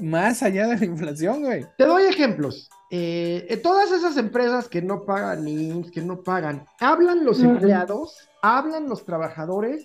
más 0.00 0.42
allá 0.42 0.66
de 0.66 0.76
la 0.76 0.84
inflación, 0.84 1.42
güey. 1.42 1.66
Te 1.76 1.84
doy 1.84 2.04
ejemplos. 2.04 2.68
Eh, 2.90 3.60
todas 3.62 3.92
esas 3.92 4.16
empresas 4.16 4.68
que 4.68 4.80
no 4.80 5.04
pagan 5.04 5.44
ni 5.44 5.82
que 5.90 6.00
no 6.00 6.22
pagan, 6.22 6.66
hablan 6.80 7.24
los 7.24 7.40
empleados, 7.42 8.28
hablan 8.42 8.88
los 8.88 9.04
trabajadores, 9.04 9.84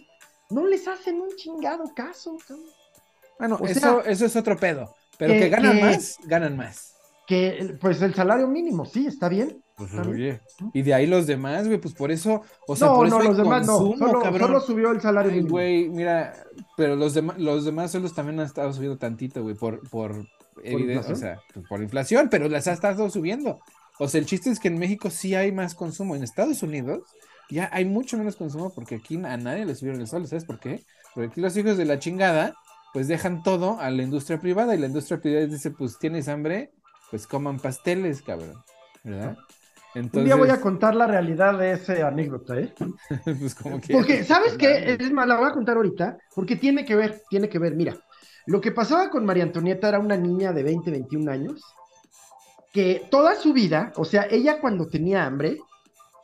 no 0.50 0.66
les 0.66 0.88
hacen 0.88 1.20
un 1.20 1.36
chingado 1.36 1.94
caso. 1.94 2.38
Bueno, 3.40 3.60
eso, 3.68 4.04
eso 4.06 4.26
es 4.26 4.36
otro 4.36 4.58
pedo. 4.58 4.96
Pero 5.18 5.34
que, 5.34 5.50
ganan 5.50 5.80
más, 5.80 6.18
ganan 6.24 6.58
más. 6.58 6.96
Que, 7.28 7.78
pues 7.80 8.02
el 8.02 8.14
salario 8.14 8.48
mínimo, 8.48 8.86
sí, 8.86 9.06
está 9.06 9.30
bien. 9.30 9.63
Pues, 9.76 9.92
y 10.74 10.82
de 10.84 10.94
ahí 10.94 11.08
los 11.08 11.26
demás, 11.26 11.68
güey, 11.68 11.80
pues 11.80 11.96
por 11.96 12.12
eso, 12.12 12.44
o 12.68 12.76
sea, 12.76 12.94
por 12.94 13.08
eso 13.08 13.18
no, 13.18 13.24
los 13.26 13.38
demás 13.38 13.66
no, 13.66 13.78
solo, 13.98 14.22
solo, 14.22 14.60
subió 14.62 14.92
el 14.92 15.02
salario 15.02 15.32
mínimo. 15.32 15.50
Güey, 15.50 15.90
mira, 15.90 16.34
pero 16.78 16.96
los 16.96 17.16
demás, 17.16 17.40
los 17.40 17.66
demás 17.66 17.92
sueldos 17.92 18.14
también 18.14 18.40
han 18.40 18.46
estado 18.46 18.72
subiendo 18.72 19.00
tantito, 19.00 19.42
güey, 19.42 19.56
por, 19.56 19.88
por, 19.90 20.28
evidencia, 20.64 21.14
o 21.14 21.18
sea, 21.18 21.42
pues, 21.54 21.66
por 21.68 21.82
inflación, 21.82 22.28
pero 22.30 22.48
las 22.50 22.68
ha 22.68 22.74
estado 22.74 23.10
subiendo. 23.10 23.60
O 24.00 24.08
sea, 24.08 24.20
el 24.20 24.26
chiste 24.26 24.50
es 24.50 24.60
que 24.60 24.68
en 24.68 24.78
México 24.78 25.10
sí 25.10 25.36
hay 25.36 25.52
más 25.52 25.76
consumo. 25.76 26.16
En 26.16 26.24
Estados 26.24 26.62
Unidos 26.64 27.02
ya 27.50 27.70
hay 27.72 27.86
mucho 27.86 28.18
menos 28.18 28.36
consumo 28.36 28.72
porque 28.74 28.96
aquí 28.96 29.16
a 29.16 29.38
nadie 29.38 29.66
le 29.66 29.76
subieron 29.76 30.02
el 30.02 30.08
sueldo, 30.08 30.28
¿sabes 30.28 30.46
por 30.46 30.60
qué? 30.60 30.84
Porque 31.14 31.30
aquí 31.30 31.42
los 31.42 31.56
hijos 31.58 31.78
de 31.78 31.86
la 31.86 32.00
chingada, 32.00 32.56
pues 32.94 33.08
dejan 33.08 33.44
todo 33.44 33.80
a 33.80 33.90
la 33.92 34.04
industria 34.04 34.40
privada 34.40 34.76
y 34.76 34.80
la 34.80 34.88
industria 34.88 35.20
privada 35.20 35.46
dice, 35.46 35.72
pues 35.72 36.00
tienes 36.00 36.28
hambre, 36.28 36.72
pues 37.12 37.28
coman 37.28 37.60
pasteles, 37.60 38.22
cabrón, 38.22 38.56
¿verdad? 39.04 39.38
Entonces... 39.96 40.20
Un 40.20 40.26
día 40.26 40.36
voy 40.36 40.50
a 40.50 40.62
contar 40.62 40.96
la 40.96 41.08
realidad 41.08 41.58
de 41.58 41.74
esa 41.74 42.08
anécdota, 42.08 42.60
¿eh? 42.60 42.74
pues 43.24 43.56
como 43.56 43.80
que... 43.80 43.94
Porque, 43.94 44.24
¿sabes 44.24 44.54
qué? 44.58 44.98
Es 45.00 45.12
más, 45.12 45.28
la 45.28 45.38
voy 45.38 45.50
a 45.50 45.54
contar 45.54 45.78
ahorita, 45.78 46.18
porque 46.36 46.56
tiene 46.56 46.86
que 46.86 46.96
ver, 46.96 47.22
tiene 47.30 47.50
que 47.50 47.60
ver, 47.60 47.76
mira, 47.76 47.96
lo 48.46 48.60
que 48.60 48.72
pasaba 48.72 49.10
con 49.10 49.26
María 49.26 49.44
Antonieta 49.44 49.90
era 49.90 50.00
una 50.00 50.18
niña 50.18 50.52
de 50.52 50.64
20, 50.64 50.92
21 50.92 51.32
años, 51.32 51.64
que 52.74 53.08
toda 53.10 53.36
su 53.36 53.54
vida, 53.54 53.94
o 53.96 54.04
sea, 54.04 54.28
ella 54.30 54.60
cuando 54.60 54.88
tenía 54.88 55.26
hambre, 55.26 55.58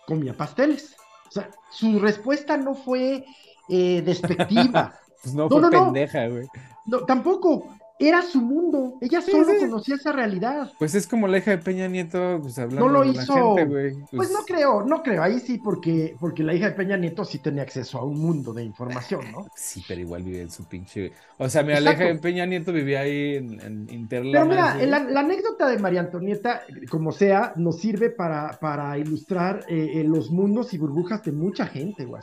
comía 0.07 0.35
pasteles. 0.35 0.95
O 1.27 1.31
sea, 1.31 1.49
su 1.69 1.99
respuesta 1.99 2.57
no 2.57 2.73
fue 2.73 3.23
eh, 3.69 4.01
despectiva. 4.01 4.99
pues 5.23 5.35
no, 5.35 5.47
fue 5.47 5.69
pendeja, 5.69 6.27
güey. 6.27 6.47
No, 6.87 7.05
tampoco 7.05 7.69
era 7.99 8.21
su 8.21 8.41
mundo. 8.41 8.97
Ella 9.01 9.21
solo 9.21 9.45
conocía 9.59 9.95
esa 9.95 10.13
realidad. 10.13 10.71
Pues 10.79 10.95
es 10.95 11.05
como 11.05 11.27
la 11.27 11.39
hija 11.39 11.51
de 11.51 11.57
Peña 11.57 11.87
Nieto, 11.89 12.39
pues 12.41 12.57
hablando 12.57 12.85
no 12.85 12.91
lo 12.91 13.03
hizo. 13.03 13.35
La 13.35 13.43
gente, 13.43 13.65
güey. 13.65 13.93
Pues... 13.93 14.09
pues... 14.15 14.31
no 14.31 14.45
creo, 14.45 14.85
no 14.85 15.03
creo. 15.03 15.21
Ahí 15.21 15.39
sí, 15.39 15.57
porque, 15.57 16.15
porque 16.17 16.43
la 16.43 16.53
hija 16.53 16.69
de 16.69 16.75
Peña 16.75 16.95
Nieto 16.95 17.25
sí 17.25 17.39
tenía 17.39 17.63
acceso 17.63 17.99
a 17.99 18.05
un 18.05 18.19
mundo 18.19 18.53
de 18.53 18.63
información, 18.63 19.31
¿no? 19.31 19.47
Sí, 19.55 19.83
pero 19.85 19.99
igual 19.99 20.23
vive 20.23 20.41
en 20.41 20.49
su 20.49 20.63
pinche. 20.63 21.11
O 21.37 21.49
sea, 21.49 21.61
mira, 21.61 21.81
la 21.81 21.93
hija 21.93 22.05
de 22.05 22.15
Peña 22.15 22.45
Nieto 22.45 22.71
vivía 22.71 23.01
ahí 23.01 23.35
en, 23.35 23.89
en 23.89 24.07
Pero 24.07 24.23
mira, 24.45 24.75
la, 24.75 25.19
anécdota 25.19 25.67
de 25.67 25.77
María 25.77 25.99
Antonieta, 25.99 26.61
como 26.89 27.11
sea, 27.11 27.51
nos 27.57 27.79
sirve 27.79 28.09
para, 28.09 28.57
para 28.59 28.97
ilustrar 28.97 29.65
eh, 29.67 30.03
los 30.07 30.31
mundos 30.31 30.73
y 30.73 30.77
burbujas 30.77 31.23
de 31.23 31.33
mucha 31.33 31.67
gente, 31.67 32.05
güey. 32.05 32.21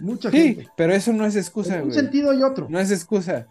Mucha 0.00 0.30
gente. 0.30 0.62
Sí, 0.62 0.68
pero 0.76 0.92
eso 0.92 1.12
no 1.12 1.24
es 1.24 1.36
excusa, 1.36 1.78
en 1.78 1.84
un 1.84 1.92
sentido 1.92 2.34
y 2.34 2.42
otro. 2.42 2.66
No 2.68 2.78
es 2.78 2.90
excusa. 2.90 3.46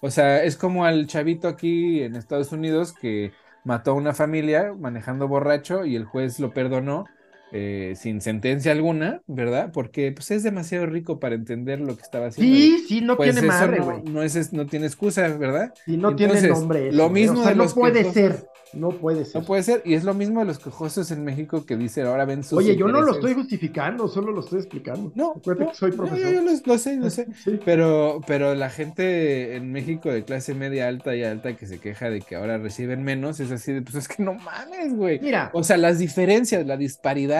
O 0.00 0.10
sea, 0.10 0.42
es 0.44 0.56
como 0.56 0.84
al 0.84 1.06
chavito 1.06 1.48
aquí 1.48 2.02
en 2.02 2.16
Estados 2.16 2.52
Unidos 2.52 2.92
que 2.94 3.34
mató 3.64 3.90
a 3.92 3.94
una 3.94 4.14
familia 4.14 4.72
manejando 4.74 5.28
borracho 5.28 5.84
y 5.84 5.94
el 5.96 6.04
juez 6.06 6.40
lo 6.40 6.52
perdonó 6.54 7.12
eh, 7.52 7.94
sin 7.96 8.20
sentencia 8.20 8.72
alguna, 8.72 9.22
¿verdad? 9.26 9.70
Porque 9.72 10.12
pues 10.12 10.30
es 10.30 10.42
demasiado 10.42 10.86
rico 10.86 11.18
para 11.18 11.34
entender 11.34 11.80
lo 11.80 11.96
que 11.96 12.02
estaba 12.02 12.26
haciendo. 12.26 12.54
Sí, 12.54 12.84
sí, 12.86 13.00
no 13.00 13.16
pues, 13.16 13.32
tiene 13.32 13.46
madre, 13.46 13.80
güey. 13.80 14.02
No, 14.02 14.22
es, 14.22 14.52
no 14.52 14.66
tiene 14.66 14.86
excusa, 14.86 15.26
¿verdad? 15.36 15.72
Sí, 15.84 15.96
no 15.96 16.14
tiene 16.14 16.40
nombre. 16.48 16.92
lo 16.92 17.10
mismo 17.10 17.44
de 17.44 17.54
los 17.54 17.74
no 17.74 17.80
puede 17.80 18.12
ser. 18.12 18.46
No 18.72 18.90
puede 18.90 19.24
ser. 19.24 19.40
No 19.40 19.46
puede 19.46 19.62
ser. 19.62 19.82
Y 19.84 19.94
es 19.94 20.04
lo 20.04 20.14
mismo 20.14 20.40
de 20.40 20.46
los 20.46 20.58
cojosos 20.58 21.10
en 21.10 21.24
México 21.24 21.66
que 21.66 21.76
dicen 21.76 22.06
ahora 22.06 22.24
ven 22.24 22.44
sus. 22.44 22.58
Oye, 22.58 22.76
yo 22.76 22.86
no 22.86 23.00
lo 23.00 23.12
estoy 23.12 23.34
justificando, 23.34 24.06
solo 24.08 24.32
lo 24.32 24.40
estoy 24.40 24.60
explicando. 24.60 25.10
No. 25.14 25.34
Acuérdate 25.36 25.72
que 25.72 25.76
soy 25.76 25.92
profesor. 25.92 26.32
yo, 26.32 26.42
lo, 26.42 26.78
sé, 26.78 26.96
lo 26.96 27.10
sé. 27.10 27.26
Pero, 27.64 28.20
pero 28.26 28.54
la 28.54 28.70
gente 28.70 29.56
en 29.56 29.72
México 29.72 30.10
de 30.10 30.24
clase 30.24 30.54
media 30.54 30.88
alta 30.88 31.16
y 31.16 31.24
alta 31.24 31.56
que 31.56 31.66
se 31.66 31.78
queja 31.78 32.10
de 32.10 32.20
que 32.20 32.36
ahora 32.36 32.58
reciben 32.58 33.02
menos, 33.02 33.40
es 33.40 33.50
así 33.50 33.72
de, 33.72 33.82
pues 33.82 33.96
es 33.96 34.08
que 34.08 34.22
no 34.22 34.34
mames, 34.34 34.94
güey. 34.94 35.20
Mira. 35.20 35.50
O 35.52 35.62
sea, 35.62 35.76
las 35.76 35.98
diferencias, 35.98 36.66
la 36.66 36.76
disparidad 36.76 37.39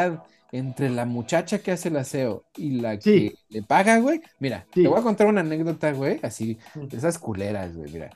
entre 0.52 0.90
la 0.90 1.04
muchacha 1.04 1.60
que 1.60 1.72
hace 1.72 1.88
el 1.88 1.96
aseo 1.96 2.44
y 2.56 2.80
la 2.80 2.98
que 2.98 3.34
le 3.48 3.62
paga, 3.62 3.98
güey. 3.98 4.20
Mira, 4.38 4.66
te 4.72 4.88
voy 4.88 4.98
a 4.98 5.02
contar 5.02 5.26
una 5.26 5.42
anécdota, 5.42 5.92
güey, 5.92 6.18
así, 6.22 6.58
de 6.74 6.96
esas 6.96 7.18
culeras, 7.18 7.76
güey, 7.76 7.92
mira. 7.92 8.10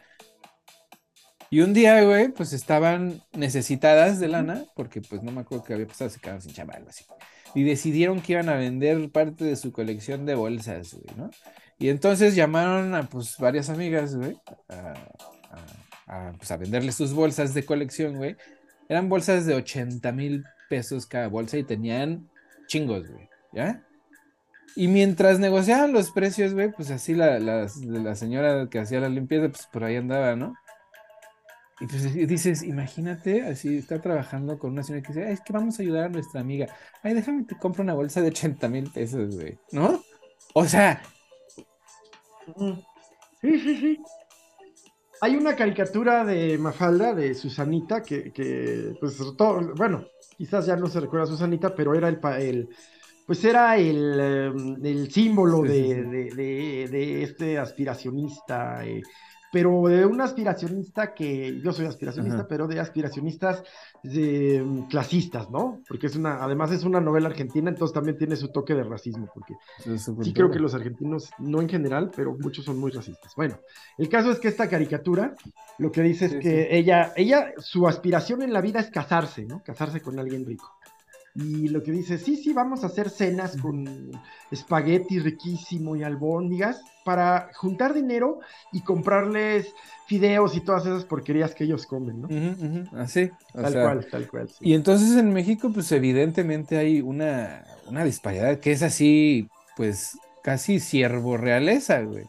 Y 1.51 1.61
un 1.61 1.73
día, 1.73 2.03
güey, 2.03 2.29
pues 2.29 2.53
estaban 2.53 3.23
necesitadas 3.33 4.19
de 4.19 4.29
lana, 4.29 4.65
porque 4.75 5.01
pues 5.01 5.23
no 5.23 5.31
me 5.31 5.43
acuerdo 5.43 5.65
qué 5.65 5.75
había 5.75 5.87
pasado, 5.87 6.11
se 6.11 6.19
quedaron 6.19 6.43
sin 6.43 6.53
chamba, 6.53 6.75
algo 6.75 6.89
así. 6.89 7.05
Y 7.55 7.63
decidieron 7.63 8.21
que 8.21 8.33
iban 8.33 8.49
a 8.49 8.57
vender 8.57 9.11
parte 9.13 9.45
de 9.45 9.55
su 9.55 9.71
colección 9.71 10.27
de 10.27 10.35
bolsas, 10.35 10.95
güey, 10.95 11.17
¿no? 11.17 11.31
Y 11.79 11.91
entonces 11.91 12.35
llamaron 12.35 12.95
a 12.95 13.09
pues 13.09 13.37
varias 13.39 13.71
amigas, 13.71 14.17
güey, 14.17 14.37
a, 16.07 16.33
pues, 16.37 16.51
a 16.51 16.57
venderles 16.57 16.97
sus 16.97 17.13
bolsas 17.13 17.55
de 17.55 17.65
colección, 17.65 18.17
güey. 18.17 18.37
Eran 18.89 19.09
bolsas 19.09 19.47
de 19.47 19.55
80 19.55 20.11
mil 20.13 20.45
pesos 20.75 21.07
cada 21.07 21.29
bolsa 21.29 21.57
y 21.57 21.63
tenían 21.63 22.29
chingos, 22.67 23.09
güey, 23.09 23.29
¿ya? 23.53 23.87
Y 24.75 24.89
mientras 24.89 25.39
negociaban 25.39 25.93
los 25.93 26.11
precios, 26.11 26.53
güey, 26.53 26.73
pues 26.73 26.91
así 26.91 27.15
la, 27.15 27.39
la, 27.39 28.15
señora 28.17 28.69
que 28.69 28.81
hacía 28.81 28.99
la 28.99 29.09
limpieza, 29.09 29.49
pues 29.49 29.69
por 29.73 29.85
ahí 29.85 29.95
andaba, 29.95 30.35
¿no? 30.35 30.57
Y 31.79 31.87
pues 31.87 32.13
dices, 32.13 32.65
imagínate, 32.65 33.43
así 33.43 33.79
está 33.79 34.01
trabajando 34.01 34.59
con 34.59 34.73
una 34.73 34.83
señora 34.83 35.03
que 35.07 35.13
dice, 35.13 35.31
es 35.31 35.41
que 35.43 35.53
vamos 35.53 35.79
a 35.79 35.83
ayudar 35.83 36.07
a 36.07 36.09
nuestra 36.09 36.41
amiga. 36.41 36.67
Ay, 37.05 37.15
déjame 37.15 37.45
te 37.45 37.57
compro 37.57 37.85
una 37.85 37.95
bolsa 37.95 38.21
de 38.21 38.29
80 38.29 38.69
mil 38.69 38.91
pesos, 38.91 39.37
güey. 39.37 39.57
¿No? 39.71 40.03
O 40.55 40.65
sea. 40.67 41.01
Sí, 43.41 43.61
sí, 43.61 43.77
sí. 43.77 44.03
Hay 45.21 45.37
una 45.37 45.55
caricatura 45.55 46.25
de 46.25 46.59
Mafalda, 46.59 47.15
de 47.15 47.33
Susanita, 47.37 48.03
que, 48.03 48.33
que 48.33 48.97
pues, 49.01 49.17
todo, 49.37 49.73
bueno, 49.77 50.05
quizás 50.37 50.67
ya 50.67 50.77
no 50.77 50.87
se 50.87 51.01
recuerda 51.01 51.25
a 51.25 51.29
Susanita, 51.29 51.75
pero 51.75 51.95
era 51.95 52.09
el, 52.09 52.19
el 52.41 52.69
pues 53.27 53.45
era 53.45 53.77
el, 53.77 54.21
em, 54.21 54.85
el 54.85 55.11
símbolo 55.11 55.63
de, 55.63 56.05
de, 56.05 56.89
de, 56.91 57.23
este 57.23 57.59
aspiracionista, 57.59 58.85
eh, 58.87 59.03
pero 59.55 59.87
de 59.87 60.05
un 60.05 60.21
aspiracionista 60.21 61.15
que, 61.15 61.61
yo 61.63 61.73
soy 61.73 61.87
aspiracionista, 61.87 62.49
pero 62.49 62.67
de 62.67 62.81
aspiracionistas 62.81 63.63
mm, 64.03 64.89
clasistas, 64.89 65.49
¿no? 65.49 65.81
Porque 65.87 66.09
es 66.09 66.17
una, 66.17 66.43
además 66.43 66.73
es 66.73 66.83
una 66.83 67.01
novela 67.01 67.29
argentina, 67.29 67.71
entonces 67.71 67.95
también 67.95 68.19
tiene 68.19 68.35
su 68.35 68.49
toque 68.49 68.75
de 68.75 68.83
racismo, 68.83 69.31
porque 69.33 69.55
sí 70.25 70.33
creo 70.33 70.51
que 70.51 70.59
los 70.59 70.75
argentinos, 70.75 71.31
no 71.39 71.61
en 71.61 71.69
general, 71.69 72.11
pero 72.17 72.37
muchos 72.37 72.65
son 72.65 72.81
muy 72.81 72.91
racistas. 72.91 73.33
Bueno, 73.37 73.61
el 73.97 74.09
caso 74.09 74.33
es 74.33 74.41
que 74.41 74.49
esta 74.49 74.69
caricatura 74.69 75.37
lo 75.79 75.93
que 75.93 76.03
dice 76.03 76.25
es 76.25 76.35
que 76.35 76.77
ella, 76.77 77.13
ella, 77.15 77.53
su 77.59 77.87
aspiración 77.87 78.43
en 78.43 78.53
la 78.53 78.61
vida 78.61 78.81
es 78.81 78.91
casarse, 78.91 79.45
¿no? 79.45 79.63
Casarse 79.63 80.01
con 80.01 80.19
alguien 80.19 80.45
rico. 80.45 80.69
Y 81.37 81.69
lo 81.69 81.83
que 81.83 81.91
dice, 81.91 82.17
sí, 82.17 82.37
sí, 82.37 82.53
vamos 82.53 82.85
a 82.85 82.87
hacer 82.87 83.11
cenas 83.11 83.57
con 83.57 84.13
espagueti 84.53 85.19
riquísimo 85.19 85.97
y 85.97 86.05
albóndigas 86.05 86.81
para 87.05 87.51
juntar 87.55 87.93
dinero 87.93 88.39
y 88.73 88.83
comprarles 88.83 89.75
fideos 90.07 90.57
y 90.57 90.61
todas 90.61 90.87
esas 90.87 91.05
porquerías 91.05 91.55
que 91.55 91.65
ellos 91.65 91.87
comen, 91.87 92.23
¿no? 92.23 92.99
Así. 92.99 93.31
Tal 93.53 93.73
cual, 93.73 94.07
tal 94.09 94.29
cual. 94.29 94.49
Y 94.61 94.75
entonces 94.75 95.17
en 95.17 95.33
México, 95.33 95.71
pues 95.75 95.91
evidentemente 95.91 96.77
hay 96.77 97.01
una, 97.01 97.65
una 97.89 98.05
disparidad 98.05 98.61
que 98.61 98.71
es 98.71 98.83
así, 98.83 99.49
pues 99.77 100.17
casi 100.45 100.79
siervo 100.79 101.37
realeza, 101.37 102.01
güey. 102.03 102.27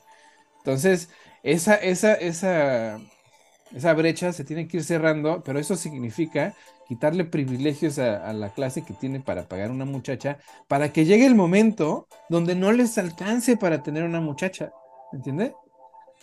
Entonces, 0.60 1.10
esa, 1.44 1.76
esa, 1.76 2.16
esa, 2.16 3.00
esa 3.74 3.94
brecha 3.94 4.32
se 4.32 4.44
tiene 4.44 4.68
que 4.68 4.78
ir 4.78 4.84
cerrando, 4.84 5.42
pero 5.44 5.60
eso 5.60 5.76
significa 5.76 6.54
quitarle 6.88 7.26
privilegios 7.26 7.98
a, 7.98 8.32
la 8.34 8.50
clase 8.50 8.84
que 8.84 8.94
tiene 8.94 9.20
para 9.20 9.48
pagar 9.48 9.72
una 9.72 9.86
muchacha, 9.86 10.38
para 10.68 10.94
que 10.94 11.06
llegue 11.06 11.26
el 11.26 11.36
momento 11.36 12.08
donde 12.30 12.56
no 12.56 12.72
les 12.72 12.98
alcance 12.98 13.58
para 13.58 13.82
tener 13.82 14.04
una 14.04 14.22
muchacha, 14.22 14.72
¿entiendes? 15.12 15.54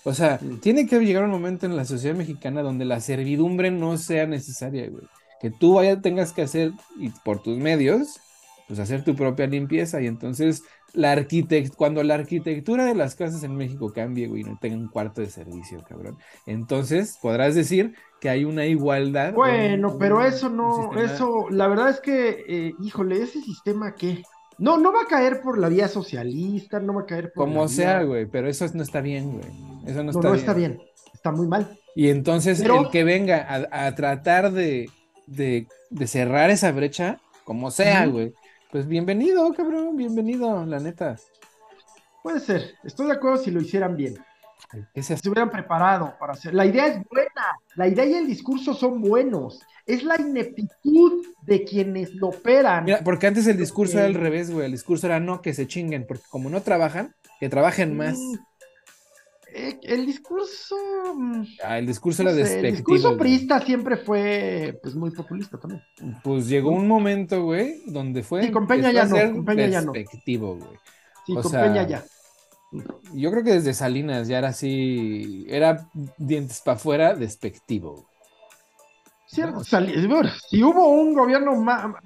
O 0.05 0.14
sea, 0.14 0.38
tiene 0.61 0.86
que 0.86 0.99
llegar 1.01 1.24
un 1.24 1.30
momento 1.30 1.66
en 1.66 1.76
la 1.76 1.84
sociedad 1.84 2.16
mexicana 2.16 2.62
donde 2.62 2.84
la 2.84 3.01
servidumbre 3.01 3.70
no 3.70 3.97
sea 3.99 4.26
necesaria, 4.26 4.88
güey. 4.88 5.05
Que 5.40 5.51
tú 5.51 5.74
vaya, 5.74 6.01
tengas 6.01 6.32
que 6.32 6.43
hacer, 6.43 6.72
y 6.99 7.11
por 7.24 7.43
tus 7.43 7.59
medios, 7.59 8.20
pues 8.66 8.78
hacer 8.78 9.05
tu 9.05 9.14
propia 9.14 9.47
limpieza. 9.47 10.01
Y 10.01 10.07
entonces, 10.07 10.62
la 10.95 11.12
arquitect 11.12 11.74
cuando 11.74 12.03
la 12.03 12.14
arquitectura 12.14 12.84
de 12.84 12.95
las 12.95 13.14
casas 13.14 13.43
en 13.43 13.57
México 13.57 13.93
cambie, 13.93 14.28
güey, 14.28 14.45
no 14.45 14.59
tenga 14.61 14.76
un 14.76 14.88
cuarto 14.88 15.20
de 15.20 15.30
servicio, 15.30 15.82
cabrón. 15.88 16.18
Entonces, 16.47 17.18
podrás 17.20 17.55
decir 17.55 17.95
que 18.20 18.28
hay 18.28 18.45
una 18.45 18.66
igualdad. 18.66 19.32
Bueno, 19.32 19.97
pero 19.99 20.24
eso 20.24 20.49
no, 20.49 20.97
eso, 21.01 21.47
la 21.51 21.66
verdad 21.68 21.90
es 21.90 22.01
que, 22.01 22.45
eh, 22.47 22.74
híjole, 22.80 23.22
ese 23.22 23.40
sistema 23.40 23.95
que 23.95 24.22
no, 24.59 24.76
no 24.76 24.93
va 24.93 25.03
a 25.03 25.07
caer 25.07 25.40
por 25.40 25.59
la 25.59 25.68
vía 25.68 25.88
socialista, 25.88 26.78
no 26.78 26.95
va 26.95 27.03
a 27.03 27.07
caer 27.07 27.32
por 27.32 27.45
Como 27.45 27.68
sea, 27.68 28.03
güey, 28.03 28.26
pero 28.26 28.49
eso 28.49 28.66
no 28.74 28.82
está 28.82 29.01
bien, 29.01 29.32
güey. 29.32 29.47
Eso 29.86 30.05
no, 30.05 30.11
está 30.11 30.22
no 30.22 30.32
bien. 30.32 30.34
está 30.36 30.55
bien, 30.55 30.80
está 31.14 31.32
muy 31.32 31.49
mal. 31.49 31.78
Y 31.95 32.09
entonces 32.09 32.61
el 32.61 32.88
que 32.90 33.05
venga 33.05 33.68
a, 33.70 33.95
tratar 33.95 34.53
de, 34.53 34.88
de, 35.26 35.66
cerrar 36.07 36.51
esa 36.51 36.70
brecha, 36.72 37.18
como 37.45 37.70
sea, 37.70 38.07
güey, 38.07 38.32
pues 38.73 38.89
bienvenido, 38.89 39.53
cabrón, 39.53 39.99
bienvenido, 39.99 40.64
la 40.64 40.81
neta. 40.81 41.16
Puede 42.23 42.41
ser, 42.41 42.75
estoy 42.83 43.09
de 43.09 43.12
acuerdo 43.12 43.37
si 43.37 43.51
lo 43.51 43.61
hicieran 43.61 43.95
bien. 43.95 44.16
Se 44.95 45.29
hubieran 45.29 45.51
preparado 45.51 46.14
para 46.18 46.33
hacer. 46.33 46.55
La 46.55 46.64
idea 46.64 46.87
es 46.87 47.03
buena, 47.11 47.59
la 47.75 47.87
idea 47.87 48.07
y 48.07 48.14
el 48.14 48.27
discurso 48.27 48.73
son 48.73 49.03
buenos. 49.03 49.61
Es 49.85 50.03
la 50.03 50.18
ineptitud 50.18 51.27
de 51.43 51.64
quienes 51.64 52.14
lo 52.14 52.29
operan. 52.29 52.87
Mira, 52.87 53.01
porque 53.05 53.27
antes 53.27 53.47
el 53.47 53.59
discurso 53.59 53.99
era 53.99 54.07
al 54.07 54.14
revés, 54.14 54.51
güey. 54.51 54.64
El 54.64 54.73
discurso 54.73 55.07
era 55.07 55.20
no, 55.20 55.43
que 55.43 55.53
se 55.53 55.66
chinguen, 55.66 56.07
porque 56.07 56.25
como 56.31 56.49
no 56.49 56.62
trabajan, 56.62 57.14
que 57.41 57.51
trabajen 57.51 57.95
más. 57.95 58.18
El 59.83 60.07
discurso. 60.07 60.77
Mm, 61.15 61.45
ah, 61.65 61.79
el 61.79 61.87
discurso 61.87 62.23
era 62.23 62.33
despectivo. 62.33 62.67
El 62.67 62.77
discurso 62.77 63.17
priista 63.17 63.61
siempre 63.61 63.97
fue 63.97 64.79
pues 64.83 64.95
muy 64.95 65.11
populista 65.11 65.59
también. 65.59 65.83
Pues 66.23 66.49
llegó 66.49 66.71
un 66.71 66.89
momento, 66.89 67.43
güey, 67.45 67.83
donde 67.87 68.23
fue. 68.23 68.45
Sí, 68.45 68.51
con 68.51 68.67
Peña 68.67 68.93
ya 68.93 69.05
no. 69.05 69.17
Con 69.17 69.45
Peña 69.45 69.67
ya 69.67 69.83
no. 69.83 69.93
Güey. 69.93 70.07
Sí, 71.27 71.35
con 71.35 71.53
Peña 71.53 71.87
ya. 71.87 72.05
Yo 73.13 73.31
creo 73.31 73.45
que 73.45 73.53
desde 73.53 73.75
Salinas 73.75 74.29
ya 74.29 74.39
era 74.39 74.49
así, 74.49 75.45
era 75.49 75.87
dientes 76.17 76.61
para 76.61 76.77
afuera, 76.77 77.15
despectivo. 77.15 78.07
Cierto, 79.27 79.63
si 79.65 80.63
hubo 80.63 80.89
un 80.89 81.15
gobierno 81.15 81.53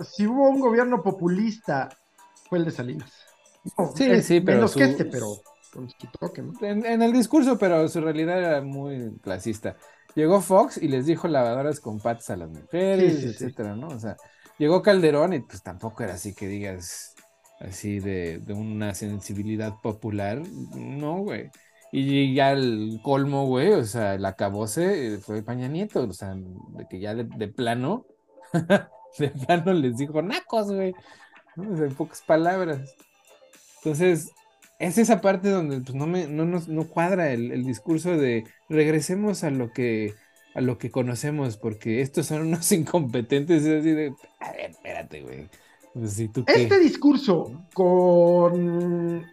si 0.05 0.27
hubo 0.27 0.49
un 0.49 0.61
gobierno 0.61 1.03
populista, 1.03 1.89
fue 2.49 2.59
el 2.59 2.65
de 2.67 2.71
Salinas. 2.71 3.13
sí, 3.97 4.23
sí, 4.23 4.41
pero 4.41 4.59
menos 4.59 4.75
que 4.75 4.85
este, 4.85 5.05
pero 5.05 5.41
en, 6.63 7.03
el 7.03 7.13
discurso, 7.13 7.59
pero 7.59 7.89
su 7.89 8.01
realidad 8.01 8.39
era 8.39 8.63
muy 8.63 9.19
clasista. 9.23 9.77
Llegó 10.15 10.41
Fox 10.41 10.79
y 10.79 10.89
les 10.89 11.07
dijo 11.07 11.29
lavadoras 11.29 11.81
con 11.81 12.01
patas 12.01 12.31
a 12.31 12.37
las 12.37 12.49
mujeres, 12.49 13.23
etcétera, 13.23 13.77
¿no? 13.77 13.89
O 13.89 13.99
sea, 13.99 14.17
llegó 14.59 14.83
Calderón 14.83 15.35
y 15.35 15.41
pues 15.41 15.63
tampoco 15.63 16.03
era 16.03 16.15
así 16.15 16.35
que 16.35 16.49
digas 16.49 17.15
así 17.61 18.01
de, 18.01 18.43
una 18.49 18.95
sensibilidad 18.95 19.75
popular, 19.83 20.43
no, 20.75 21.19
güey. 21.19 21.51
Y 21.93 22.35
ya 22.35 22.53
el 22.53 23.01
colmo, 23.03 23.47
güey, 23.47 23.73
o 23.73 23.85
sea, 23.85 24.15
el 24.15 24.25
acabose 24.25 25.15
eh, 25.15 25.19
fue 25.19 25.43
Paña 25.43 25.69
Nieto, 25.69 26.03
o 26.03 26.13
sea, 26.13 26.35
de 26.35 26.87
que 26.89 26.99
ya 26.99 27.15
de, 27.15 27.49
plano, 27.49 28.07
de 29.19 29.29
plano 29.29 29.73
les 29.73 29.97
dijo 29.97 30.21
nacos, 30.21 30.73
güey, 30.73 30.95
en 31.57 31.95
pocas 31.95 32.23
palabras. 32.23 32.95
Entonces, 33.79 34.33
es 34.79 34.99
esa 34.99 35.21
parte 35.21 35.51
donde 35.51 35.81
pues, 35.81 35.95
no, 35.95 36.07
me, 36.07 36.27
no, 36.27 36.45
no 36.45 36.89
cuadra 36.89 37.33
el, 37.33 37.65
discurso 37.65 38.17
de 38.17 38.45
regresemos 38.69 39.45
a 39.45 39.51
lo 39.51 39.73
que 39.73 40.15
a 40.55 40.63
lo 40.63 40.79
que 40.79 40.91
conocemos, 40.91 41.59
porque 41.59 42.01
estos 42.01 42.27
son 42.27 42.43
unos 42.43 42.73
incompetentes, 42.73 43.65
es 43.65 43.81
así 43.81 43.91
de, 43.91 44.15
a 44.41 44.53
ver, 44.53 44.71
espérate, 44.71 45.21
güey. 45.21 45.49
Pues, 45.93 46.19
este 46.19 46.79
discurso 46.79 47.67
con, 47.73 49.25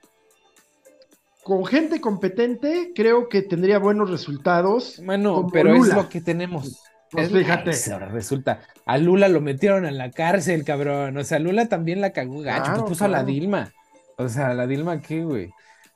con 1.43 1.65
gente 1.65 1.99
competente 1.99 2.93
creo 2.95 3.27
que 3.27 3.41
tendría 3.41 3.79
buenos 3.79 4.09
resultados. 4.09 5.01
Bueno, 5.03 5.47
pero 5.51 5.75
es 5.75 5.93
lo 5.93 6.07
que 6.07 6.21
tenemos. 6.21 6.81
Pues 7.11 7.31
fíjate. 7.31 7.71
ahora 7.91 8.07
resulta, 8.07 8.61
a 8.85 8.97
Lula 8.97 9.27
lo 9.27 9.39
metieron 9.39 9.85
en 9.85 9.97
la 9.97 10.11
cárcel, 10.11 10.63
cabrón. 10.63 11.17
O 11.17 11.23
sea, 11.23 11.37
Lula 11.39 11.67
también 11.67 12.01
la 12.01 12.11
cagó 12.11 12.39
gacho, 12.39 12.71
pues 12.71 12.83
puso 12.83 13.05
a 13.05 13.09
la 13.09 13.23
Dilma. 13.23 13.71
O 14.17 14.29
sea, 14.29 14.53
la 14.53 14.67
Dilma 14.67 15.01
qué, 15.01 15.23
güey. 15.23 15.51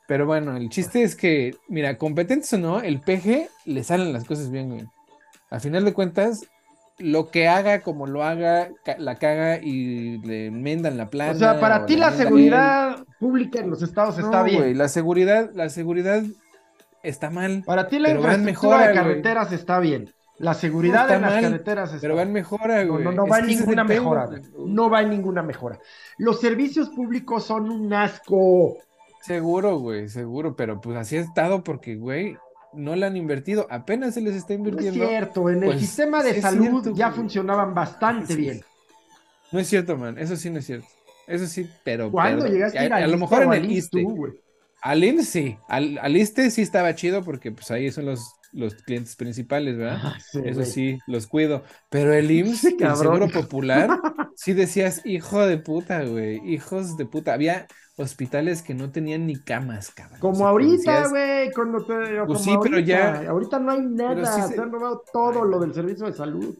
Pero 0.08 0.26
bueno, 0.26 0.56
el 0.56 0.70
chiste 0.70 1.04
es 1.04 1.16
que, 1.16 1.56
mira, 1.68 1.98
competentes 1.98 2.52
o 2.54 2.58
no, 2.58 2.80
el 2.82 3.02
PG 3.02 3.50
le 3.66 3.84
salen 3.84 4.14
las 4.14 4.24
cosas 4.24 4.50
bien, 4.50 4.70
güey. 4.70 4.86
A 5.50 5.60
final 5.60 5.84
de 5.84 5.94
cuentas, 5.94 6.48
lo 6.98 7.30
que 7.30 7.48
haga, 7.48 7.82
como 7.82 8.08
lo 8.08 8.24
haga, 8.24 8.70
la 8.98 9.16
caga 9.16 9.58
y 9.58 10.18
le 10.20 10.48
enmendan 10.48 10.98
la 10.98 11.10
plana. 11.10 11.34
O 11.34 11.36
sea, 11.36 11.60
para 11.60 11.86
ti 11.86 11.96
la 11.96 12.12
seguridad 12.12 13.06
pública 13.20 13.60
en 13.60 13.70
los 13.70 13.82
estados 13.84 14.18
está 14.18 14.44
bien. 14.44 14.78
la 14.78 14.88
seguridad, 14.88 15.52
la 15.54 15.70
seguridad 15.70 16.24
está 17.04 17.30
mal. 17.30 17.64
Para 17.66 17.88
ti 17.88 18.00
la 18.00 18.12
infraestructura 18.12 18.88
de 18.88 18.94
carreteras 18.94 19.52
está 19.52 19.80
bien. 19.80 20.10
La 20.40 20.54
seguridad 20.54 21.10
en 21.12 21.24
las 21.24 21.42
carreteras 21.42 21.90
está 21.90 22.02
Pero 22.02 22.16
va 22.16 22.22
en 22.22 22.32
mejora, 22.32 22.84
güey. 22.84 23.04
No, 23.04 23.12
no, 23.12 23.28
va 23.28 23.40
en 23.40 23.48
ninguna 23.48 23.84
mejora. 23.84 24.30
No 24.58 24.90
va 24.90 25.02
en 25.02 25.10
ninguna 25.10 25.42
mejora. 25.42 25.80
Los 26.18 26.40
servicios 26.40 26.90
públicos 26.90 27.46
son 27.46 27.72
un 27.72 27.92
asco. 27.94 28.78
Seguro, 29.22 29.80
güey, 29.80 30.08
seguro, 30.10 30.56
pero 30.56 30.80
pues 30.80 30.96
así 30.96 31.18
ha 31.18 31.22
estado 31.22 31.64
porque, 31.64 31.96
güey, 31.96 32.38
no 32.74 32.96
le 32.96 33.06
han 33.06 33.18
invertido, 33.18 33.68
apenas 33.70 34.14
se 34.14 34.22
les 34.22 34.36
está 34.36 34.54
invirtiendo. 34.54 35.04
es 35.04 35.10
cierto, 35.10 35.50
en 35.50 35.64
el 35.64 35.70
pues, 35.70 35.80
sistema 35.82 36.24
de 36.24 36.40
salud 36.40 36.94
ya 36.94 37.12
funcionaban 37.12 37.74
bastante 37.74 38.36
bien. 38.36 38.62
No 39.52 39.60
es 39.60 39.68
cierto, 39.68 39.98
man, 39.98 40.18
eso 40.18 40.36
sí 40.36 40.50
no 40.50 40.60
es 40.60 40.66
cierto. 40.66 40.88
Eso 41.26 41.46
sí, 41.48 41.70
pero. 41.84 42.12
¿Cuándo 42.12 42.48
llegaste 42.48 42.80
a, 42.80 42.86
ir 42.86 42.94
a, 42.94 43.08
lo 43.08 43.18
mejor 43.18 43.44
en 43.44 43.54
el 43.54 43.72
ISTE. 43.72 44.06
al 44.82 45.04
INSE 45.04 45.24
sí, 45.26 45.58
al, 45.68 45.98
al 46.02 46.16
ISTE 46.16 46.50
sí 46.52 46.62
estaba 46.62 46.96
chido 46.96 47.24
porque 47.24 47.52
pues 47.52 47.70
ahí 47.72 47.92
son 47.92 48.06
los, 48.06 48.37
los 48.58 48.74
clientes 48.76 49.16
principales, 49.16 49.78
¿verdad? 49.78 50.00
Ah, 50.04 50.18
eso 50.44 50.66
sí, 50.66 50.98
los 51.06 51.28
cuido. 51.28 51.64
Pero 51.90 52.14
el 52.14 52.30
IMSS, 52.32 52.66
el 52.80 52.96
Seguro 52.96 53.30
Popular, 53.30 53.90
sí 54.36 54.54
decías, 54.54 55.02
hijo 55.06 55.46
de 55.46 55.58
puta, 55.58 56.04
güey, 56.04 56.42
hijos 56.52 56.98
de 56.98 57.06
puta. 57.06 57.34
Había 57.34 57.68
hospitales 57.98 58.64
que 58.64 58.74
no 58.74 58.92
tenían 58.92 59.28
ni 59.28 59.36
camas, 59.36 59.92
cabrón. 59.92 60.20
Como 60.20 60.48
ahorita, 60.48 61.08
güey, 61.10 61.52
cuando 61.52 61.86
te. 61.86 61.94
Pues 62.26 62.42
sí, 62.42 62.56
pero 62.62 62.80
ya. 62.80 63.30
Ahorita 63.30 63.60
no 63.60 63.72
hay 63.72 63.82
nada, 63.82 64.48
se... 64.48 64.60
han 64.60 64.72
robado 64.72 65.04
todo 65.14 65.46
lo 65.46 65.60
del 65.60 65.74
servicio 65.74 66.08
de 66.08 66.14
salud. 66.14 66.58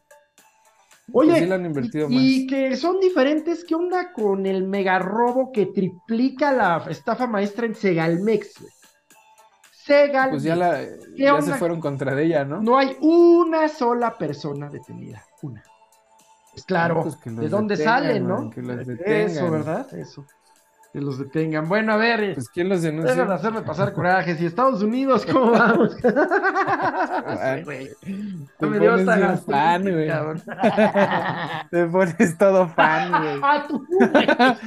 Pues 1.12 1.30
Oye, 1.30 1.48
y, 2.10 2.48
que 2.48 2.76
son 2.76 3.00
diferentes, 3.00 3.64
¿qué 3.64 3.76
onda 3.76 4.12
con 4.12 4.46
el 4.46 4.68
mega 4.68 5.00
robo 5.00 5.54
que 5.54 5.68
triplica 5.68 6.52
la 6.52 6.86
estafa 6.90 7.28
maestra 7.28 7.66
en 7.66 7.76
Segalmex? 7.76 8.60
Güey? 8.60 8.72
Pues 10.30 10.44
ya, 10.44 10.56
la, 10.56 10.82
ya 11.16 11.42
se 11.42 11.54
fueron 11.54 11.80
contra 11.80 12.20
ella, 12.20 12.46
¿no? 12.46 12.62
No 12.62 12.78
hay 12.78 12.98
una 13.02 13.68
sola 13.68 14.18
persona 14.18 14.70
detenida, 14.70 15.24
una. 15.42 15.64
Pues 16.52 16.66
claro, 16.66 17.04
pues 17.04 17.18
¿de 17.24 17.50
dónde 17.50 17.78
salen, 17.78 18.28
no? 18.28 18.50
Que 18.50 18.62
las 18.62 18.86
detengan. 18.86 19.30
Eso, 19.30 19.52
¿verdad? 19.52 19.94
Eso 19.94 20.26
que 20.94 21.02
los 21.02 21.18
detengan. 21.18 21.68
Bueno, 21.68 21.94
a 21.94 21.98
ver. 21.98 22.34
Pues 22.34 22.50
quién 22.50 22.70
los 22.70 22.82
denuncia. 22.82 23.14
Deben 23.14 23.32
hacerme 23.32 23.62
pasar 23.62 23.94
coraje. 23.94 24.38
¿Y 24.40 24.46
Estados 24.46 24.82
Unidos 24.82 25.26
cómo 25.26 25.52
vamos? 25.52 25.96
güey. 27.66 27.90
Te 28.58 28.66
me 28.66 28.80
dio 28.80 28.98
fan, 29.46 29.84
güey. 29.84 30.10
Te 31.72 31.86
pones 31.86 32.38
todo 32.38 32.68
fan, 32.70 33.12
güey. 33.12 33.40
Ah. 33.44 34.58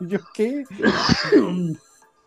¿Yo 0.00 0.20
qué? 0.34 0.64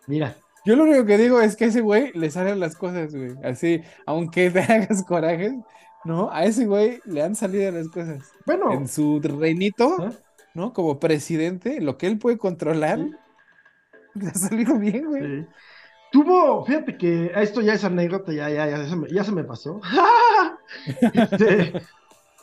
Mira. 0.07 0.35
Yo 0.65 0.75
lo 0.75 0.83
único 0.83 1.05
que 1.05 1.17
digo 1.17 1.39
es 1.41 1.55
que 1.55 1.65
a 1.65 1.67
ese 1.67 1.81
güey 1.81 2.11
le 2.13 2.29
salen 2.31 2.59
las 2.59 2.75
cosas, 2.75 3.13
güey. 3.13 3.35
Así, 3.43 3.81
aunque 4.05 4.49
te 4.49 4.59
hagas 4.73 5.03
coraje, 5.03 5.57
¿no? 6.03 6.29
A 6.31 6.45
ese 6.45 6.65
güey 6.65 6.99
le 7.05 7.21
han 7.21 7.35
salido 7.35 7.71
las 7.71 7.87
cosas. 7.89 8.23
Bueno. 8.45 8.71
En 8.71 8.87
su 8.87 9.21
reinito. 9.21 9.95
¿Ah? 9.99 10.11
¿no? 10.55 10.73
Como 10.73 10.99
presidente, 10.99 11.81
lo 11.81 11.97
que 11.97 12.07
él 12.07 12.17
puede 12.17 12.39
controlar, 12.39 12.97
le 14.15 14.27
ha 14.27 14.33
salido 14.33 14.79
bien, 14.79 15.05
güey. 15.05 15.47
Tuvo, 16.11 16.65
fíjate 16.65 16.97
que 16.97 17.31
esto 17.35 17.61
ya 17.61 17.73
es 17.73 17.83
anécdota, 17.83 18.31
ya, 18.31 18.49
ya, 18.49 18.69
ya, 18.69 18.87
se 18.87 18.95
me, 18.95 19.07
ya 19.09 19.23
se 19.23 19.31
me 19.31 19.43
pasó. 19.43 19.79
Este, 21.01 21.73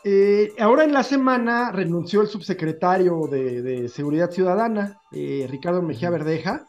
eh, 0.04 0.52
ahora 0.58 0.84
en 0.84 0.92
la 0.92 1.02
semana 1.02 1.70
renunció 1.72 2.20
el 2.20 2.28
subsecretario 2.28 3.26
de, 3.28 3.88
Seguridad 3.88 4.30
Ciudadana, 4.30 5.00
eh, 5.10 5.46
Ricardo 5.50 5.82
Mejía 5.82 6.10
Verdeja, 6.10 6.66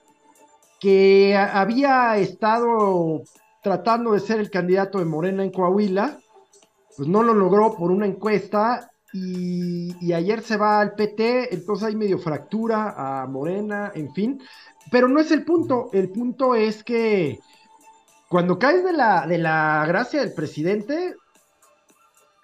que 0.84 1.34
había 1.38 2.18
estado 2.18 3.24
tratando 3.62 4.12
de 4.12 4.20
ser 4.20 4.42
el 4.42 4.52
candidato 4.52 5.00
de 5.00 5.06
Morena 5.06 5.42
en 5.42 5.50
Coahuila 5.50 6.20
pues 6.98 7.08
no 7.08 7.24
lo 7.24 7.34
logró 7.34 7.74
por 7.74 7.90
una 7.90 8.06
encuesta 8.06 8.92
y, 9.14 9.96
y, 10.06 10.12
ayer 10.12 10.42
se 10.42 10.58
va 10.58 10.82
al 10.82 10.96
PT, 10.96 11.56
entonces 11.56 11.88
hay 11.88 11.96
medio 11.96 12.20
fractura 12.20 13.22
a 13.22 13.26
Morena, 13.28 13.92
en 13.96 14.12
fin. 14.14 14.42
Pero 14.92 15.08
no 15.08 15.22
es 15.22 15.32
el 15.32 15.46
punto, 15.46 15.90
el 15.94 16.10
punto 16.10 16.54
es 16.54 16.84
que 16.84 17.40
cuando 18.28 18.60
caes 18.60 18.84
de 18.84 18.92
la, 18.92 19.26
de 19.26 19.38
la 19.38 19.86
gracia 19.88 20.20
del 20.20 20.34
presidente, 20.34 21.16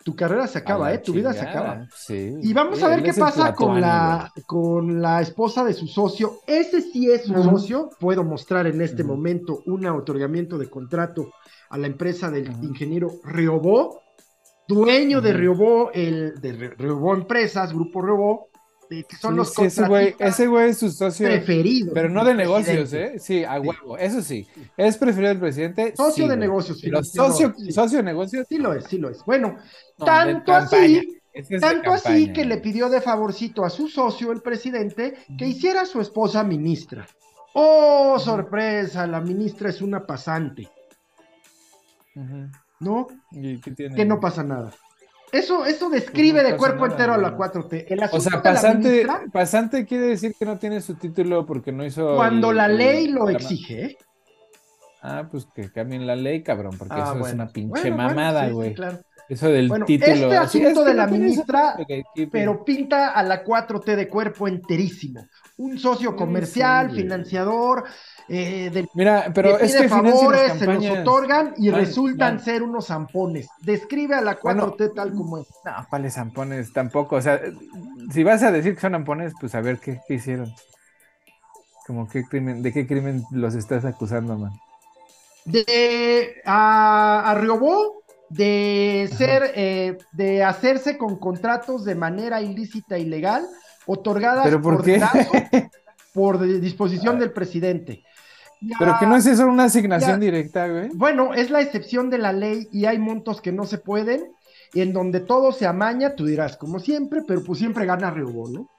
tu 0.04 0.16
carrera 0.16 0.48
se 0.48 0.60
acaba, 0.60 0.94
¿eh? 0.94 1.00
Tu 1.00 1.14
vida 1.14 1.34
se 1.34 1.42
acaba. 1.42 1.88
Y 2.10 2.54
vamos 2.54 2.82
a 2.84 2.88
ver 2.88 3.04
qué 3.04 3.14
pasa 3.14 3.54
con 3.54 3.82
la, 3.82 4.32
con 4.46 5.02
la 5.02 5.22
esposa 5.22 5.64
de 5.64 5.74
su 5.74 5.88
socio. 5.88 6.40
Ese 6.48 6.82
sí 6.82 7.12
es 7.12 7.24
su 7.24 7.34
socio. 7.44 7.90
Puedo 8.00 8.24
mostrar 8.24 8.68
en 8.68 8.82
este 8.82 9.04
momento 9.04 9.62
un 9.66 9.86
otorgamiento 9.86 10.58
de 10.58 10.70
contrato 10.70 11.32
a 11.70 11.78
la 11.78 11.88
empresa 11.88 12.32
del 12.32 12.48
ingeniero 12.64 13.10
Riobó, 13.24 14.02
dueño 14.68 15.22
de 15.22 15.34
Riobó, 15.34 15.92
el 15.94 16.40
de 16.40 16.74
Riobó 16.78 17.14
Empresas, 17.14 17.74
Grupo 17.74 18.02
Riobó, 18.02 18.49
que 18.90 19.18
son 19.18 19.36
los 19.36 19.54
sí, 19.54 19.66
ese 19.66 19.88
güey, 19.88 20.16
ese 20.18 20.48
güey 20.48 20.70
es 20.70 20.80
su 20.80 20.90
socio 20.90 21.28
preferido. 21.28 21.94
Pero 21.94 22.10
no 22.10 22.26
de 22.26 22.34
negocios, 22.34 22.92
¿eh? 22.94 23.20
Sí, 23.20 23.44
a 23.44 23.60
huevo, 23.60 23.98
eso 23.98 24.22
sí. 24.22 24.48
Es 24.76 24.98
preferido 24.98 25.30
del 25.30 25.40
presidente. 25.40 25.94
Socio 25.96 26.28
de 26.28 26.36
negocios, 26.36 26.80
sí. 26.80 26.88
Pero 26.88 27.04
socio, 27.04 27.54
socio 27.70 28.00
de 28.00 28.04
negocios. 28.04 28.48
Sí 28.50 28.58
lo 28.58 28.74
es, 28.74 28.86
sí 28.86 28.98
lo 28.98 29.10
es. 29.10 29.24
Bueno, 29.26 29.58
tanto 29.98 30.54
así, 30.54 31.22
tanto 31.60 31.94
así 31.94 32.34
que 32.34 32.46
le 32.46 32.58
pidió 32.58 32.90
de 32.90 33.02
favorcito 33.02 33.64
a 33.64 33.70
su 33.70 33.88
socio, 33.88 34.32
el 34.32 34.42
presidente, 34.42 35.16
que 35.38 35.46
hiciera 35.46 35.82
a 35.82 35.86
su 35.86 36.02
esposa 36.02 36.44
ministra. 36.44 37.08
Oh, 37.54 38.18
sorpresa, 38.20 39.06
la 39.06 39.22
ministra 39.22 39.70
es 39.70 39.82
una 39.82 40.06
pasante. 40.06 40.68
¿No? 42.80 43.08
¿Y 43.32 43.60
qué 43.62 43.72
tiene? 43.72 43.96
Que 43.96 44.06
no 44.06 44.20
pasa 44.20 44.44
nada. 44.44 44.72
Eso, 45.32 45.66
eso 45.66 45.90
describe 45.90 46.44
de 46.44 46.58
cuerpo 46.58 46.86
entero 46.86 47.14
a 47.14 47.18
la 47.18 47.38
4T. 47.38 48.10
o 48.12 48.20
sea, 48.20 48.42
pasante, 48.42 49.06
pasante 49.32 49.86
quiere 49.86 50.08
decir 50.08 50.34
que 50.38 50.46
no 50.46 50.58
tiene 50.58 50.82
su 50.82 50.96
título 50.96 51.46
porque 51.46 51.72
no 51.72 51.86
hizo. 51.86 52.16
Cuando 52.16 52.52
la 52.52 52.68
ley 52.68 53.08
lo 53.08 53.30
exige, 53.30 53.86
¿eh? 53.86 53.98
Ah, 55.02 55.28
pues 55.32 55.46
que 55.56 55.72
cambien 55.72 56.06
la 56.06 56.16
ley, 56.16 56.44
cabrón, 56.44 56.76
porque 56.78 56.96
ah, 56.98 57.14
eso 57.16 57.28
es 57.28 57.34
una 57.34 57.48
pinche 57.48 57.90
mamada, 57.92 58.50
güey. 58.50 58.76
Eso 59.30 59.48
del 59.48 59.70
título. 59.86 60.14
Este 60.14 60.38
asunto 60.38 60.84
de 60.84 60.94
la 60.96 61.06
ministra, 61.06 61.78
pero 62.32 62.66
pinta 62.66 63.10
a 63.10 63.24
la 63.24 63.46
4T 63.46 63.96
de 63.96 64.10
cuerpo 64.10 64.48
enterísimo. 64.48 65.26
Un 65.58 65.78
socio 65.78 66.16
comercial, 66.16 66.92
financiador, 66.92 67.86
eh, 68.30 68.88
Mira, 68.94 69.32
pero 69.34 69.58
es 69.58 69.76
que 69.76 69.90
favores, 69.90 70.54
se 70.54 70.66
los 70.66 70.86
otorgan 70.86 71.54
y 71.58 71.72
resultan 71.72 72.40
ser 72.40 72.64
unos 72.64 72.88
zampones. 72.88 73.48
Describe 73.62 74.16
a 74.16 74.22
la 74.22 74.40
4T 74.40 74.94
tal 74.94 75.14
como 75.14 75.40
es. 75.40 75.48
No, 75.66 75.72
¿cuáles 75.90 76.14
zampones? 76.14 76.72
Tampoco, 76.72 77.16
o 77.16 77.22
sea, 77.22 77.42
si 78.12 78.24
vas 78.24 78.44
a 78.44 78.52
decir 78.52 78.76
que 78.76 78.82
son 78.82 78.92
zampones, 78.92 79.34
pues 79.40 79.56
a 79.56 79.62
ver 79.62 79.80
qué, 79.80 80.00
hicieron. 80.10 80.54
Como 81.88 82.08
qué 82.08 82.24
crimen, 82.24 82.62
¿de 82.62 82.72
qué 82.72 82.86
crimen 82.86 83.24
los 83.32 83.56
estás 83.56 83.84
acusando, 83.84 84.38
man? 84.38 84.52
De 85.46 86.42
a, 86.46 87.32
a 87.32 87.34
Riobó, 87.36 88.04
de 88.30 89.10
ser, 89.18 89.52
eh, 89.56 89.98
de 90.12 90.44
hacerse 90.44 90.98
con 90.98 91.18
contratos 91.18 91.84
de 91.84 91.96
manera 91.96 92.42
ilícita 92.42 93.00
y 93.00 93.06
legal, 93.06 93.48
otorgadas 93.88 94.46
¿Pero 94.46 94.62
por, 94.62 94.84
qué? 94.84 95.02
por 96.14 96.40
disposición 96.62 97.20
del 97.20 97.32
presidente. 97.32 98.04
Pero 98.78 98.98
que 99.00 99.06
no 99.06 99.16
es 99.16 99.26
eso 99.26 99.48
una 99.48 99.66
asignación 99.66 100.20
directa, 100.20 100.68
güey. 100.68 100.90
Bueno, 100.94 101.34
es 101.34 101.50
la 101.50 101.62
excepción 101.62 102.10
de 102.10 102.18
la 102.18 102.34
ley 102.34 102.68
y 102.72 102.86
hay 102.86 102.98
montos 102.98 103.42
que 103.42 103.52
no 103.52 103.66
se 103.66 103.78
pueden. 103.78 104.34
Y 104.72 104.82
en 104.82 104.94
donde 104.94 105.20
todo 105.20 105.52
se 105.52 105.66
amaña, 105.66 106.14
tú 106.14 106.26
dirás, 106.26 106.56
como 106.56 106.80
siempre, 106.80 107.24
pero 107.28 107.44
pues 107.44 107.58
siempre 107.58 107.88
gana 107.88 108.12
Reubó, 108.12 108.50
¿no? 108.50 108.70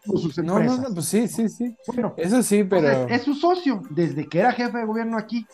no, 0.44 0.60
no, 0.60 0.76
no, 0.76 0.94
pues 0.94 1.06
sí, 1.06 1.26
sí, 1.26 1.48
sí. 1.48 1.76
Bueno, 1.88 2.14
eso 2.16 2.44
sí, 2.44 2.62
pero. 2.62 3.08
es 3.08 3.22
su 3.22 3.34
socio, 3.34 3.82
desde 3.90 4.28
que 4.28 4.38
era 4.38 4.52
jefe 4.52 4.78
de 4.78 4.84
gobierno 4.84 5.18
aquí. 5.18 5.44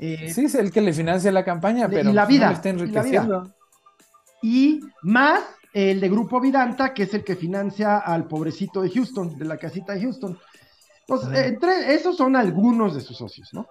Eh, 0.00 0.32
sí, 0.32 0.46
es 0.46 0.54
el 0.56 0.72
que 0.72 0.80
le 0.80 0.92
financia 0.92 1.30
la 1.30 1.44
campaña, 1.44 1.88
pero 1.88 2.10
y 2.10 2.12
la 2.12 2.26
vida, 2.26 2.46
no 2.46 2.52
está 2.54 2.70
enriqueciendo. 2.70 3.52
Y, 4.42 4.80
más 5.02 5.42
el 5.72 6.00
de 6.00 6.08
Grupo 6.08 6.40
Vidanta, 6.40 6.94
que 6.94 7.04
es 7.04 7.14
el 7.14 7.24
que 7.24 7.36
financia 7.36 7.98
al 7.98 8.26
pobrecito 8.26 8.82
de 8.82 8.90
Houston, 8.90 9.38
de 9.38 9.44
la 9.44 9.58
casita 9.58 9.94
de 9.94 10.02
Houston. 10.02 10.38
Pues 11.08 11.22
entre 11.32 11.94
esos 11.94 12.18
son 12.18 12.36
algunos 12.36 12.94
de 12.94 13.00
sus 13.00 13.16
socios, 13.16 13.54
¿no? 13.54 13.66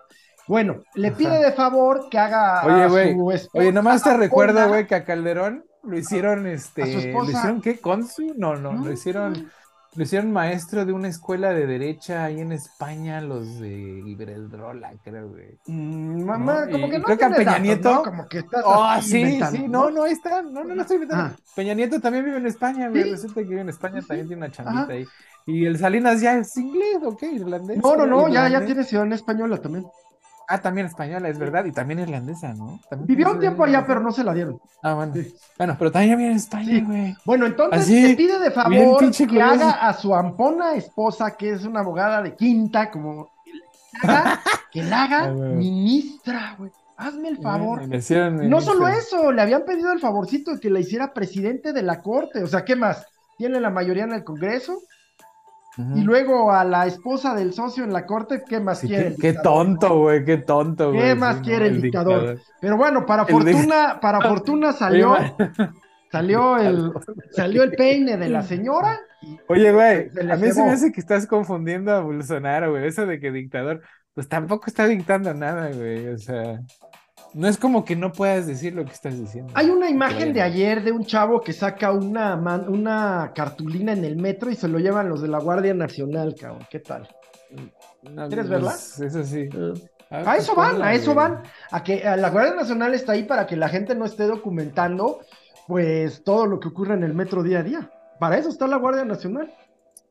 Bueno, 0.47 0.81
le 0.95 1.11
pide 1.11 1.37
de 1.37 1.51
favor 1.51 2.09
que 2.09 2.17
haga 2.17 2.65
oye, 2.89 3.37
su 3.37 3.49
Oye, 3.53 3.71
nomás 3.71 4.01
te 4.01 4.17
recuerdo, 4.17 4.67
güey, 4.67 4.87
que 4.87 4.95
a 4.95 5.05
Calderón 5.05 5.63
lo 5.83 5.97
hicieron, 5.97 6.47
este, 6.47 6.81
¿A 6.81 6.85
¿lo 6.87 7.23
hicieron 7.25 7.61
qué? 7.61 7.79
¿Consu? 7.79 8.33
No, 8.35 8.55
no, 8.55 8.73
lo 8.73 8.91
hicieron, 8.91 9.51
lo 9.95 10.03
hicieron 10.03 10.31
maestro 10.31 10.85
de 10.85 10.93
una 10.93 11.07
escuela 11.07 11.53
de 11.53 11.65
derecha 11.65 12.25
ahí 12.25 12.39
en 12.39 12.51
España, 12.51 13.21
los 13.21 13.59
de 13.59 14.03
Iberdrola, 14.05 14.93
creo, 15.03 15.29
güey. 15.29 15.57
Mm, 15.65 16.23
mamá, 16.23 16.67
como 16.71 16.89
que 16.89 16.99
no 16.99 17.05
creo 17.05 17.17
que 17.17 17.25
a 17.25 17.29
Peña 17.31 17.57
Nieto. 17.59 17.93
¿no? 17.93 18.03
Como 18.03 18.27
que 18.27 18.39
estás 18.39 18.63
oh, 18.65 19.01
sí, 19.01 19.39
sí, 19.51 19.67
no, 19.67 19.89
no, 19.89 20.05
está, 20.05 20.41
no, 20.41 20.63
no, 20.63 20.75
no 20.75 20.81
estoy 20.81 20.95
inventando. 20.95 21.35
Ah. 21.35 21.39
Peña 21.55 21.73
Nieto 21.73 21.99
también 21.99 22.25
vive 22.25 22.37
en 22.37 22.47
España, 22.47 22.89
güey, 22.89 23.11
resulta 23.11 23.41
que 23.41 23.47
vive 23.47 23.61
en 23.61 23.69
España, 23.69 24.01
también 24.01 24.27
tiene 24.27 24.45
una 24.45 24.51
chambita 24.51 24.93
ahí. 24.93 25.05
Y 25.45 25.65
el 25.65 25.77
Salinas 25.77 26.21
ya 26.21 26.37
es 26.37 26.55
inglés, 26.57 26.97
¿o 27.03 27.15
qué? 27.15 27.31
¿Irlandés? 27.31 27.77
No, 27.81 27.95
no, 27.95 28.05
no, 28.05 28.27
ya, 28.27 28.49
ya 28.49 28.65
tiene 28.65 28.83
ciudadanía 28.83 29.15
española 29.15 29.57
también. 29.57 29.85
Ah, 30.49 30.61
también 30.61 30.87
española, 30.87 31.27
es 31.27 31.37
verdad, 31.37 31.65
y 31.65 31.73
también 31.73 31.99
irlandesa, 31.99 32.53
¿no? 32.53 32.79
Vivió 32.99 33.31
un 33.31 33.39
tiempo 33.39 33.65
allá, 33.65 33.85
pero 33.85 33.99
no 33.99 34.13
se 34.13 34.23
la 34.23 34.33
dieron. 34.33 34.61
Ah, 34.81 34.93
bueno. 34.93 35.13
Bueno, 35.57 35.75
pero 35.77 35.91
también 35.91 36.17
vive 36.17 36.31
en 36.31 36.37
España, 36.37 36.83
güey. 36.85 37.17
Bueno, 37.25 37.47
entonces 37.47 37.89
le 37.89 38.15
pide 38.15 38.39
de 38.39 38.51
favor 38.51 39.11
que 39.11 39.41
haga 39.41 39.71
a 39.71 39.93
su 39.93 40.15
ampona 40.15 40.75
esposa, 40.75 41.35
que 41.35 41.51
es 41.51 41.65
una 41.65 41.81
abogada 41.81 42.21
de 42.21 42.35
quinta, 42.35 42.89
como 42.89 43.29
que 44.71 44.83
la 44.83 45.03
haga, 45.03 45.25
ah, 45.25 45.31
ministra, 45.31 46.55
güey. 46.57 46.71
Hazme 46.95 47.29
el 47.29 47.37
favor. 47.37 47.81
no 47.85 48.61
solo 48.61 48.87
eso, 48.87 49.31
le 49.31 49.41
habían 49.41 49.65
pedido 49.65 49.91
el 49.91 49.99
favorcito 49.99 50.55
de 50.55 50.59
que 50.59 50.71
la 50.71 50.79
hiciera 50.79 51.13
presidente 51.13 51.71
de 51.71 51.83
la 51.83 52.01
corte. 52.01 52.41
O 52.41 52.47
sea, 52.47 52.65
¿qué 52.65 52.75
más? 52.75 53.05
Tiene 53.37 53.59
la 53.59 53.69
mayoría 53.69 54.05
en 54.05 54.13
el 54.13 54.23
Congreso, 54.23 54.79
y 55.95 56.01
luego 56.01 56.51
a 56.51 56.63
la 56.63 56.87
esposa 56.87 57.35
del 57.35 57.53
socio 57.53 57.83
en 57.83 57.93
la 57.93 58.05
corte, 58.05 58.43
¿qué 58.47 58.59
más 58.59 58.81
quiere? 58.81 59.15
Qué, 59.15 59.33
tonto, 59.33 59.99
güey, 59.99 60.25
qué 60.25 60.37
tonto, 60.37 60.91
güey. 60.91 61.01
¿Qué 61.01 61.15
más 61.15 61.37
quiere 61.41 61.67
el, 61.67 61.81
dictador? 61.81 62.39
Pero 62.59 62.77
bueno, 62.77 63.05
para 63.05 63.25
fortuna, 63.25 63.99
para 64.01 64.19
fortuna 64.21 64.73
salió, 64.73 65.15
salió 66.11 66.57
el, 66.57 66.91
salió 67.31 67.63
el 67.63 67.71
peine 67.71 68.17
de 68.17 68.29
la 68.29 68.41
señora. 68.41 68.99
Oye, 69.47 69.71
güey, 69.71 70.09
a 70.31 70.35
mí 70.35 70.51
se 70.51 70.63
me 70.63 70.71
hace 70.71 70.91
que 70.91 70.99
estás 70.99 71.27
confundiendo 71.27 71.91
a 71.91 71.99
Bolsonaro, 72.01 72.71
güey. 72.71 72.87
Eso 72.87 73.05
de 73.05 73.19
que 73.19 73.31
dictador, 73.31 73.81
pues 74.13 74.27
tampoco 74.27 74.65
está 74.67 74.87
dictando 74.87 75.33
nada, 75.33 75.69
güey. 75.71 76.07
O 76.07 76.17
sea. 76.17 76.59
No 77.37 77.47
es 77.47 77.59
como 77.59 77.85
que 77.85 77.95
no 77.95 78.11
puedas 78.11 78.47
decir 78.47 78.73
lo 78.73 78.83
que 78.83 78.93
estás 78.93 79.15
diciendo. 79.19 79.53
Hay 79.55 79.69
una 79.69 79.91
imagen 79.91 80.33
de 80.33 80.41
ayer 80.41 80.83
de 80.83 80.91
un 80.91 81.05
chavo 81.05 81.39
que 81.39 81.53
saca 81.53 81.91
una, 81.91 82.33
una 82.67 83.31
cartulina 83.35 83.93
en 83.93 84.03
el 84.03 84.17
metro 84.17 84.49
y 84.49 84.55
se 84.55 84.67
lo 84.67 84.79
llevan 84.79 85.07
los 85.07 85.21
de 85.21 85.27
la 85.27 85.37
Guardia 85.37 85.75
Nacional, 85.75 86.33
cabrón. 86.33 86.65
¿Qué 86.67 86.79
tal? 86.79 87.07
¿Quieres 88.27 88.49
verla? 88.49 88.71
Pues, 88.71 88.99
eso 89.01 89.23
sí. 89.23 89.47
Ah, 90.09 90.31
a 90.31 90.37
eso 90.37 90.55
van, 90.55 90.81
a 90.81 90.95
eso 90.95 91.13
van. 91.13 91.43
A 91.69 91.83
que 91.83 92.03
la 92.03 92.31
Guardia 92.31 92.55
Nacional 92.55 92.95
está 92.95 93.11
ahí 93.11 93.21
para 93.21 93.45
que 93.45 93.55
la 93.55 93.69
gente 93.69 93.93
no 93.93 94.05
esté 94.05 94.23
documentando, 94.23 95.19
pues, 95.67 96.23
todo 96.23 96.47
lo 96.47 96.59
que 96.59 96.69
ocurre 96.69 96.95
en 96.95 97.03
el 97.03 97.13
metro 97.13 97.43
día 97.43 97.59
a 97.59 97.63
día. 97.63 97.91
Para 98.19 98.39
eso 98.39 98.49
está 98.49 98.65
la 98.65 98.77
Guardia 98.77 99.05
Nacional. 99.05 99.53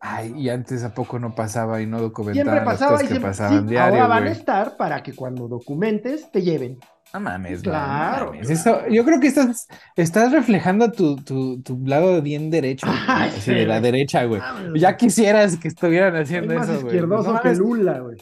Ay, 0.01 0.35
y 0.37 0.51
antes 0.51 0.85
a 0.85 0.93
poco 0.95 1.19
no 1.19 1.35
pasaba 1.35 1.81
y 1.81 1.87
no 1.87 2.01
documentaban 2.01 2.53
siempre 2.53 2.65
pasaba 2.65 3.03
y 3.03 3.07
siempre, 3.07 3.29
pasaban 3.29 3.69
sí, 3.69 3.77
Ahora 3.77 4.07
van 4.07 4.25
a 4.25 4.31
estar 4.31 4.77
para 4.77 5.03
que 5.03 5.15
cuando 5.15 5.49
documentes 5.49 6.31
te 6.31 6.43
lleven. 6.43 6.79
No 7.15 7.21
mames, 7.21 7.63
claro. 7.63 8.35
Eso, 8.35 8.87
yo 8.89 9.05
creo 9.05 9.21
que 9.21 9.29
estás, 9.29 9.69
estás 9.95 10.33
reflejando 10.33 10.91
tu, 10.93 11.17
tu, 11.17 11.63
tu 11.63 11.81
lado 11.87 12.21
bien 12.21 12.51
derecho, 12.51 12.87
así 12.89 13.55
de 13.55 13.65
la 13.65 13.81
derecha, 13.81 14.25
güey. 14.25 14.43
Ya 14.75 14.97
quisieras 14.97 15.57
que 15.57 15.69
estuvieran 15.69 16.17
haciendo 16.17 16.55
eso, 16.55 16.73
güey. 16.75 16.87
izquierdoso 16.87 17.41
que 17.43 17.55
Lula, 17.55 18.01
güey. 18.01 18.19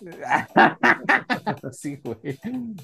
sí, 1.72 2.00
güey. 2.04 2.38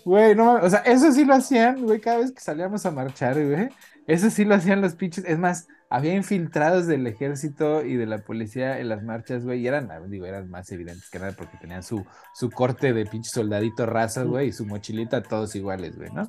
Güey, 0.05 0.35
no 0.35 0.45
mames. 0.47 0.64
O 0.64 0.70
sea, 0.70 0.80
eso 0.80 1.12
sí 1.12 1.24
lo 1.24 1.35
hacían, 1.35 1.82
güey, 1.82 2.01
cada 2.01 2.18
vez 2.18 2.32
que 2.32 2.41
salíamos 2.41 2.87
a 2.87 2.91
marchar, 2.91 3.35
güey. 3.35 3.68
Eso 4.07 4.31
sí 4.31 4.45
lo 4.45 4.55
hacían 4.55 4.81
los 4.81 4.95
pinches. 4.95 5.25
Es 5.25 5.39
más, 5.39 5.67
había 5.89 6.15
infiltrados 6.15 6.87
del 6.87 7.07
ejército 7.07 7.85
y 7.85 7.97
de 7.97 8.07
la 8.07 8.19
policía 8.19 8.79
en 8.81 8.89
las 8.89 9.03
marchas, 9.03 9.45
güey, 9.45 9.61
y 9.61 9.69
eran, 9.69 9.89
digo, 10.09 10.27
eran 10.27 10.51
más 10.51 10.71
evidentes 10.73 11.09
que 11.09 11.19
nada 11.19 11.33
porque 11.33 11.57
tenían 11.59 11.83
su, 11.83 12.05
su 12.35 12.51
corte 12.51 12.93
de 12.93 13.07
pinche 13.07 13.31
soldadito 13.31 13.87
raza, 13.87 14.25
güey, 14.25 14.49
y 14.49 14.53
su 14.53 14.67
mochilita 14.67 15.23
todos 15.23 15.55
iguales, 15.55 15.97
güey, 15.97 16.11
¿no? 16.11 16.27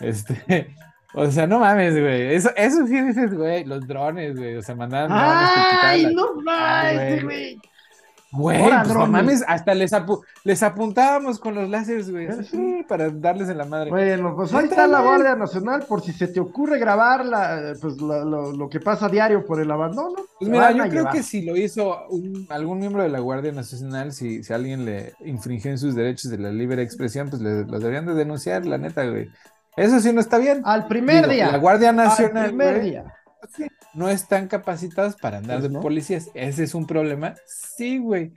Este, 0.00 0.74
o 1.14 1.30
sea, 1.30 1.46
no 1.46 1.60
mames, 1.60 1.98
güey, 1.98 2.34
eso, 2.34 2.50
eso 2.56 2.86
sí 2.86 3.00
dices, 3.00 3.32
güey, 3.32 3.64
los 3.64 3.86
drones, 3.86 4.36
güey, 4.36 4.56
o 4.56 4.62
sea, 4.62 4.74
mandaban 4.74 5.10
¡Ay, 5.12 6.12
no 6.14 6.34
mames, 6.42 7.22
güey! 7.22 7.60
Güey, 8.32 8.60
pues 8.60 8.88
no 8.88 9.06
mames, 9.06 9.44
hasta 9.46 9.72
les, 9.74 9.92
les 10.44 10.62
apuntábamos 10.62 11.38
con 11.38 11.54
los 11.54 11.68
láseres, 11.68 12.10
güey. 12.10 12.28
Sí, 12.44 12.84
para 12.88 13.08
darles 13.08 13.48
en 13.48 13.58
la 13.58 13.64
madre. 13.64 13.90
Bueno, 13.90 14.34
pues 14.34 14.52
ahí 14.52 14.64
está 14.64 14.86
la 14.86 15.00
Guardia 15.00 15.36
Nacional 15.36 15.84
por 15.88 16.02
si 16.02 16.12
se 16.12 16.26
te 16.26 16.40
ocurre 16.40 16.78
grabar 16.78 17.24
la, 17.24 17.74
pues, 17.80 17.96
lo, 17.98 18.68
que 18.68 18.80
pasa 18.80 19.06
a 19.06 19.08
diario 19.08 19.46
por 19.46 19.60
el 19.60 19.70
abandono. 19.70 20.16
Pues 20.38 20.50
mira, 20.50 20.72
yo 20.72 20.88
creo 20.88 21.08
que 21.10 21.22
si 21.22 21.42
lo 21.42 21.56
hizo 21.56 21.96
algún 22.48 22.80
miembro 22.80 23.02
de 23.02 23.08
la 23.08 23.20
Guardia 23.20 23.52
Nacional, 23.52 24.12
si, 24.12 24.42
si 24.42 24.52
alguien 24.52 24.84
le 24.84 25.14
infringió 25.24 25.70
en 25.70 25.78
sus 25.78 25.94
derechos 25.94 26.30
de 26.30 26.38
la 26.38 26.50
libre 26.50 26.82
expresión, 26.82 27.30
pues 27.30 27.40
los 27.40 27.80
deberían 27.80 28.06
de 28.06 28.14
denunciar, 28.14 28.66
la 28.66 28.76
neta, 28.76 29.04
güey. 29.06 29.30
Eso 29.76 30.00
sí 30.00 30.12
no 30.12 30.20
está 30.20 30.38
bien. 30.38 30.62
Al 30.64 30.88
primer 30.88 31.28
día. 31.28 31.52
La 31.52 31.58
Guardia 31.58 31.92
Nacional. 31.92 32.44
Al 32.44 32.48
primer 32.48 32.82
día 32.82 33.04
no 33.96 34.08
están 34.08 34.48
capacitados 34.48 35.16
para 35.16 35.38
andar 35.38 35.60
pues 35.60 35.72
de 35.72 35.78
policías. 35.80 36.30
Ese 36.34 36.64
es 36.64 36.74
un 36.74 36.86
problema. 36.86 37.34
Sí, 37.46 37.98
güey. 37.98 38.32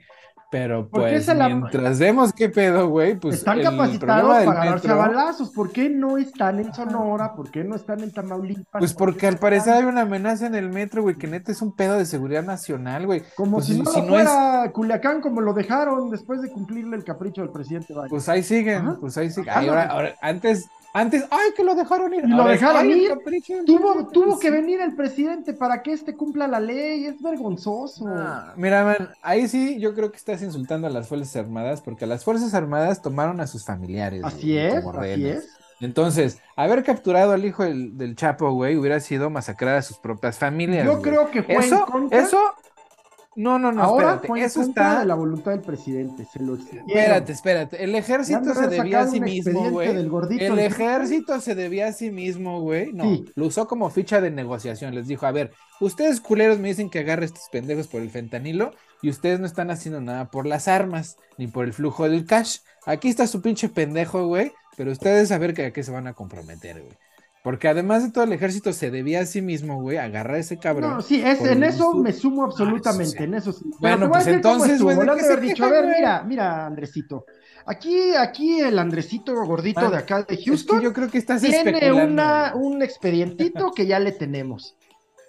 Pero 0.50 0.88
pues 0.88 1.28
mientras 1.32 2.00
vemos 2.00 2.32
qué 2.32 2.48
pedo, 2.48 2.88
güey, 2.88 3.14
pues 3.14 3.36
están 3.36 3.62
capacitados 3.62 4.44
para 4.44 4.62
agarrarse 4.62 4.90
a 4.90 4.94
balazos. 4.96 5.50
¿Por 5.50 5.70
qué 5.70 5.88
no 5.88 6.18
están 6.18 6.58
en 6.58 6.74
Sonora? 6.74 7.34
¿Por 7.34 7.52
qué 7.52 7.62
no 7.62 7.76
están 7.76 8.00
en 8.00 8.10
Tamaulipas? 8.10 8.80
Pues 8.80 8.92
porque 8.92 9.28
al 9.28 9.38
parecer 9.38 9.74
hay 9.74 9.84
una 9.84 10.00
amenaza 10.00 10.48
en 10.48 10.56
el 10.56 10.68
metro, 10.68 11.02
güey, 11.02 11.14
que 11.14 11.28
neta 11.28 11.52
es 11.52 11.62
un 11.62 11.76
pedo 11.76 11.96
de 11.96 12.04
seguridad 12.04 12.42
nacional, 12.42 13.06
güey. 13.06 13.22
Como 13.36 13.58
pues 13.58 13.66
si, 13.66 13.80
no 13.80 13.88
fuera 13.88 14.68
Culiacán, 14.72 15.20
como 15.20 15.40
lo 15.40 15.54
dejaron 15.54 16.10
después 16.10 16.42
de 16.42 16.50
cumplirle 16.50 16.96
el 16.96 17.04
capricho 17.04 17.42
del 17.42 17.50
presidente 17.50 17.92
Biden. 17.92 18.08
Pues 18.08 18.28
ahí 18.28 18.42
siguen, 18.42 18.96
pues 18.96 19.16
ahí 19.18 19.30
siguen. 19.30 19.54
ahora, 19.54 20.16
antes 20.20 20.68
antes, 20.92 21.24
ay, 21.30 21.50
que 21.56 21.62
lo 21.62 21.74
dejaron 21.74 22.12
ir. 22.14 22.28
Lo 22.28 22.44
dejaron 22.44 22.90
ir. 22.90 23.12
Tuvo, 23.64 24.08
tuvo 24.08 24.38
que 24.38 24.50
venir 24.50 24.80
el 24.80 24.94
presidente 24.94 25.52
para 25.52 25.82
que 25.82 25.92
este 25.92 26.16
cumpla 26.16 26.48
la 26.48 26.60
ley. 26.60 27.06
Es 27.06 27.20
vergonzoso. 27.22 28.06
mira, 28.56 28.84
man, 28.84 29.10
ahí 29.22 29.46
sí 29.48 29.78
yo 29.78 29.94
creo 29.94 30.10
que 30.10 30.16
estás 30.16 30.42
insultando 30.42 30.86
a 30.86 30.90
las 30.90 31.08
Fuerzas 31.08 31.36
Armadas 31.36 31.80
porque 31.80 32.06
las 32.06 32.24
Fuerzas 32.24 32.54
Armadas 32.54 33.02
tomaron 33.02 33.40
a 33.40 33.46
sus 33.46 33.64
familiares. 33.64 34.22
Así 34.24 34.56
es, 34.56 34.84
así 34.84 35.28
es. 35.28 35.56
Entonces, 35.80 36.38
haber 36.56 36.84
capturado 36.84 37.32
al 37.32 37.44
hijo 37.44 37.64
del, 37.64 38.14
Chapo, 38.14 38.52
güey, 38.52 38.76
hubiera 38.76 39.00
sido 39.00 39.30
masacrar 39.30 39.76
a 39.76 39.82
sus 39.82 39.96
propias 39.96 40.38
familias. 40.38 40.84
Yo 40.84 41.00
creo 41.00 41.30
que 41.30 41.42
fue 41.42 41.56
eso, 41.56 41.76
en 41.76 41.92
contra... 41.92 42.18
Eso 42.20 42.38
no, 43.40 43.58
no, 43.58 43.72
no, 43.72 43.82
Ahora 43.82 44.14
espérate. 44.16 44.44
eso 44.44 44.60
está 44.60 45.00
de 45.00 45.06
la 45.06 45.14
voluntad 45.14 45.52
del 45.52 45.62
presidente. 45.62 46.26
Se 46.30 46.40
lo 46.40 46.56
espérate, 46.56 47.32
espérate. 47.32 47.82
El 47.82 47.94
ejército 47.94 48.54
se 48.54 48.66
debía 48.66 49.00
a 49.00 49.06
sí 49.06 49.18
mismo, 49.18 49.70
güey. 49.70 49.88
El 49.88 50.58
ejército 50.58 51.40
se 51.40 51.54
debía 51.54 51.88
a 51.88 51.92
sí 51.92 52.10
mismo, 52.10 52.60
güey. 52.60 52.92
No, 52.92 53.24
lo 53.34 53.46
usó 53.46 53.66
como 53.66 53.88
ficha 53.88 54.20
de 54.20 54.30
negociación. 54.30 54.94
Les 54.94 55.08
dijo, 55.08 55.24
a 55.24 55.32
ver, 55.32 55.52
ustedes 55.80 56.20
culeros 56.20 56.58
me 56.58 56.68
dicen 56.68 56.90
que 56.90 56.98
agarre 56.98 57.24
estos 57.24 57.48
pendejos 57.50 57.86
por 57.86 58.02
el 58.02 58.10
fentanilo 58.10 58.74
y 59.00 59.08
ustedes 59.08 59.40
no 59.40 59.46
están 59.46 59.70
haciendo 59.70 60.02
nada 60.02 60.30
por 60.30 60.46
las 60.46 60.68
armas 60.68 61.16
ni 61.38 61.46
por 61.46 61.64
el 61.64 61.72
flujo 61.72 62.08
del 62.10 62.26
cash. 62.26 62.58
Aquí 62.84 63.08
está 63.08 63.26
su 63.26 63.40
pinche 63.40 63.70
pendejo, 63.70 64.26
güey. 64.26 64.52
Pero 64.76 64.92
ustedes 64.92 65.32
a 65.32 65.38
ver 65.38 65.54
que 65.54 65.64
a 65.64 65.72
qué 65.72 65.82
se 65.82 65.92
van 65.92 66.06
a 66.06 66.12
comprometer, 66.12 66.82
güey. 66.82 66.96
Porque 67.42 67.68
además 67.68 68.02
de 68.02 68.10
todo 68.10 68.24
el 68.24 68.32
ejército 68.32 68.72
se 68.72 68.90
debía 68.90 69.20
a 69.20 69.26
sí 69.26 69.40
mismo, 69.40 69.80
güey, 69.80 69.96
agarrar 69.96 70.36
a 70.36 70.38
ese 70.40 70.58
cabrón. 70.58 70.90
No, 70.90 71.00
sí, 71.00 71.22
es, 71.22 71.40
en 71.40 71.64
eso 71.64 71.94
me 71.94 72.12
sumo 72.12 72.44
absolutamente, 72.44 73.24
en 73.24 73.34
eso 73.34 73.52
sí. 73.52 73.64
Bueno, 73.78 74.10
pues 74.10 74.26
entonces, 74.26 74.82
güey, 74.82 74.98
haber 74.98 75.40
dicho, 75.40 75.64
a 75.64 75.70
ver, 75.70 75.86
mira, 75.86 76.22
mira, 76.22 76.66
Andresito. 76.66 77.24
Aquí, 77.64 78.14
aquí 78.14 78.60
el 78.60 78.78
Andresito 78.78 79.34
gordito 79.44 79.90
de 79.90 79.96
acá 79.96 80.22
de 80.22 80.36
Houston. 80.44 80.80
yo 80.80 80.92
creo 80.92 81.10
que 81.10 81.18
estás 81.18 81.40
tiene 81.40 81.92
una, 81.92 82.52
un 82.54 82.82
expedientito 82.82 83.70
que 83.70 83.86
ya 83.86 83.98
le 83.98 84.12
tenemos. 84.12 84.76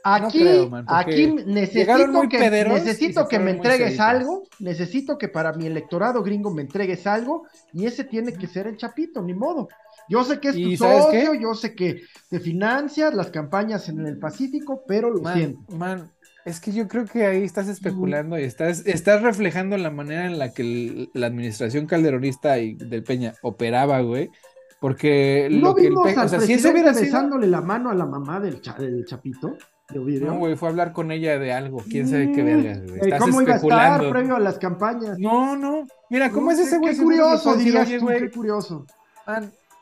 Aquí, 0.03 0.43
aquí 0.87 1.27
necesito 1.45 2.27
que, 2.27 2.39
necesito 2.67 3.27
que 3.27 3.39
me 3.39 3.51
entregues 3.51 3.99
algo, 3.99 4.43
necesito 4.59 5.17
que 5.17 5.27
para 5.27 5.53
mi 5.53 5.67
electorado 5.67 6.23
gringo 6.23 6.51
me 6.51 6.63
entregues 6.63 7.05
algo, 7.05 7.45
y 7.73 7.85
ese 7.85 8.03
tiene 8.03 8.33
que 8.33 8.47
ser 8.47 8.67
el 8.67 8.77
chapito, 8.77 9.21
ni 9.21 9.33
modo. 9.33 9.67
Yo 10.09 10.23
sé 10.23 10.39
que 10.39 10.49
es 10.49 10.55
tu 10.55 10.75
socio, 10.75 11.33
yo 11.35 11.53
sé 11.53 11.75
que 11.75 12.01
te 12.29 12.39
financias 12.39 13.13
las 13.13 13.29
campañas 13.29 13.89
en 13.89 14.05
el 14.05 14.17
Pacífico, 14.17 14.83
pero 14.87 15.09
lo 15.09 15.31
siento. 15.33 15.61
Man, 15.75 16.11
es 16.45 16.59
que 16.59 16.71
yo 16.71 16.87
creo 16.87 17.05
que 17.05 17.25
ahí 17.25 17.43
estás 17.43 17.67
especulando 17.67 18.37
y 18.39 18.43
estás, 18.43 18.85
estás 18.85 19.21
reflejando 19.21 19.77
la 19.77 19.91
manera 19.91 20.25
en 20.25 20.39
la 20.39 20.53
que 20.53 21.09
la 21.13 21.27
administración 21.27 21.85
calderonista 21.85 22.57
y 22.57 22.73
del 22.73 23.03
Peña 23.03 23.35
operaba, 23.43 24.01
güey. 24.01 24.31
Porque 24.79 25.47
¿No 25.51 25.69
lo 25.69 25.73
vimos 25.75 26.03
que 26.05 26.13
el 26.13 26.19
o 26.19 26.27
sea, 26.27 26.39
si 26.39 26.53
eso 26.53 26.71
hubiera 26.71 26.91
besándole 26.91 27.45
la 27.45 27.61
mano 27.61 27.91
a 27.91 27.93
la 27.93 28.07
mamá 28.07 28.39
del, 28.39 28.59
del 28.79 29.05
Chapito. 29.05 29.55
No, 29.93 30.37
güey, 30.37 30.55
fue 30.55 30.67
a 30.67 30.71
hablar 30.71 30.93
con 30.93 31.11
ella 31.11 31.37
de 31.39 31.53
algo, 31.53 31.83
quién 31.89 32.07
sabe 32.07 32.31
qué 32.31 32.43
verga, 32.43 32.81
güey. 32.85 33.11
Eh, 33.11 33.17
¿Cómo 33.17 33.41
iba 33.41 33.53
a 33.53 33.57
estar 33.57 34.09
previo 34.09 34.35
a 34.35 34.39
las 34.39 34.57
campañas? 34.57 35.17
No, 35.19 35.55
no. 35.55 35.87
Mira, 36.09 36.29
¿cómo 36.29 36.51
es 36.51 36.59
ese 36.59 36.77
güey? 36.77 36.95
Qué 36.95 37.03
curioso, 37.03 37.55
dirías 37.55 37.89
tú, 37.99 38.07
qué 38.07 38.31
curioso. 38.31 38.85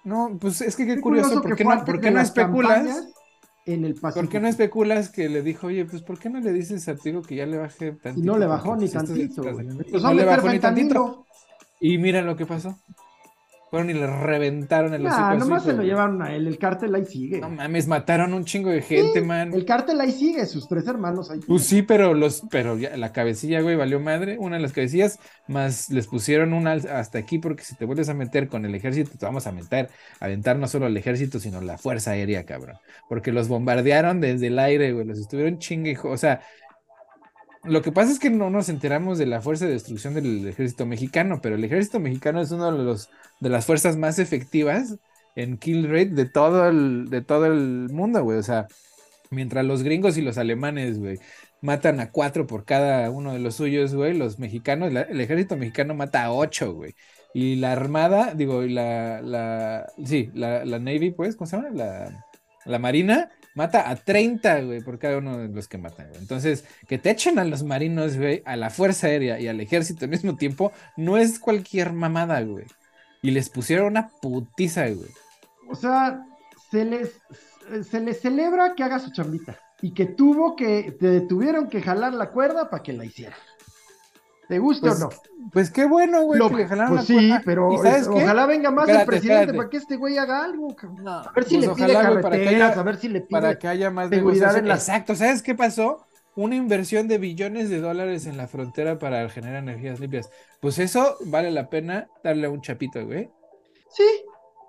No, 0.03 0.37
pues 0.39 0.61
es 0.61 0.75
que 0.75 0.85
qué, 0.85 0.99
curioso, 1.01 1.41
¿por 1.41 1.55
qué 1.55 1.63
no, 1.63 1.85
¿por 1.85 1.99
qué 1.99 2.11
no 2.11 2.21
especulas? 2.21 3.07
En 3.65 3.85
el 3.85 3.93
¿Por 3.93 4.29
qué 4.29 4.39
no 4.39 4.47
especulas 4.47 5.09
que 5.09 5.29
le 5.29 5.43
dijo, 5.43 5.67
oye, 5.67 5.85
pues 5.85 6.01
¿por 6.01 6.17
qué 6.17 6.29
no 6.29 6.39
le 6.39 6.51
dices 6.51 6.87
a 6.87 6.95
Tigo 6.95 7.21
que 7.21 7.35
ya 7.35 7.45
le 7.45 7.57
baje 7.57 7.91
tantito? 7.91 8.19
Y 8.19 8.25
no 8.25 8.37
le 8.37 8.47
bajó 8.47 8.75
ni 8.75 8.87
pues, 8.87 8.93
tantito. 8.93 9.43
Pues 9.43 10.01
no 10.01 10.13
le 10.13 10.25
bajó 10.25 10.49
ni 10.49 10.59
tantito. 10.59 11.25
Y 11.79 11.99
mira 11.99 12.21
lo 12.23 12.35
que 12.35 12.47
pasó. 12.47 12.79
Fueron 13.69 13.89
y 13.91 13.93
le 13.93 14.07
reventaron 14.07 14.93
el 14.95 15.05
hocico. 15.05 15.21
Ah, 15.23 15.35
nomás 15.35 15.63
se 15.63 15.73
lo 15.73 15.83
llevaron 15.83 16.21
a 16.23 16.33
él, 16.35 16.47
el 16.47 16.57
cártel 16.57 16.95
ahí 16.95 17.05
sigue. 17.05 17.39
No 17.39 17.49
mames, 17.49 17.87
mataron 17.87 18.33
un 18.33 18.43
chingo 18.43 18.69
de 18.69 18.81
gente, 18.81 19.21
man. 19.21 19.53
El 19.53 19.63
cártel 19.63 20.01
ahí 20.01 20.11
sigue, 20.11 20.45
sus 20.47 20.67
tres 20.67 20.87
hermanos 20.87 21.29
ahí. 21.29 21.39
Pues 21.47 21.65
sí, 21.65 21.83
pero 21.83 22.15
los, 22.15 22.41
pero 22.49 22.77
ya, 22.77 22.97
la 22.97 23.11
cabecilla, 23.11 23.61
güey, 23.61 23.75
valió 23.75 23.99
madre, 23.99 24.37
una 24.39 24.55
de 24.55 24.63
las 24.63 24.73
cabecillas, 24.73 25.19
más 25.47 25.89
les 25.89 26.07
pusieron 26.07 26.53
una 26.53 26.71
hasta 26.73 27.19
aquí, 27.19 27.37
porque 27.37 27.63
si 27.63 27.75
te 27.75 27.85
vuelves 27.85 28.09
a 28.09 28.15
meter 28.15 28.47
con 28.47 28.65
el 28.65 28.73
ejército, 28.73 29.11
te 29.17 29.25
vamos 29.25 29.45
a 29.45 29.51
meter, 29.51 29.89
a 30.19 30.25
aventar 30.25 30.57
no 30.57 30.67
solo 30.67 30.87
al 30.87 30.97
ejército, 30.97 31.39
sino 31.39 31.61
la 31.61 31.77
fuerza 31.77 32.11
aérea, 32.11 32.45
cabrón. 32.45 32.77
Porque 33.07 33.31
los 33.31 33.47
bombardearon 33.47 34.19
desde 34.19 34.47
el 34.47 34.57
aire, 34.57 34.93
güey, 34.93 35.05
los 35.05 35.19
estuvieron 35.19 35.59
chingue, 35.59 35.95
o 36.03 36.17
sea, 36.17 36.41
lo 37.63 37.81
que 37.81 37.91
pasa 37.91 38.11
es 38.11 38.19
que 38.19 38.29
no 38.29 38.49
nos 38.49 38.69
enteramos 38.69 39.17
de 39.17 39.25
la 39.25 39.41
fuerza 39.41 39.65
de 39.65 39.73
destrucción 39.73 40.13
del 40.13 40.47
ejército 40.47 40.85
mexicano, 40.85 41.39
pero 41.41 41.55
el 41.55 41.63
ejército 41.63 41.99
mexicano 41.99 42.41
es 42.41 42.51
uno 42.51 42.71
de 42.71 42.83
los 42.83 43.09
de 43.39 43.49
las 43.49 43.65
fuerzas 43.65 43.97
más 43.97 44.19
efectivas 44.19 44.95
en 45.35 45.57
kill 45.57 45.89
rate 45.89 46.09
de 46.09 46.25
todo 46.25 46.67
el, 46.67 47.09
de 47.09 47.21
todo 47.21 47.45
el 47.45 47.89
mundo, 47.91 48.23
güey. 48.23 48.37
O 48.37 48.43
sea, 48.43 48.67
mientras 49.31 49.65
los 49.65 49.83
gringos 49.83 50.17
y 50.17 50.21
los 50.21 50.37
alemanes, 50.37 50.99
güey, 50.99 51.19
matan 51.61 51.99
a 51.99 52.11
cuatro 52.11 52.47
por 52.47 52.65
cada 52.65 53.09
uno 53.11 53.33
de 53.33 53.39
los 53.39 53.55
suyos, 53.55 53.93
güey, 53.95 54.13
los 54.17 54.39
mexicanos, 54.39 54.91
el 54.91 55.21
ejército 55.21 55.57
mexicano 55.57 55.93
mata 55.95 56.23
a 56.25 56.31
ocho, 56.33 56.73
güey. 56.73 56.95
Y 57.33 57.57
la 57.57 57.73
armada, 57.73 58.33
digo, 58.33 58.61
la, 58.63 59.21
la, 59.21 59.87
sí, 60.03 60.31
la, 60.33 60.65
la 60.65 60.79
Navy, 60.79 61.11
pues, 61.11 61.35
¿cómo 61.35 61.47
se 61.47 61.57
llama? 61.57 61.69
La, 61.71 62.25
la 62.65 62.79
Marina 62.79 63.29
mata 63.59 63.89
a 63.89 63.95
30, 63.97 64.61
güey, 64.61 64.81
por 64.81 64.97
cada 64.97 65.17
uno 65.17 65.37
de 65.37 65.49
los 65.49 65.67
que 65.67 65.77
matan, 65.77 66.07
güey. 66.07 66.21
Entonces, 66.21 66.63
que 66.87 66.97
te 66.97 67.09
echen 67.09 67.39
a 67.39 67.43
los 67.43 67.63
marinos, 67.63 68.15
güey, 68.15 68.41
a 68.45 68.55
la 68.55 68.69
Fuerza 68.69 69.07
Aérea 69.07 69.37
y 69.37 69.49
al 69.49 69.59
Ejército 69.59 70.05
al 70.05 70.11
mismo 70.11 70.37
tiempo, 70.37 70.71
no 70.95 71.17
es 71.17 71.39
cualquier 71.39 71.91
mamada, 71.91 72.41
güey. 72.41 72.65
Y 73.21 73.31
les 73.31 73.49
pusieron 73.49 73.87
una 73.87 74.07
putiza, 74.21 74.87
güey. 74.87 75.09
O 75.67 75.75
sea, 75.75 76.25
se 76.71 76.85
les, 76.85 77.11
se 77.85 77.99
les 77.99 78.21
celebra 78.21 78.75
que 78.75 78.83
haga 78.83 78.97
su 78.97 79.11
chambita. 79.11 79.59
Y 79.81 79.93
que 79.93 80.05
tuvo 80.05 80.55
que, 80.55 80.95
te 80.97 81.19
tuvieron 81.21 81.67
que 81.67 81.81
jalar 81.81 82.13
la 82.13 82.31
cuerda 82.31 82.69
para 82.69 82.81
que 82.81 82.93
la 82.93 83.03
hiciera. 83.03 83.35
¿Te 84.49 84.57
gusta 84.57 84.87
o 84.87 84.89
pues, 84.89 84.99
no? 84.99 85.09
Pues 85.53 85.69
qué 85.69 85.85
bueno, 85.85 86.23
güey, 86.23 86.41
que 86.49 86.55
le 86.55 86.67
jalaron 86.67 86.95
pues 86.95 87.05
sí, 87.05 87.31
pero 87.45 87.69
ojalá 87.69 88.47
venga 88.47 88.71
más 88.71 88.89
el 88.89 89.05
presidente 89.05 89.53
para 89.53 89.69
que 89.69 89.77
este 89.77 89.95
güey 89.95 90.17
haga 90.17 90.43
algo. 90.43 90.75
a 91.05 91.31
ver 91.35 91.43
si 91.43 91.57
pues 91.57 91.67
le 91.67 91.75
pide 91.75 91.93
carreteras, 91.93 92.77
a 92.77 92.81
ver 92.81 92.97
si 92.97 93.09
le 93.09 93.21
pide 93.21 93.29
para 93.29 93.59
que 93.59 93.67
haya 93.67 93.91
más 93.91 94.09
seguridad 94.09 94.57
en 94.57 94.67
la... 94.67 94.73
Exacto, 94.73 95.15
¿sabes 95.15 95.43
qué 95.43 95.53
pasó? 95.53 96.03
Una 96.35 96.55
inversión 96.55 97.07
de 97.07 97.19
billones 97.19 97.69
de 97.69 97.79
dólares 97.79 98.25
en 98.25 98.37
la 98.37 98.47
frontera 98.47 98.97
para 98.97 99.29
generar 99.29 99.57
energías 99.57 99.99
limpias. 99.99 100.31
Pues 100.61 100.79
eso 100.79 101.17
vale 101.25 101.51
la 101.51 101.69
pena 101.69 102.07
darle 102.23 102.47
a 102.47 102.49
un 102.49 102.61
chapito, 102.61 103.05
güey. 103.05 103.29
Sí, 103.91 104.07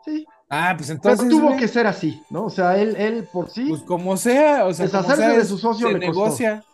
sí. 0.05 0.27
Ah, 0.51 0.75
pues 0.77 0.91
entonces. 0.91 1.25
Pero 1.27 1.41
tuvo 1.41 1.57
que 1.57 1.69
ser 1.69 1.87
así, 1.87 2.23
¿no? 2.29 2.45
O 2.45 2.51
sea, 2.51 2.77
él, 2.77 2.97
él 2.97 3.27
por 3.33 3.49
sí. 3.49 3.65
Pues 3.71 3.81
como 3.83 4.19
sea, 4.19 4.67
o 4.67 4.75
sea, 4.75 4.85
deshacerse 4.85 5.39
de 5.39 5.45
su 5.47 5.57
socio 5.57 5.91
le 5.91 5.99
negocia. 6.01 6.65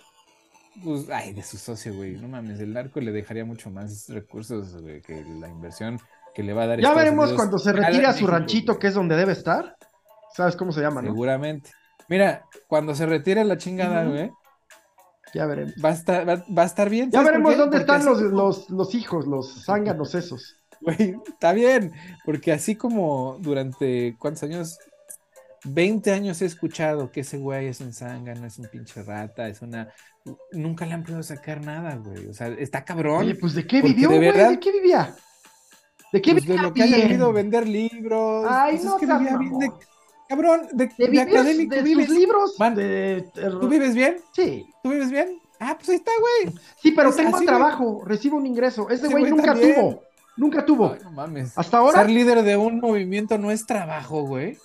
Pues, 0.83 1.09
ay, 1.11 1.33
de 1.33 1.43
su 1.43 1.57
socio, 1.57 1.95
güey. 1.95 2.17
No 2.17 2.29
mames, 2.29 2.61
el 2.61 2.73
narco 2.73 3.01
le 3.01 3.13
dejaría 3.13 3.45
mucho 3.45 3.71
más 3.71 4.09
recursos, 4.09 4.81
güey, 4.81 5.01
que 5.01 5.25
la 5.25 5.49
inversión 5.49 5.99
que 6.35 6.43
le 6.43 6.53
va 6.53 6.65
a 6.65 6.67
dar. 6.67 6.81
Ya 6.81 6.93
veremos 6.95 7.33
cuando 7.33 7.59
se 7.59 7.73
retire 7.73 8.07
a 8.07 8.13
su 8.13 8.27
ranchito, 8.27 8.79
que 8.79 8.89
es 8.89 8.95
donde 8.95 9.17
debe 9.17 9.33
estar. 9.33 9.77
¿Sabes 10.35 10.55
cómo 10.55 10.73
se 10.73 10.83
llama, 10.83 11.01
no? 11.01 11.09
Seguramente. 11.09 11.71
Mira, 12.09 12.45
cuando 12.67 12.95
se 12.95 13.07
retire 13.07 13.45
la 13.45 13.57
chingada, 13.57 14.05
güey. 14.05 14.31
Ya 15.35 15.47
veremos. 15.47 15.75
Va 15.83 15.91
a 15.91 15.93
estar, 15.93 16.29
va, 16.29 16.63
a 16.63 16.67
estar 16.67 16.91
bien. 16.91 17.11
Ya 17.11 17.23
veremos 17.23 17.57
dónde 17.57 17.79
están 17.79 18.05
los, 18.05 18.21
los, 18.21 18.71
los, 18.71 18.95
hijos, 18.95 19.27
los 19.27 19.65
zánganos 19.65 20.15
esos. 20.15 20.57
Güey, 20.83 21.17
está 21.27 21.55
bien, 21.55 21.91
porque 22.27 22.53
así 22.53 22.77
como 22.77 23.39
durante, 23.41 24.15
¿cuántos 24.19 24.43
años? 24.43 24.79
20 25.67 26.13
años 26.13 26.43
he 26.43 26.47
escuchado 26.47 27.11
que 27.11 27.21
ese 27.21 27.39
güey 27.39 27.67
es 27.67 27.81
un 27.81 27.93
no 28.25 28.47
es 28.47 28.59
un 28.59 28.67
pinche 28.67 29.03
rata, 29.03 29.49
es 29.49 29.63
una... 29.63 29.89
Nunca 30.53 30.87
le 30.87 30.95
han 30.95 31.05
podido 31.05 31.23
sacar 31.23 31.65
nada, 31.65 31.97
güey. 31.97 32.27
O 32.27 32.35
sea, 32.35 32.49
está 32.49 32.85
cabrón. 32.85 33.21
Oye, 33.21 33.35
pues 33.37 33.55
¿de 33.55 33.67
qué 33.67 33.81
vivió, 33.81 34.09
güey? 34.09 34.33
¿De 34.33 34.59
qué 34.59 34.73
vivía? 34.73 35.15
¿De 36.13 36.23
qué 36.23 36.33
pues 36.33 36.47
De 36.47 36.59
lo 36.59 36.73
que 36.73 36.83
haya 36.83 36.97
vivido 36.97 37.33
vender 37.33 37.69
libros. 37.69 38.47
Ay, 38.49 38.75
pues 38.77 38.85
no, 38.85 38.95
es 38.95 39.01
que 39.01 39.07
vivía 39.07 39.37
bien 39.37 39.59
de... 39.59 39.73
Cabrón, 40.29 40.67
de, 40.73 40.91
de, 40.99 41.21
académico 41.21 41.77
de 41.77 41.83
vives. 41.83 42.09
libros. 42.09 42.57
¿Tú 43.61 43.69
vives 43.69 43.95
bien? 43.95 44.17
Sí. 44.33 44.69
¿Tú 44.83 44.91
vives 44.91 45.11
bien? 45.11 45.41
Ah, 45.61 45.75
pues 45.77 45.89
ahí 45.89 45.97
está, 45.97 46.11
güey. 46.19 46.55
Sí, 46.83 46.91
pero 46.93 47.15
tengo 47.15 47.41
trabajo, 47.43 48.03
recibo 48.05 48.37
un 48.37 48.47
ingreso. 48.47 48.91
Ese 48.91 49.09
güey 49.09 49.31
nunca 49.31 49.55
tuvo. 49.55 50.03
Nunca 50.37 50.67
tuvo. 50.67 50.93
Ay, 50.93 51.01
no 51.03 51.13
mames. 51.13 51.57
Hasta 51.57 51.79
ahora. 51.79 52.01
Ser 52.01 52.11
líder 52.11 52.43
de 52.43 52.57
un 52.57 52.81
movimiento 52.81 53.39
no 53.39 53.51
es 53.51 53.67
trabajo, 53.67 54.23
güey. 54.23 54.59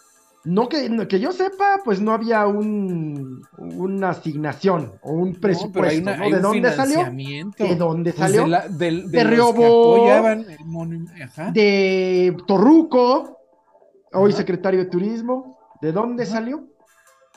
No 0.44 0.70
que, 0.70 1.08
que 1.08 1.20
yo 1.20 1.32
sepa, 1.32 1.82
pues 1.86 2.02
no 2.02 2.14
había 2.14 2.48
un, 2.48 3.44
una 3.58 4.10
asignación 4.10 4.94
o 5.04 5.14
un 5.14 5.36
presupuesto. 5.36 6.16
No, 6.18 6.30
¿De 6.30 6.40
dónde 6.40 6.72
salió? 6.72 7.06
¿De 7.58 7.76
dónde 7.76 8.12
salió? 8.12 8.42
Pues 8.42 8.46
de, 8.46 8.48
la, 8.48 8.68
de, 8.68 9.04
de, 9.08 9.24
Riobo, 9.24 10.08
de 11.54 12.38
Torruco, 12.48 13.38
hoy 14.14 14.32
secretario 14.32 14.80
de 14.80 14.90
Turismo. 14.90 15.60
¿De 15.80 15.92
dónde 15.92 16.26
salió? 16.26 16.68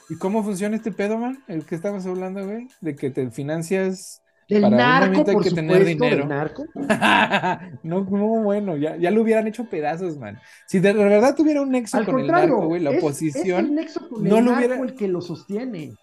¿Y 0.09 0.17
cómo 0.17 0.43
funciona 0.43 0.77
este 0.77 0.93
pedo, 0.93 1.19
man? 1.19 1.43
El 1.47 1.65
que 1.65 1.75
estabas 1.75 2.07
hablando, 2.07 2.45
güey, 2.45 2.69
de 2.81 2.97
que 2.97 3.11
te 3.11 3.31
financias 3.31 4.23
el 4.59 4.71
narco, 4.71 5.25
por 5.25 5.43
que 5.43 5.51
tener 5.51 5.85
dinero. 5.85 6.27
narco. 6.27 6.65
no, 7.83 8.05
no, 8.05 8.27
bueno, 8.43 8.77
ya, 8.77 8.97
ya 8.97 9.11
lo 9.11 9.23
hubieran 9.23 9.47
hecho 9.47 9.65
pedazos, 9.65 10.19
man. 10.19 10.39
Si 10.67 10.79
de 10.79 10.93
verdad 10.93 11.35
tuviera 11.35 11.63
un 11.63 11.71
nexo 11.71 12.05
con 12.05 12.21
el 12.21 12.27
narco, 12.27 12.67
güey, 12.67 12.83
la 12.83 12.91
oposición. 12.91 13.65
Es 13.65 13.69
el 13.69 13.75
nexo 13.75 14.09
con 14.09 14.25
no 14.25 14.39
el 14.39 14.45
narco 14.45 14.59
hubiera... 14.59 14.81
el 14.81 14.95
que 14.95 15.09
lo 15.09 15.21
sostiene. 15.21 15.95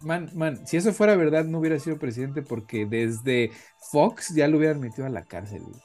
Man, 0.00 0.30
man, 0.34 0.66
si 0.66 0.76
eso 0.76 0.92
fuera 0.92 1.16
verdad, 1.16 1.44
no 1.44 1.58
hubiera 1.58 1.78
sido 1.78 1.98
presidente 1.98 2.42
porque 2.42 2.84
desde 2.84 3.50
Fox 3.90 4.34
ya 4.34 4.48
lo 4.48 4.58
hubieran 4.58 4.80
metido 4.80 5.06
a 5.06 5.10
la 5.10 5.24
cárcel, 5.24 5.62
güey. 5.62 5.80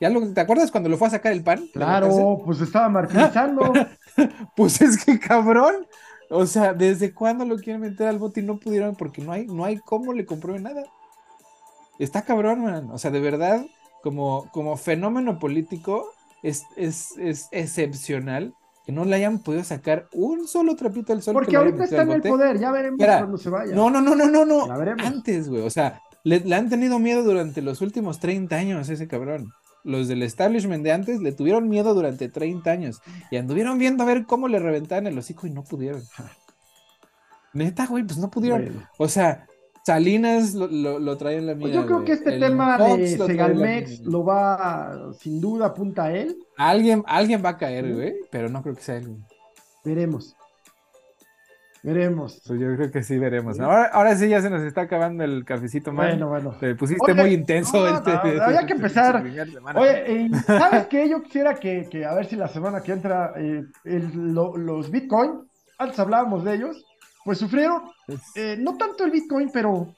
¿Ya 0.00 0.08
lo, 0.08 0.32
¿Te 0.32 0.40
acuerdas 0.40 0.70
cuando 0.70 0.88
lo 0.88 0.96
fue 0.96 1.08
a 1.08 1.10
sacar 1.10 1.32
el 1.32 1.44
pan? 1.44 1.68
Claro, 1.74 2.40
pues 2.44 2.60
estaba 2.60 2.88
martirizando. 2.88 3.72
pues 4.56 4.80
es 4.80 5.04
que 5.04 5.18
cabrón. 5.18 5.86
O 6.30 6.46
sea, 6.46 6.72
¿desde 6.72 7.12
cuándo 7.12 7.44
lo 7.44 7.56
quieren 7.56 7.82
meter 7.82 8.06
al 8.06 8.18
bote 8.18 8.40
y 8.40 8.44
no 8.44 8.58
pudieron? 8.58 8.94
Porque 8.94 9.20
no 9.20 9.32
hay, 9.32 9.46
no 9.46 9.64
hay 9.64 9.78
cómo 9.78 10.12
le 10.12 10.24
comprueben 10.24 10.62
nada. 10.62 10.84
Está 12.00 12.22
cabrón, 12.22 12.62
man. 12.62 12.90
O 12.90 12.98
sea, 12.98 13.10
de 13.10 13.20
verdad, 13.20 13.64
como, 14.02 14.48
como 14.52 14.76
fenómeno 14.76 15.38
político, 15.38 16.10
es, 16.42 16.64
es, 16.76 17.12
es 17.18 17.48
excepcional 17.52 18.54
que 18.86 18.92
no 18.92 19.04
le 19.04 19.16
hayan 19.16 19.40
podido 19.40 19.62
sacar 19.62 20.08
un 20.12 20.48
solo 20.48 20.74
trapito 20.76 21.12
al 21.12 21.22
sol. 21.22 21.34
Porque 21.34 21.56
ahorita 21.56 21.84
está 21.84 22.02
en 22.02 22.12
el 22.12 22.22
poder, 22.22 22.58
ya 22.58 22.72
veremos 22.72 22.98
cuando 22.98 23.36
se 23.36 23.50
vaya. 23.50 23.74
No, 23.74 23.90
no, 23.90 24.00
no, 24.00 24.14
no, 24.14 24.26
no, 24.26 24.44
no. 24.46 24.66
Antes, 25.04 25.50
güey. 25.50 25.62
O 25.62 25.70
sea, 25.70 26.00
le, 26.24 26.54
han 26.54 26.70
tenido 26.70 26.98
miedo 26.98 27.22
durante 27.22 27.60
los 27.60 27.82
últimos 27.82 28.18
30 28.18 28.56
años 28.56 28.88
ese 28.88 29.06
cabrón. 29.06 29.52
Los 29.84 30.08
del 30.08 30.22
establishment 30.22 30.84
de 30.84 30.92
antes 30.92 31.20
le 31.20 31.32
tuvieron 31.32 31.68
miedo 31.68 31.94
durante 31.94 32.28
30 32.28 32.70
años 32.70 33.00
y 33.30 33.36
anduvieron 33.36 33.78
viendo 33.78 34.02
a 34.02 34.06
ver 34.06 34.26
cómo 34.26 34.48
le 34.48 34.58
reventaban 34.58 35.06
el 35.06 35.18
hocico 35.18 35.46
y 35.46 35.50
no 35.50 35.64
pudieron. 35.64 36.02
Neta, 37.52 37.86
güey, 37.86 38.04
pues 38.04 38.18
no 38.18 38.30
pudieron. 38.30 38.86
O 38.98 39.08
sea, 39.08 39.46
Salinas 39.90 40.54
lo, 40.54 41.00
lo, 41.00 41.16
trae 41.16 41.38
en 41.38 41.46
la 41.46 41.54
mira. 41.54 41.70
Pues 41.70 41.74
yo 41.74 41.86
creo 41.86 42.04
que 42.04 42.12
este 42.12 42.38
tema 42.38 42.78
de 42.78 43.08
Segalmex 43.08 44.00
lo 44.02 44.24
va 44.24 45.12
sin 45.18 45.40
duda 45.40 45.66
apunta 45.66 46.04
a 46.04 46.12
él. 46.12 46.36
Alguien, 46.56 47.02
alguien 47.08 47.42
va 47.44 47.50
a 47.50 47.58
caer, 47.58 47.92
güey, 47.92 48.14
pero 48.30 48.48
no 48.48 48.62
creo 48.62 48.76
que 48.76 48.82
sea 48.82 48.98
él. 48.98 49.16
Veremos. 49.84 50.36
Veremos. 51.82 52.40
Pues 52.46 52.60
yo 52.60 52.76
creo 52.76 52.90
que 52.92 53.02
sí 53.02 53.18
veremos. 53.18 53.58
Ahora, 53.58 53.86
ahora 53.86 54.14
sí 54.14 54.28
ya 54.28 54.40
se 54.40 54.48
nos 54.48 54.62
está 54.62 54.82
acabando 54.82 55.24
el 55.24 55.44
cafecito, 55.44 55.92
man. 55.92 56.10
Bueno, 56.10 56.28
bueno. 56.28 56.56
Te 56.60 56.76
pusiste 56.76 57.12
muy 57.12 57.32
intenso. 57.32 57.88
este, 57.88 58.12
había 58.40 58.64
que 58.64 58.72
empezar. 58.74 59.24
Oye, 59.74 60.04
eh, 60.06 60.30
¿sabes 60.46 60.86
qué? 60.86 61.08
Yo 61.08 61.20
quisiera 61.20 61.54
que, 61.54 61.88
que, 61.90 62.04
a 62.04 62.14
ver 62.14 62.26
si 62.26 62.36
la 62.36 62.46
semana 62.46 62.80
que 62.80 62.92
entra 62.92 63.32
eh, 63.36 63.64
el, 63.84 64.34
los 64.34 64.88
Bitcoin, 64.88 65.48
antes 65.78 65.98
hablábamos 65.98 66.44
de 66.44 66.54
ellos, 66.54 66.84
pues 67.24 67.38
sufrieron, 67.38 67.82
eh, 68.34 68.56
no 68.58 68.76
tanto 68.76 69.04
el 69.04 69.10
Bitcoin, 69.10 69.50
pero 69.52 69.94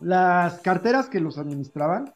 las 0.00 0.60
carteras 0.60 1.08
que 1.08 1.20
los 1.20 1.38
administraban, 1.38 2.12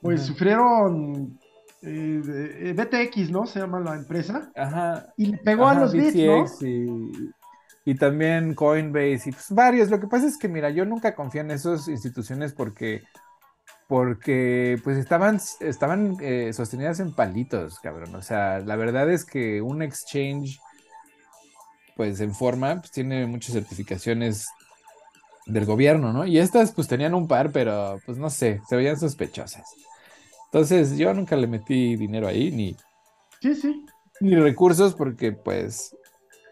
pues 0.00 0.22
sufrieron 0.22 1.38
eh, 1.82 2.74
BTX, 2.76 3.30
¿no? 3.30 3.46
Se 3.46 3.60
llama 3.60 3.80
la 3.80 3.94
empresa. 3.94 4.50
Ajá. 4.54 5.06
Y 5.16 5.26
le 5.26 5.38
pegó 5.38 5.66
a 5.66 5.74
los 5.74 5.92
bits, 5.92 6.14
¿no? 6.16 6.44
Y, 7.86 7.94
también 7.96 8.54
Coinbase 8.54 9.28
y 9.28 9.32
pues 9.32 9.50
varios. 9.50 9.90
Lo 9.90 10.00
que 10.00 10.06
pasa 10.06 10.26
es 10.26 10.38
que, 10.38 10.48
mira, 10.48 10.70
yo 10.70 10.86
nunca 10.86 11.14
confío 11.14 11.42
en 11.42 11.50
esas 11.50 11.86
instituciones 11.88 12.54
porque 12.54 13.02
porque 13.88 14.80
pues 14.82 14.96
estaban, 14.96 15.38
estaban 15.60 16.16
eh, 16.20 16.52
sostenidas 16.54 17.00
en 17.00 17.14
palitos, 17.14 17.78
cabrón. 17.80 18.14
O 18.14 18.22
sea, 18.22 18.60
la 18.60 18.76
verdad 18.76 19.10
es 19.10 19.26
que 19.26 19.60
un 19.60 19.82
exchange 19.82 20.58
pues 21.96 22.20
en 22.20 22.34
forma, 22.34 22.80
pues 22.80 22.90
tiene 22.90 23.26
muchas 23.26 23.54
certificaciones 23.54 24.46
del 25.46 25.64
gobierno, 25.64 26.12
¿no? 26.12 26.26
Y 26.26 26.38
estas 26.38 26.72
pues 26.72 26.88
tenían 26.88 27.14
un 27.14 27.28
par, 27.28 27.52
pero 27.52 28.00
pues 28.06 28.18
no 28.18 28.30
sé, 28.30 28.60
se 28.68 28.76
veían 28.76 28.98
sospechosas. 28.98 29.64
Entonces 30.46 30.96
yo 30.96 31.12
nunca 31.12 31.36
le 31.36 31.46
metí 31.46 31.96
dinero 31.96 32.28
ahí, 32.28 32.50
ni... 32.50 32.76
Sí, 33.40 33.54
sí. 33.54 33.84
Ni 34.20 34.36
recursos 34.36 34.94
porque 34.94 35.32
pues, 35.32 35.96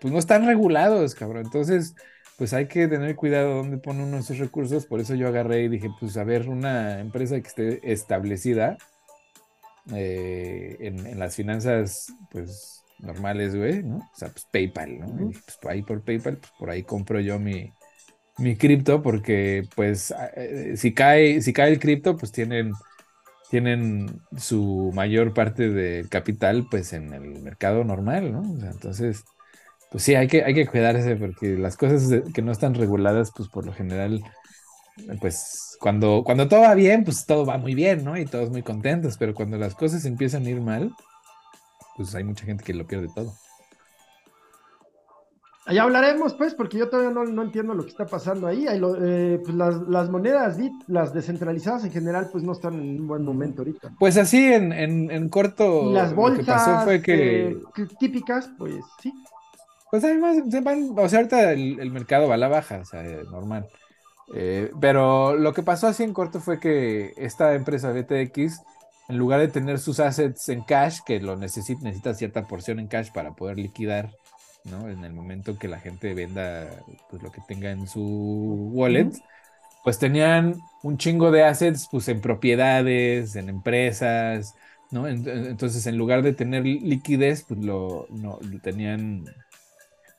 pues 0.01 0.13
no 0.13 0.19
están 0.19 0.47
regulados, 0.47 1.15
cabrón. 1.15 1.45
Entonces, 1.47 1.95
pues 2.37 2.53
hay 2.53 2.67
que 2.67 2.89
tener 2.89 3.15
cuidado 3.15 3.55
dónde 3.55 3.79
pone 3.79 4.03
uno 4.03 4.19
esos 4.19 4.39
recursos. 4.39 4.87
Por 4.87 5.01
eso 5.01 5.15
yo 5.15 5.29
agarré 5.29 5.63
y 5.63 5.69
dije, 5.69 5.89
pues 6.01 6.17
a 6.17 6.25
ver, 6.25 6.49
una 6.49 6.99
empresa 6.99 7.41
que 7.41 7.49
esté 7.49 7.93
establecida 7.93 8.77
eh, 9.95 10.77
en, 10.81 11.07
en 11.07 11.19
las 11.19 11.37
finanzas, 11.37 12.13
pues 12.31 12.82
normales, 13.03 13.55
güey, 13.55 13.83
¿no? 13.83 13.97
O 13.97 14.17
sea, 14.17 14.29
pues 14.31 14.47
PayPal, 14.51 14.99
¿no? 15.01 15.31
pues 15.31 15.59
ahí 15.69 15.83
por 15.83 16.03
PayPal, 16.03 16.39
pues 16.39 16.53
por 16.59 16.71
ahí 16.71 16.85
compro 16.85 17.21
yo 17.21 17.39
mi, 17.39 17.73
mi 18.39 18.57
cripto, 18.57 19.03
porque 19.03 19.69
pues 19.75 20.15
eh, 20.37 20.75
si 20.77 20.95
cae, 20.95 21.43
si 21.43 21.53
cae 21.53 21.73
el 21.73 21.81
cripto, 21.81 22.17
pues 22.17 22.33
tienen, 22.33 22.73
tienen 23.51 24.23
su 24.37 24.91
mayor 24.95 25.35
parte 25.35 25.69
del 25.69 26.09
capital, 26.09 26.67
pues 26.71 26.93
en 26.93 27.13
el 27.13 27.43
mercado 27.43 27.85
normal, 27.85 28.33
¿no? 28.33 28.41
O 28.53 28.59
sea, 28.59 28.71
entonces, 28.71 29.25
pues 29.91 30.05
sí, 30.05 30.15
hay 30.15 30.29
que, 30.29 30.45
hay 30.45 30.55
que 30.55 30.67
cuidarse, 30.67 31.17
porque 31.17 31.59
las 31.59 31.77
cosas 31.77 32.23
que 32.33 32.43
no 32.43 32.53
están 32.53 32.75
reguladas, 32.75 33.33
pues 33.37 33.49
por 33.49 33.67
lo 33.67 33.73
general, 33.73 34.23
pues 35.21 35.77
cuando, 35.81 36.23
cuando 36.25 36.49
todo 36.49 36.61
va 36.61 36.75
bien, 36.75 37.05
pues 37.05 37.27
todo 37.27 37.45
va 37.45 37.59
muy 37.59 37.75
bien, 37.75 38.05
¿no? 38.05 38.17
Y 38.17 38.25
todos 38.27 38.51
muy 38.51 38.63
contentos, 38.63 39.17
pero 39.19 39.35
cuando 39.35 39.59
las 39.59 39.75
cosas 39.75 40.05
empiezan 40.05 40.47
a 40.47 40.51
ir 40.51 40.61
mal, 40.61 40.93
pues 41.97 42.15
hay 42.15 42.25
mucha 42.25 42.45
gente 42.45 42.65
que 42.65 42.75
lo 42.75 42.87
pierde 42.87 43.09
todo. 43.15 43.33
Allá 45.65 45.85
hablaremos, 45.85 46.35
pues, 46.35 46.55
porque 46.55 46.77
yo 46.77 46.89
todavía 46.89 47.13
no, 47.13 47.43
entiendo 47.43 47.73
lo 47.73 47.85
que 47.85 47.91
está 47.91 48.05
pasando 48.05 48.49
ahí. 48.49 48.67
Eh, 48.69 49.41
pues 49.45 49.55
las, 49.55 50.11
monedas 50.11 50.59
las 50.89 51.15
descentralizadas 51.15 51.85
en 51.85 51.93
general, 51.93 52.31
pues 52.33 52.43
no 52.43 52.53
están 52.53 52.75
en 52.75 53.01
un 53.01 53.07
buen 53.07 53.25
momento 53.25 53.63
ahorita. 53.63 53.93
Pues 53.99 54.17
así, 54.17 54.53
en, 54.53 54.73
en, 54.73 55.29
corto. 55.29 55.93
las 55.93 56.15
bolsas 56.15 56.39
lo 56.39 56.45
que 56.45 56.51
pasó 56.53 56.85
fue 56.85 57.01
que... 57.01 57.57
típicas, 58.01 58.51
pues 58.59 58.75
sí. 59.01 59.13
Pues 59.93 60.03
además, 60.03 60.39
o 60.97 61.09
sea, 61.09 61.21
ahorita 61.21 61.53
el, 61.53 61.91
mercado 61.93 62.27
va 62.27 62.35
a 62.35 62.39
la 62.39 62.49
baja, 62.49 62.79
o 62.79 62.85
sea, 62.85 63.03
normal. 63.31 63.69
Eh, 64.35 64.73
pero 64.81 65.37
lo 65.37 65.53
que 65.53 65.63
pasó 65.63 65.87
así 65.87 66.03
en 66.03 66.15
corto 66.15 66.41
fue 66.41 66.59
que 66.59 67.13
esta 67.17 67.55
empresa 67.55 67.93
BTX 67.93 68.63
en 69.13 69.19
lugar 69.19 69.41
de 69.41 69.49
tener 69.49 69.79
sus 69.79 70.01
assets 70.01 70.49
en 70.49 70.63
cash, 70.63 71.01
que 71.05 71.21
lo 71.21 71.37
necesita, 71.37 71.83
necesita 71.83 72.15
cierta 72.15 72.47
porción 72.47 72.81
en 72.81 72.89
cash 72.89 73.13
para 73.13 73.33
poder 73.33 73.59
liquidar, 73.59 74.11
¿no? 74.65 74.89
En 74.89 75.05
el 75.05 75.13
momento 75.13 75.59
que 75.59 75.69
la 75.69 75.79
gente 75.79 76.15
venda 76.15 76.71
pues, 77.11 77.23
lo 77.23 77.31
que 77.31 77.43
tenga 77.47 77.71
en 77.71 77.87
su 77.87 78.71
wallet, 78.73 79.13
pues 79.85 79.99
tenían 79.99 80.57
un 80.83 80.97
chingo 80.97 81.31
de 81.31 81.45
assets 81.45 81.89
pues 81.91 82.09
en 82.09 82.21
propiedades, 82.21 83.37
en 83.37 83.49
empresas, 83.51 84.55
¿no? 84.91 85.07
Entonces, 85.07 85.87
en 85.87 85.99
lugar 85.99 86.23
de 86.23 86.33
tener 86.33 86.65
liquidez, 86.65 87.45
pues 87.45 87.61
lo, 87.61 88.07
no, 88.11 88.39
tenían 88.63 89.25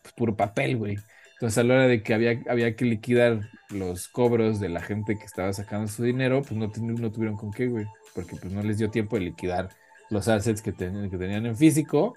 pues, 0.03 0.13
puro 0.13 0.35
papel, 0.35 0.77
güey. 0.77 0.97
Entonces, 1.43 1.57
a 1.57 1.63
la 1.63 1.73
hora 1.73 1.87
de 1.87 2.03
que 2.03 2.13
había, 2.13 2.41
había 2.47 2.75
que 2.77 2.85
liquidar 2.85 3.49
los 3.69 4.07
cobros 4.07 4.61
de 4.61 4.69
la 4.69 4.79
gente 4.79 5.17
que 5.17 5.25
estaba 5.25 5.51
sacando 5.51 5.87
su 5.89 6.03
dinero, 6.03 6.41
pues 6.41 6.53
no, 6.53 6.67
no 6.67 7.11
tuvieron 7.11 7.35
con 7.35 7.51
qué, 7.51 7.67
güey 7.67 7.85
porque 8.13 8.35
pues 8.35 8.51
no 8.53 8.61
les 8.61 8.77
dio 8.77 8.89
tiempo 8.89 9.17
de 9.17 9.25
liquidar 9.25 9.69
los 10.09 10.27
assets 10.27 10.61
que, 10.61 10.71
tenían, 10.71 11.09
que 11.09 11.17
tenían 11.17 11.45
en 11.45 11.57
físico 11.57 12.13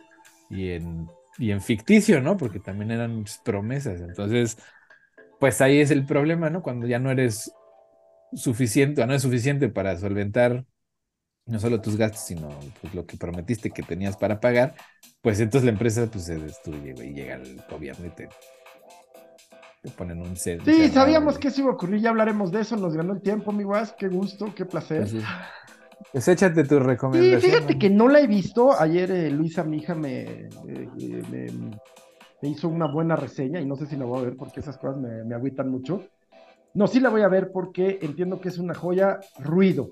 y 0.50 0.70
en, 0.70 1.08
y 1.38 1.50
en 1.50 1.60
ficticio, 1.60 2.20
¿no? 2.20 2.36
Porque 2.36 2.60
también 2.60 2.90
eran 2.90 3.24
promesas. 3.44 4.00
Entonces, 4.00 4.58
pues 5.40 5.60
ahí 5.60 5.80
es 5.80 5.90
el 5.90 6.04
problema, 6.06 6.50
¿no? 6.50 6.62
Cuando 6.62 6.86
ya 6.86 6.98
no 6.98 7.10
eres 7.10 7.52
suficiente, 8.34 9.02
o 9.02 9.06
no 9.06 9.14
es 9.14 9.22
suficiente 9.22 9.68
para 9.68 9.96
solventar 9.96 10.64
no 11.46 11.60
solo 11.60 11.80
tus 11.80 11.96
gastos, 11.96 12.22
sino 12.22 12.48
pues, 12.80 12.92
lo 12.94 13.06
que 13.06 13.16
prometiste 13.16 13.70
que 13.70 13.82
tenías 13.82 14.16
para 14.16 14.40
pagar, 14.40 14.74
pues 15.22 15.38
entonces 15.38 15.64
la 15.64 15.70
empresa 15.70 16.06
pues 16.10 16.24
se 16.24 16.38
destruye, 16.38 16.92
güey, 16.92 17.14
llega 17.14 17.36
el 17.36 17.62
gobierno 17.70 18.06
y 18.06 18.10
te, 18.10 18.28
te 19.82 19.90
ponen 19.90 20.20
un 20.20 20.36
set. 20.36 20.62
Sí, 20.64 20.88
sabíamos 20.88 21.38
que 21.38 21.48
eso 21.48 21.62
iba 21.62 21.70
a 21.70 21.74
ocurrir, 21.74 22.00
ya 22.00 22.10
hablaremos 22.10 22.50
de 22.50 22.60
eso, 22.60 22.76
nos 22.76 22.94
ganó 22.94 23.12
el 23.12 23.22
tiempo, 23.22 23.52
mi 23.52 23.64
guas, 23.64 23.94
qué 23.98 24.08
gusto, 24.08 24.52
qué 24.54 24.64
placer. 24.64 25.00
Pues, 25.00 25.10
sí. 25.10 25.20
Pues 26.12 26.28
échate 26.28 26.64
tu 26.64 26.78
recomendación. 26.78 27.40
Sí, 27.40 27.46
fíjate 27.48 27.78
que 27.78 27.90
no 27.90 28.08
la 28.08 28.20
he 28.20 28.26
visto. 28.26 28.72
Ayer 28.78 29.10
eh, 29.10 29.30
Luisa, 29.30 29.64
mi 29.64 29.78
hija, 29.78 29.94
me, 29.94 30.22
eh, 30.22 30.48
me, 30.98 31.46
me, 32.42 32.48
hizo 32.48 32.68
una 32.68 32.90
buena 32.90 33.16
reseña 33.16 33.60
y 33.60 33.66
no 33.66 33.76
sé 33.76 33.86
si 33.86 33.96
la 33.96 34.04
voy 34.04 34.20
a 34.20 34.24
ver 34.24 34.36
porque 34.36 34.60
esas 34.60 34.78
cosas 34.78 34.98
me, 34.98 35.24
me 35.24 35.34
agüitan 35.34 35.70
mucho. 35.70 36.02
No, 36.74 36.86
sí 36.86 37.00
la 37.00 37.08
voy 37.08 37.22
a 37.22 37.28
ver 37.28 37.52
porque 37.52 37.98
entiendo 38.02 38.40
que 38.40 38.48
es 38.48 38.58
una 38.58 38.74
joya. 38.74 39.20
Ruido. 39.38 39.90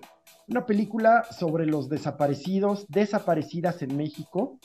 Una 0.48 0.66
película 0.66 1.24
sobre 1.30 1.66
los 1.66 1.88
desaparecidos, 1.88 2.86
desaparecidas 2.88 3.80
en 3.82 3.96
México. 3.96 4.58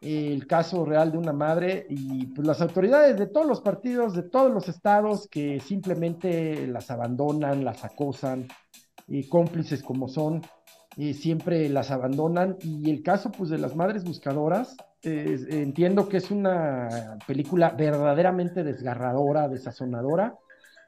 El 0.00 0.46
caso 0.46 0.84
real 0.84 1.10
de 1.10 1.18
una 1.18 1.32
madre 1.32 1.86
y 1.88 2.26
pues, 2.26 2.46
las 2.46 2.60
autoridades 2.60 3.18
de 3.18 3.26
todos 3.26 3.46
los 3.46 3.60
partidos, 3.60 4.14
de 4.14 4.22
todos 4.22 4.52
los 4.52 4.68
estados 4.68 5.26
que 5.28 5.58
simplemente 5.60 6.66
las 6.66 6.90
abandonan, 6.90 7.64
las 7.64 7.84
acosan, 7.84 8.46
cómplices 9.30 9.82
como 9.82 10.08
son, 10.08 10.42
siempre 11.14 11.68
las 11.68 11.90
abandonan. 11.90 12.56
Y 12.60 12.90
el 12.90 13.02
caso 13.02 13.32
pues 13.32 13.50
de 13.50 13.58
las 13.58 13.74
madres 13.74 14.04
buscadoras, 14.04 14.76
entiendo 15.02 16.08
que 16.08 16.18
es 16.18 16.30
una 16.30 17.18
película 17.26 17.70
verdaderamente 17.70 18.64
desgarradora, 18.64 19.48
desazonadora, 19.48 20.36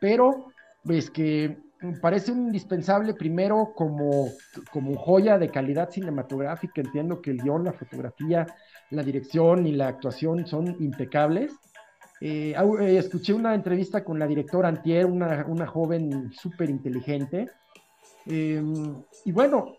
pero 0.00 0.52
pues 0.84 1.10
que 1.10 1.58
parece 2.00 2.32
un 2.32 2.46
indispensable 2.46 3.14
primero 3.14 3.72
como, 3.74 4.26
como 4.72 4.96
joya 4.96 5.38
de 5.38 5.48
calidad 5.48 5.90
cinematográfica. 5.90 6.80
Entiendo 6.80 7.20
que 7.20 7.30
el 7.30 7.42
guion, 7.42 7.64
la 7.64 7.72
fotografía, 7.72 8.46
la 8.90 9.02
dirección 9.02 9.66
y 9.66 9.72
la 9.72 9.88
actuación 9.88 10.46
son 10.46 10.76
impecables. 10.80 11.52
Eh, 12.20 12.54
eh, 12.80 12.96
escuché 12.98 13.32
una 13.32 13.54
entrevista 13.54 14.02
con 14.04 14.18
la 14.18 14.26
directora 14.26 14.68
Antier, 14.68 15.06
una, 15.06 15.44
una 15.46 15.66
joven 15.66 16.32
súper 16.32 16.70
inteligente. 16.70 17.48
Eh, 18.26 18.62
y 19.24 19.32
bueno, 19.32 19.76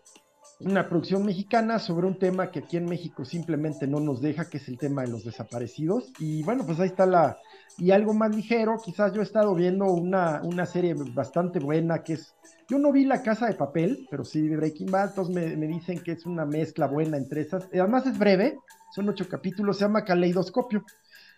una 0.60 0.88
producción 0.88 1.24
mexicana 1.24 1.78
sobre 1.78 2.06
un 2.06 2.18
tema 2.18 2.50
que 2.50 2.60
aquí 2.60 2.76
en 2.76 2.84
México 2.84 3.24
simplemente 3.24 3.86
no 3.86 4.00
nos 4.00 4.20
deja, 4.20 4.48
que 4.48 4.58
es 4.58 4.68
el 4.68 4.78
tema 4.78 5.02
de 5.02 5.08
los 5.08 5.24
desaparecidos. 5.24 6.12
Y 6.18 6.42
bueno, 6.42 6.64
pues 6.64 6.78
ahí 6.80 6.88
está 6.88 7.06
la... 7.06 7.38
Y 7.78 7.92
algo 7.92 8.12
más 8.12 8.34
ligero, 8.34 8.76
quizás 8.84 9.12
yo 9.14 9.20
he 9.20 9.24
estado 9.24 9.54
viendo 9.54 9.86
una, 9.86 10.42
una 10.42 10.66
serie 10.66 10.94
bastante 11.14 11.58
buena 11.60 12.02
que 12.02 12.14
es... 12.14 12.34
Yo 12.68 12.78
no 12.78 12.92
vi 12.92 13.04
La 13.04 13.22
Casa 13.22 13.46
de 13.46 13.54
Papel, 13.54 14.06
pero 14.10 14.24
sí 14.24 14.48
Breaking 14.48 14.90
Bad, 14.90 15.10
entonces 15.10 15.34
me, 15.34 15.56
me 15.56 15.66
dicen 15.66 15.98
que 16.00 16.12
es 16.12 16.26
una 16.26 16.44
mezcla 16.44 16.86
buena 16.86 17.16
entre 17.16 17.40
esas. 17.40 17.68
Además 17.72 18.06
es 18.06 18.18
breve, 18.18 18.58
son 18.90 19.08
ocho 19.08 19.28
capítulos, 19.28 19.78
se 19.78 19.84
llama 19.84 20.04
Caleidoscopio 20.04 20.84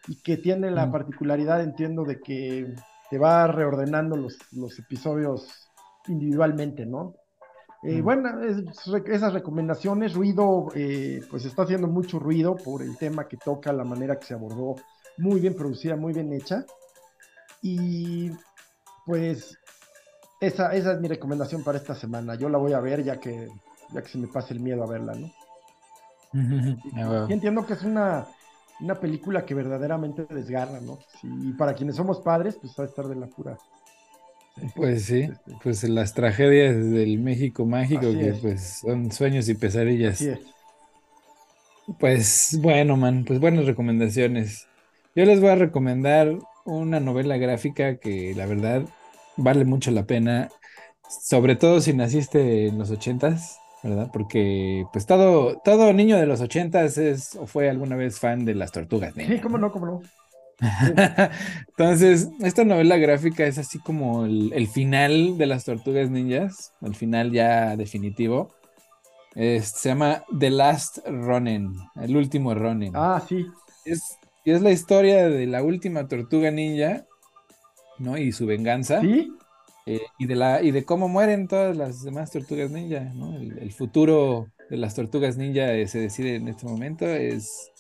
y 0.09 0.17
que 0.17 0.37
tiene 0.37 0.71
la 0.71 0.87
mm. 0.87 0.93
particularidad, 0.93 1.63
entiendo, 1.63 2.05
de 2.05 2.21
que 2.21 2.75
te 3.11 3.19
va 3.19 3.47
reordenando 3.47 4.17
los, 4.17 4.39
los 4.53 4.79
episodios 4.79 5.71
individualmente, 6.09 6.87
¿no? 6.87 7.15
Eh, 7.83 8.01
mm. 8.01 8.05
Bueno, 8.05 8.43
es, 8.43 8.65
esas 9.07 9.33
recomendaciones, 9.33 10.15
ruido, 10.15 10.69
eh, 10.75 11.21
pues 11.31 11.45
está 11.45 11.63
haciendo 11.63 11.89
mucho 11.89 12.19
ruido 12.19 12.57
por 12.57 12.83
el 12.83 12.97
tema 12.97 13.29
que 13.29 13.37
toca, 13.37 13.73
la 13.73 13.85
manera 13.85 14.19
que 14.19 14.27
se 14.27 14.35
abordó, 14.35 14.77
muy 15.19 15.41
bien 15.41 15.55
producida, 15.55 15.97
muy 15.97 16.13
bien 16.13 16.33
hecha. 16.33 16.65
Y 17.61 18.31
pues 19.07 19.59
esa, 20.41 20.75
esa 20.75 20.93
es 20.93 21.01
mi 21.01 21.09
recomendación 21.09 21.63
para 21.63 21.79
esta 21.79 21.95
semana. 21.95 22.35
Yo 22.35 22.49
la 22.49 22.59
voy 22.59 22.73
a 22.73 22.81
ver 22.81 23.05
ya 23.05 23.21
que, 23.21 23.49
ya 23.93 24.03
que 24.03 24.09
se 24.09 24.19
me 24.19 24.29
pase 24.29 24.55
el 24.55 24.61
miedo 24.61 24.83
a 24.83 24.89
verla, 24.89 25.15
¿no? 25.15 25.31
Ah, 26.35 27.27
y 27.29 27.33
entiendo 27.33 27.67
que 27.67 27.75
es 27.75 27.83
una, 27.83 28.27
una 28.81 28.95
película 28.95 29.45
que 29.45 29.55
verdaderamente 29.55 30.27
desgarra, 30.27 30.81
¿no? 30.81 30.99
y 31.23 31.53
para 31.53 31.75
quienes 31.75 31.97
somos 31.97 32.21
padres, 32.21 32.57
pues 32.61 32.75
va 32.79 32.85
a 32.85 32.87
estar 32.87 33.07
de 33.07 33.17
la 33.17 33.27
pura 33.27 33.59
pues 34.75 35.07
sí, 35.07 35.29
pues 35.63 35.83
las 35.85 36.15
tragedias 36.15 36.77
del 36.77 37.19
México 37.19 37.65
mágico 37.65 38.03
que 38.13 38.35
pues 38.41 38.81
son 38.81 39.11
sueños 39.11 39.49
y 39.49 39.55
pesadillas. 39.55 40.25
Pues 41.99 42.59
bueno, 42.61 42.97
man, 42.97 43.25
pues 43.27 43.41
buenas 43.41 43.67
recomendaciones. 43.67 44.69
Yo 45.15 45.25
les 45.25 45.41
voy 45.41 45.51
a 45.51 45.57
recomendar 45.57 46.39
una 46.65 47.01
novela 47.01 47.37
gráfica 47.39 47.97
que 47.97 48.35
la 48.37 48.47
verdad 48.47 48.83
vale 49.37 49.65
mucho 49.65 49.91
la 49.91 50.07
pena, 50.07 50.49
sobre 51.09 51.57
todo 51.57 51.81
si 51.81 51.93
naciste 51.93 52.69
en 52.69 52.79
los 52.79 52.91
ochentas, 52.91 53.59
¿verdad? 53.83 54.11
Porque 54.13 54.87
pues 54.93 55.07
todo, 55.07 55.59
todo 55.65 55.93
niño 55.93 56.17
de 56.17 56.27
los 56.27 56.41
ochentas 56.41 56.99
es 56.99 57.37
o 57.37 57.47
fue 57.47 57.69
alguna 57.69 57.97
vez 57.97 58.19
fan 58.19 58.45
de 58.45 58.55
las 58.55 58.73
tortugas. 58.73 59.15
Sí, 59.15 59.39
cómo 59.41 59.59
no, 59.59 59.73
cómo 59.73 59.87
no. 59.87 60.01
Entonces, 61.69 62.29
esta 62.41 62.65
novela 62.65 62.97
gráfica 62.97 63.45
es 63.45 63.59
así 63.59 63.79
como 63.81 64.25
el, 64.25 64.69
final 64.69 65.37
de 65.37 65.47
las 65.47 65.65
tortugas 65.65 66.11
ninjas, 66.11 66.73
el 66.83 66.95
final 66.95 67.33
ya 67.33 67.77
definitivo. 67.77 68.55
se 69.35 69.89
llama 69.89 70.23
The 70.39 70.51
Last 70.51 70.99
Ronin, 71.07 71.75
el 72.01 72.17
último 72.17 72.55
Ronin. 72.55 72.93
Ah, 72.95 73.23
sí. 73.29 73.47
Es, 73.85 74.19
y 74.45 74.53
es 74.53 74.63
la 74.63 74.71
historia 74.71 75.29
de 75.29 75.47
la 75.47 75.63
última 75.63 76.07
tortuga 76.07 76.51
ninja, 76.51 77.07
¿no? 77.99 78.17
Y 78.17 78.31
su 78.31 78.47
venganza. 78.47 79.01
Sí. 79.01 79.33
Eh, 79.87 80.01
y, 80.19 80.27
de 80.27 80.37
la, 80.37 80.63
y 80.63 80.71
de 80.71 80.85
cómo 80.85 81.09
mueren 81.09 81.49
todas 81.49 81.77
las 81.77 82.03
demás 82.03 82.31
tortugas 82.31 82.71
ninja, 82.71 83.01
¿no? 83.15 83.37
El, 83.37 83.59
el 83.59 83.73
futuro 83.73 84.49
de 84.71 84.77
las 84.77 84.95
tortugas 84.95 85.37
ninja 85.37 85.67
se 85.89 85.99
decide 85.99 86.37
en 86.37 86.49
este 86.49 86.67
momento. 86.67 87.07
Es, 87.07 87.73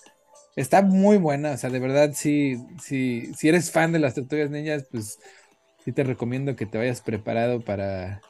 Está 0.54 0.82
muy 0.82 1.16
buena, 1.16 1.52
o 1.52 1.56
sea, 1.56 1.70
de 1.70 1.78
verdad, 1.78 2.12
si, 2.14 2.56
si, 2.78 3.32
si 3.34 3.48
eres 3.48 3.70
fan 3.70 3.92
de 3.92 3.98
las 3.98 4.14
tortugas 4.14 4.50
niñas, 4.50 4.86
pues 4.90 5.18
sí 5.84 5.92
te 5.92 6.04
recomiendo 6.04 6.56
que 6.56 6.66
te 6.66 6.76
vayas 6.76 7.00
preparado 7.00 7.60
para, 7.60 8.20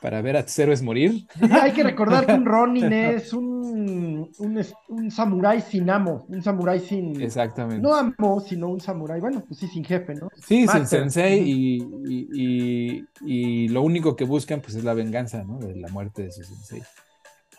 para 0.00 0.22
ver 0.22 0.36
a 0.36 0.44
tus 0.44 0.58
héroes 0.58 0.82
morir. 0.82 1.26
hay 1.50 1.72
que 1.72 1.82
recordar 1.82 2.26
que 2.26 2.32
un 2.32 2.44
Ronin 2.46 2.92
es 2.92 3.32
un, 3.32 4.30
un, 4.38 4.66
un 4.88 5.10
samurái 5.10 5.60
sin 5.60 5.90
amo, 5.90 6.24
un 6.28 6.42
samurái 6.42 6.80
sin... 6.80 7.20
Exactamente. 7.20 7.82
No 7.82 7.94
amo, 7.94 8.40
sino 8.40 8.68
un 8.68 8.80
samurái, 8.80 9.20
bueno, 9.20 9.44
pues 9.46 9.60
sí, 9.60 9.68
sin 9.68 9.84
jefe, 9.84 10.14
¿no? 10.14 10.28
Sí, 10.46 10.66
sin 10.66 10.86
sensei 10.86 11.38
y, 11.40 11.78
y, 12.08 13.04
y, 13.20 13.68
lo 13.68 13.82
único 13.82 14.16
que 14.16 14.24
buscan 14.24 14.60
pues 14.60 14.74
es 14.74 14.84
la 14.84 14.94
venganza, 14.94 15.44
¿no? 15.44 15.58
De 15.58 15.76
la 15.76 15.88
muerte 15.88 16.22
de 16.22 16.32
su 16.32 16.44
sensei. 16.44 16.82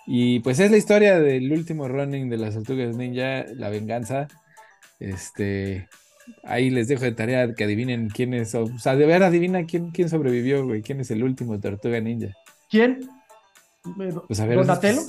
Y 0.07 0.39
pues 0.39 0.59
es 0.59 0.71
la 0.71 0.77
historia 0.77 1.19
del 1.19 1.51
último 1.51 1.87
running 1.87 2.29
de 2.29 2.37
las 2.37 2.55
tortugas 2.55 2.97
ninja, 2.97 3.45
la 3.53 3.69
venganza. 3.69 4.27
Este, 4.99 5.87
ahí 6.43 6.69
les 6.69 6.87
dejo 6.87 7.03
de 7.03 7.11
tarea 7.11 7.53
que 7.53 7.63
adivinen 7.63 8.09
quién 8.09 8.33
es, 8.33 8.53
o 8.55 8.77
sea, 8.77 8.95
de 8.95 9.05
ver 9.05 9.23
adivina 9.23 9.65
quién, 9.65 9.91
quién 9.91 10.09
sobrevivió, 10.09 10.65
güey, 10.65 10.81
quién 10.81 10.99
es 10.99 11.11
el 11.11 11.23
último 11.23 11.59
tortuga 11.59 11.99
ninja. 11.99 12.33
¿Quién? 12.69 13.09
Pues 14.27 14.39
a 14.39 14.45
ver, 14.45 14.57
¿Donatello? 14.57 15.01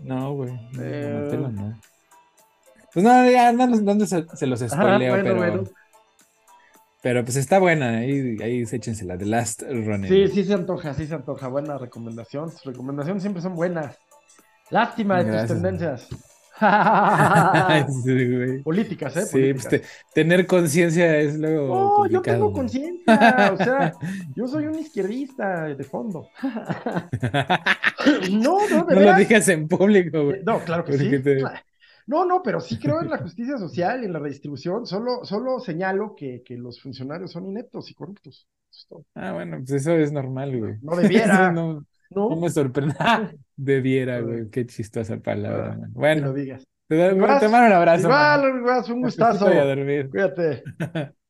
No, 0.00 0.34
güey, 0.34 0.52
eh... 0.80 1.28
Donatello 1.30 1.48
no. 1.48 1.80
Pues 2.92 3.04
no, 3.04 3.30
ya 3.30 3.52
no, 3.52 3.66
no 3.66 4.06
se, 4.06 4.26
se, 4.34 4.46
los 4.46 4.60
spoileo, 4.60 5.14
bueno, 5.14 5.24
pero... 5.24 5.36
Bueno. 5.36 5.64
Pero 7.02 7.24
pues 7.24 7.36
está 7.36 7.58
buena, 7.58 7.98
ahí, 7.98 8.36
ahí 8.40 8.62
échense 8.62 9.04
la 9.04 9.18
The 9.18 9.26
Last 9.26 9.62
Running. 9.62 10.08
Sí, 10.08 10.28
sí 10.28 10.44
se 10.44 10.54
antoja, 10.54 10.94
sí 10.94 11.08
se 11.08 11.14
antoja. 11.14 11.48
Buena 11.48 11.76
recomendación. 11.76 12.52
Sus 12.52 12.62
recomendaciones 12.62 13.24
siempre 13.24 13.42
son 13.42 13.56
buenas. 13.56 13.98
Lástima 14.70 15.22
de 15.22 15.36
tus 15.36 15.48
tendencias. 15.48 16.08
Políticas, 18.64 19.16
¿eh? 19.16 19.26
Sí, 19.26 19.54
pues 19.54 19.82
tener 20.14 20.46
conciencia 20.46 21.18
es 21.18 21.38
luego. 21.38 21.68
No, 21.68 22.06
yo 22.08 22.22
tengo 22.22 22.52
conciencia. 22.52 23.50
O 23.52 23.56
sea, 23.56 23.92
yo 24.36 24.46
soy 24.46 24.66
un 24.66 24.78
izquierdista 24.78 25.74
de 25.74 25.84
fondo. 25.84 26.28
no, 28.30 28.68
no, 28.68 28.84
de 28.84 28.94
No 28.94 29.00
lo 29.00 29.14
digas 29.16 29.48
en 29.48 29.68
público, 29.68 30.24
güey. 30.24 30.42
No, 30.44 30.60
claro 30.60 30.84
que 30.84 30.98
sí. 30.98 31.10
No, 32.06 32.24
no, 32.24 32.42
pero 32.42 32.60
sí 32.60 32.78
creo 32.78 33.00
en 33.00 33.10
la 33.10 33.18
justicia 33.18 33.56
social 33.58 34.02
y 34.02 34.06
en 34.06 34.12
la 34.12 34.18
redistribución. 34.18 34.86
Solo, 34.86 35.24
solo 35.24 35.60
señalo 35.60 36.14
que, 36.16 36.42
que 36.44 36.56
los 36.56 36.80
funcionarios 36.80 37.30
son 37.30 37.46
ineptos 37.46 37.90
y 37.90 37.94
corruptos. 37.94 38.48
Ah, 39.14 39.32
bueno, 39.32 39.58
pues 39.58 39.82
eso 39.82 39.92
es 39.92 40.12
normal, 40.12 40.58
güey. 40.58 40.74
No 40.82 40.96
debiera. 40.96 41.52
no, 41.52 41.86
no, 42.14 42.36
me 42.36 42.50
sorprende. 42.50 42.94
debiera, 43.56 44.20
güey. 44.20 44.50
Qué 44.50 44.66
chistosa 44.66 45.18
palabra, 45.18 45.78
ah, 45.80 45.86
Bueno, 45.90 46.28
lo 46.28 46.32
digas. 46.32 46.64
Te, 46.88 46.96
te 47.10 47.14
mando 47.14 47.66
un 47.66 47.72
abrazo. 47.72 48.06
Igual, 48.06 48.58
igual, 48.58 48.84
un 48.92 49.02
gustazo. 49.02 49.46
Voy 49.46 49.56
a 49.56 49.64
dormir. 49.64 50.10
Cuídate. 50.10 50.62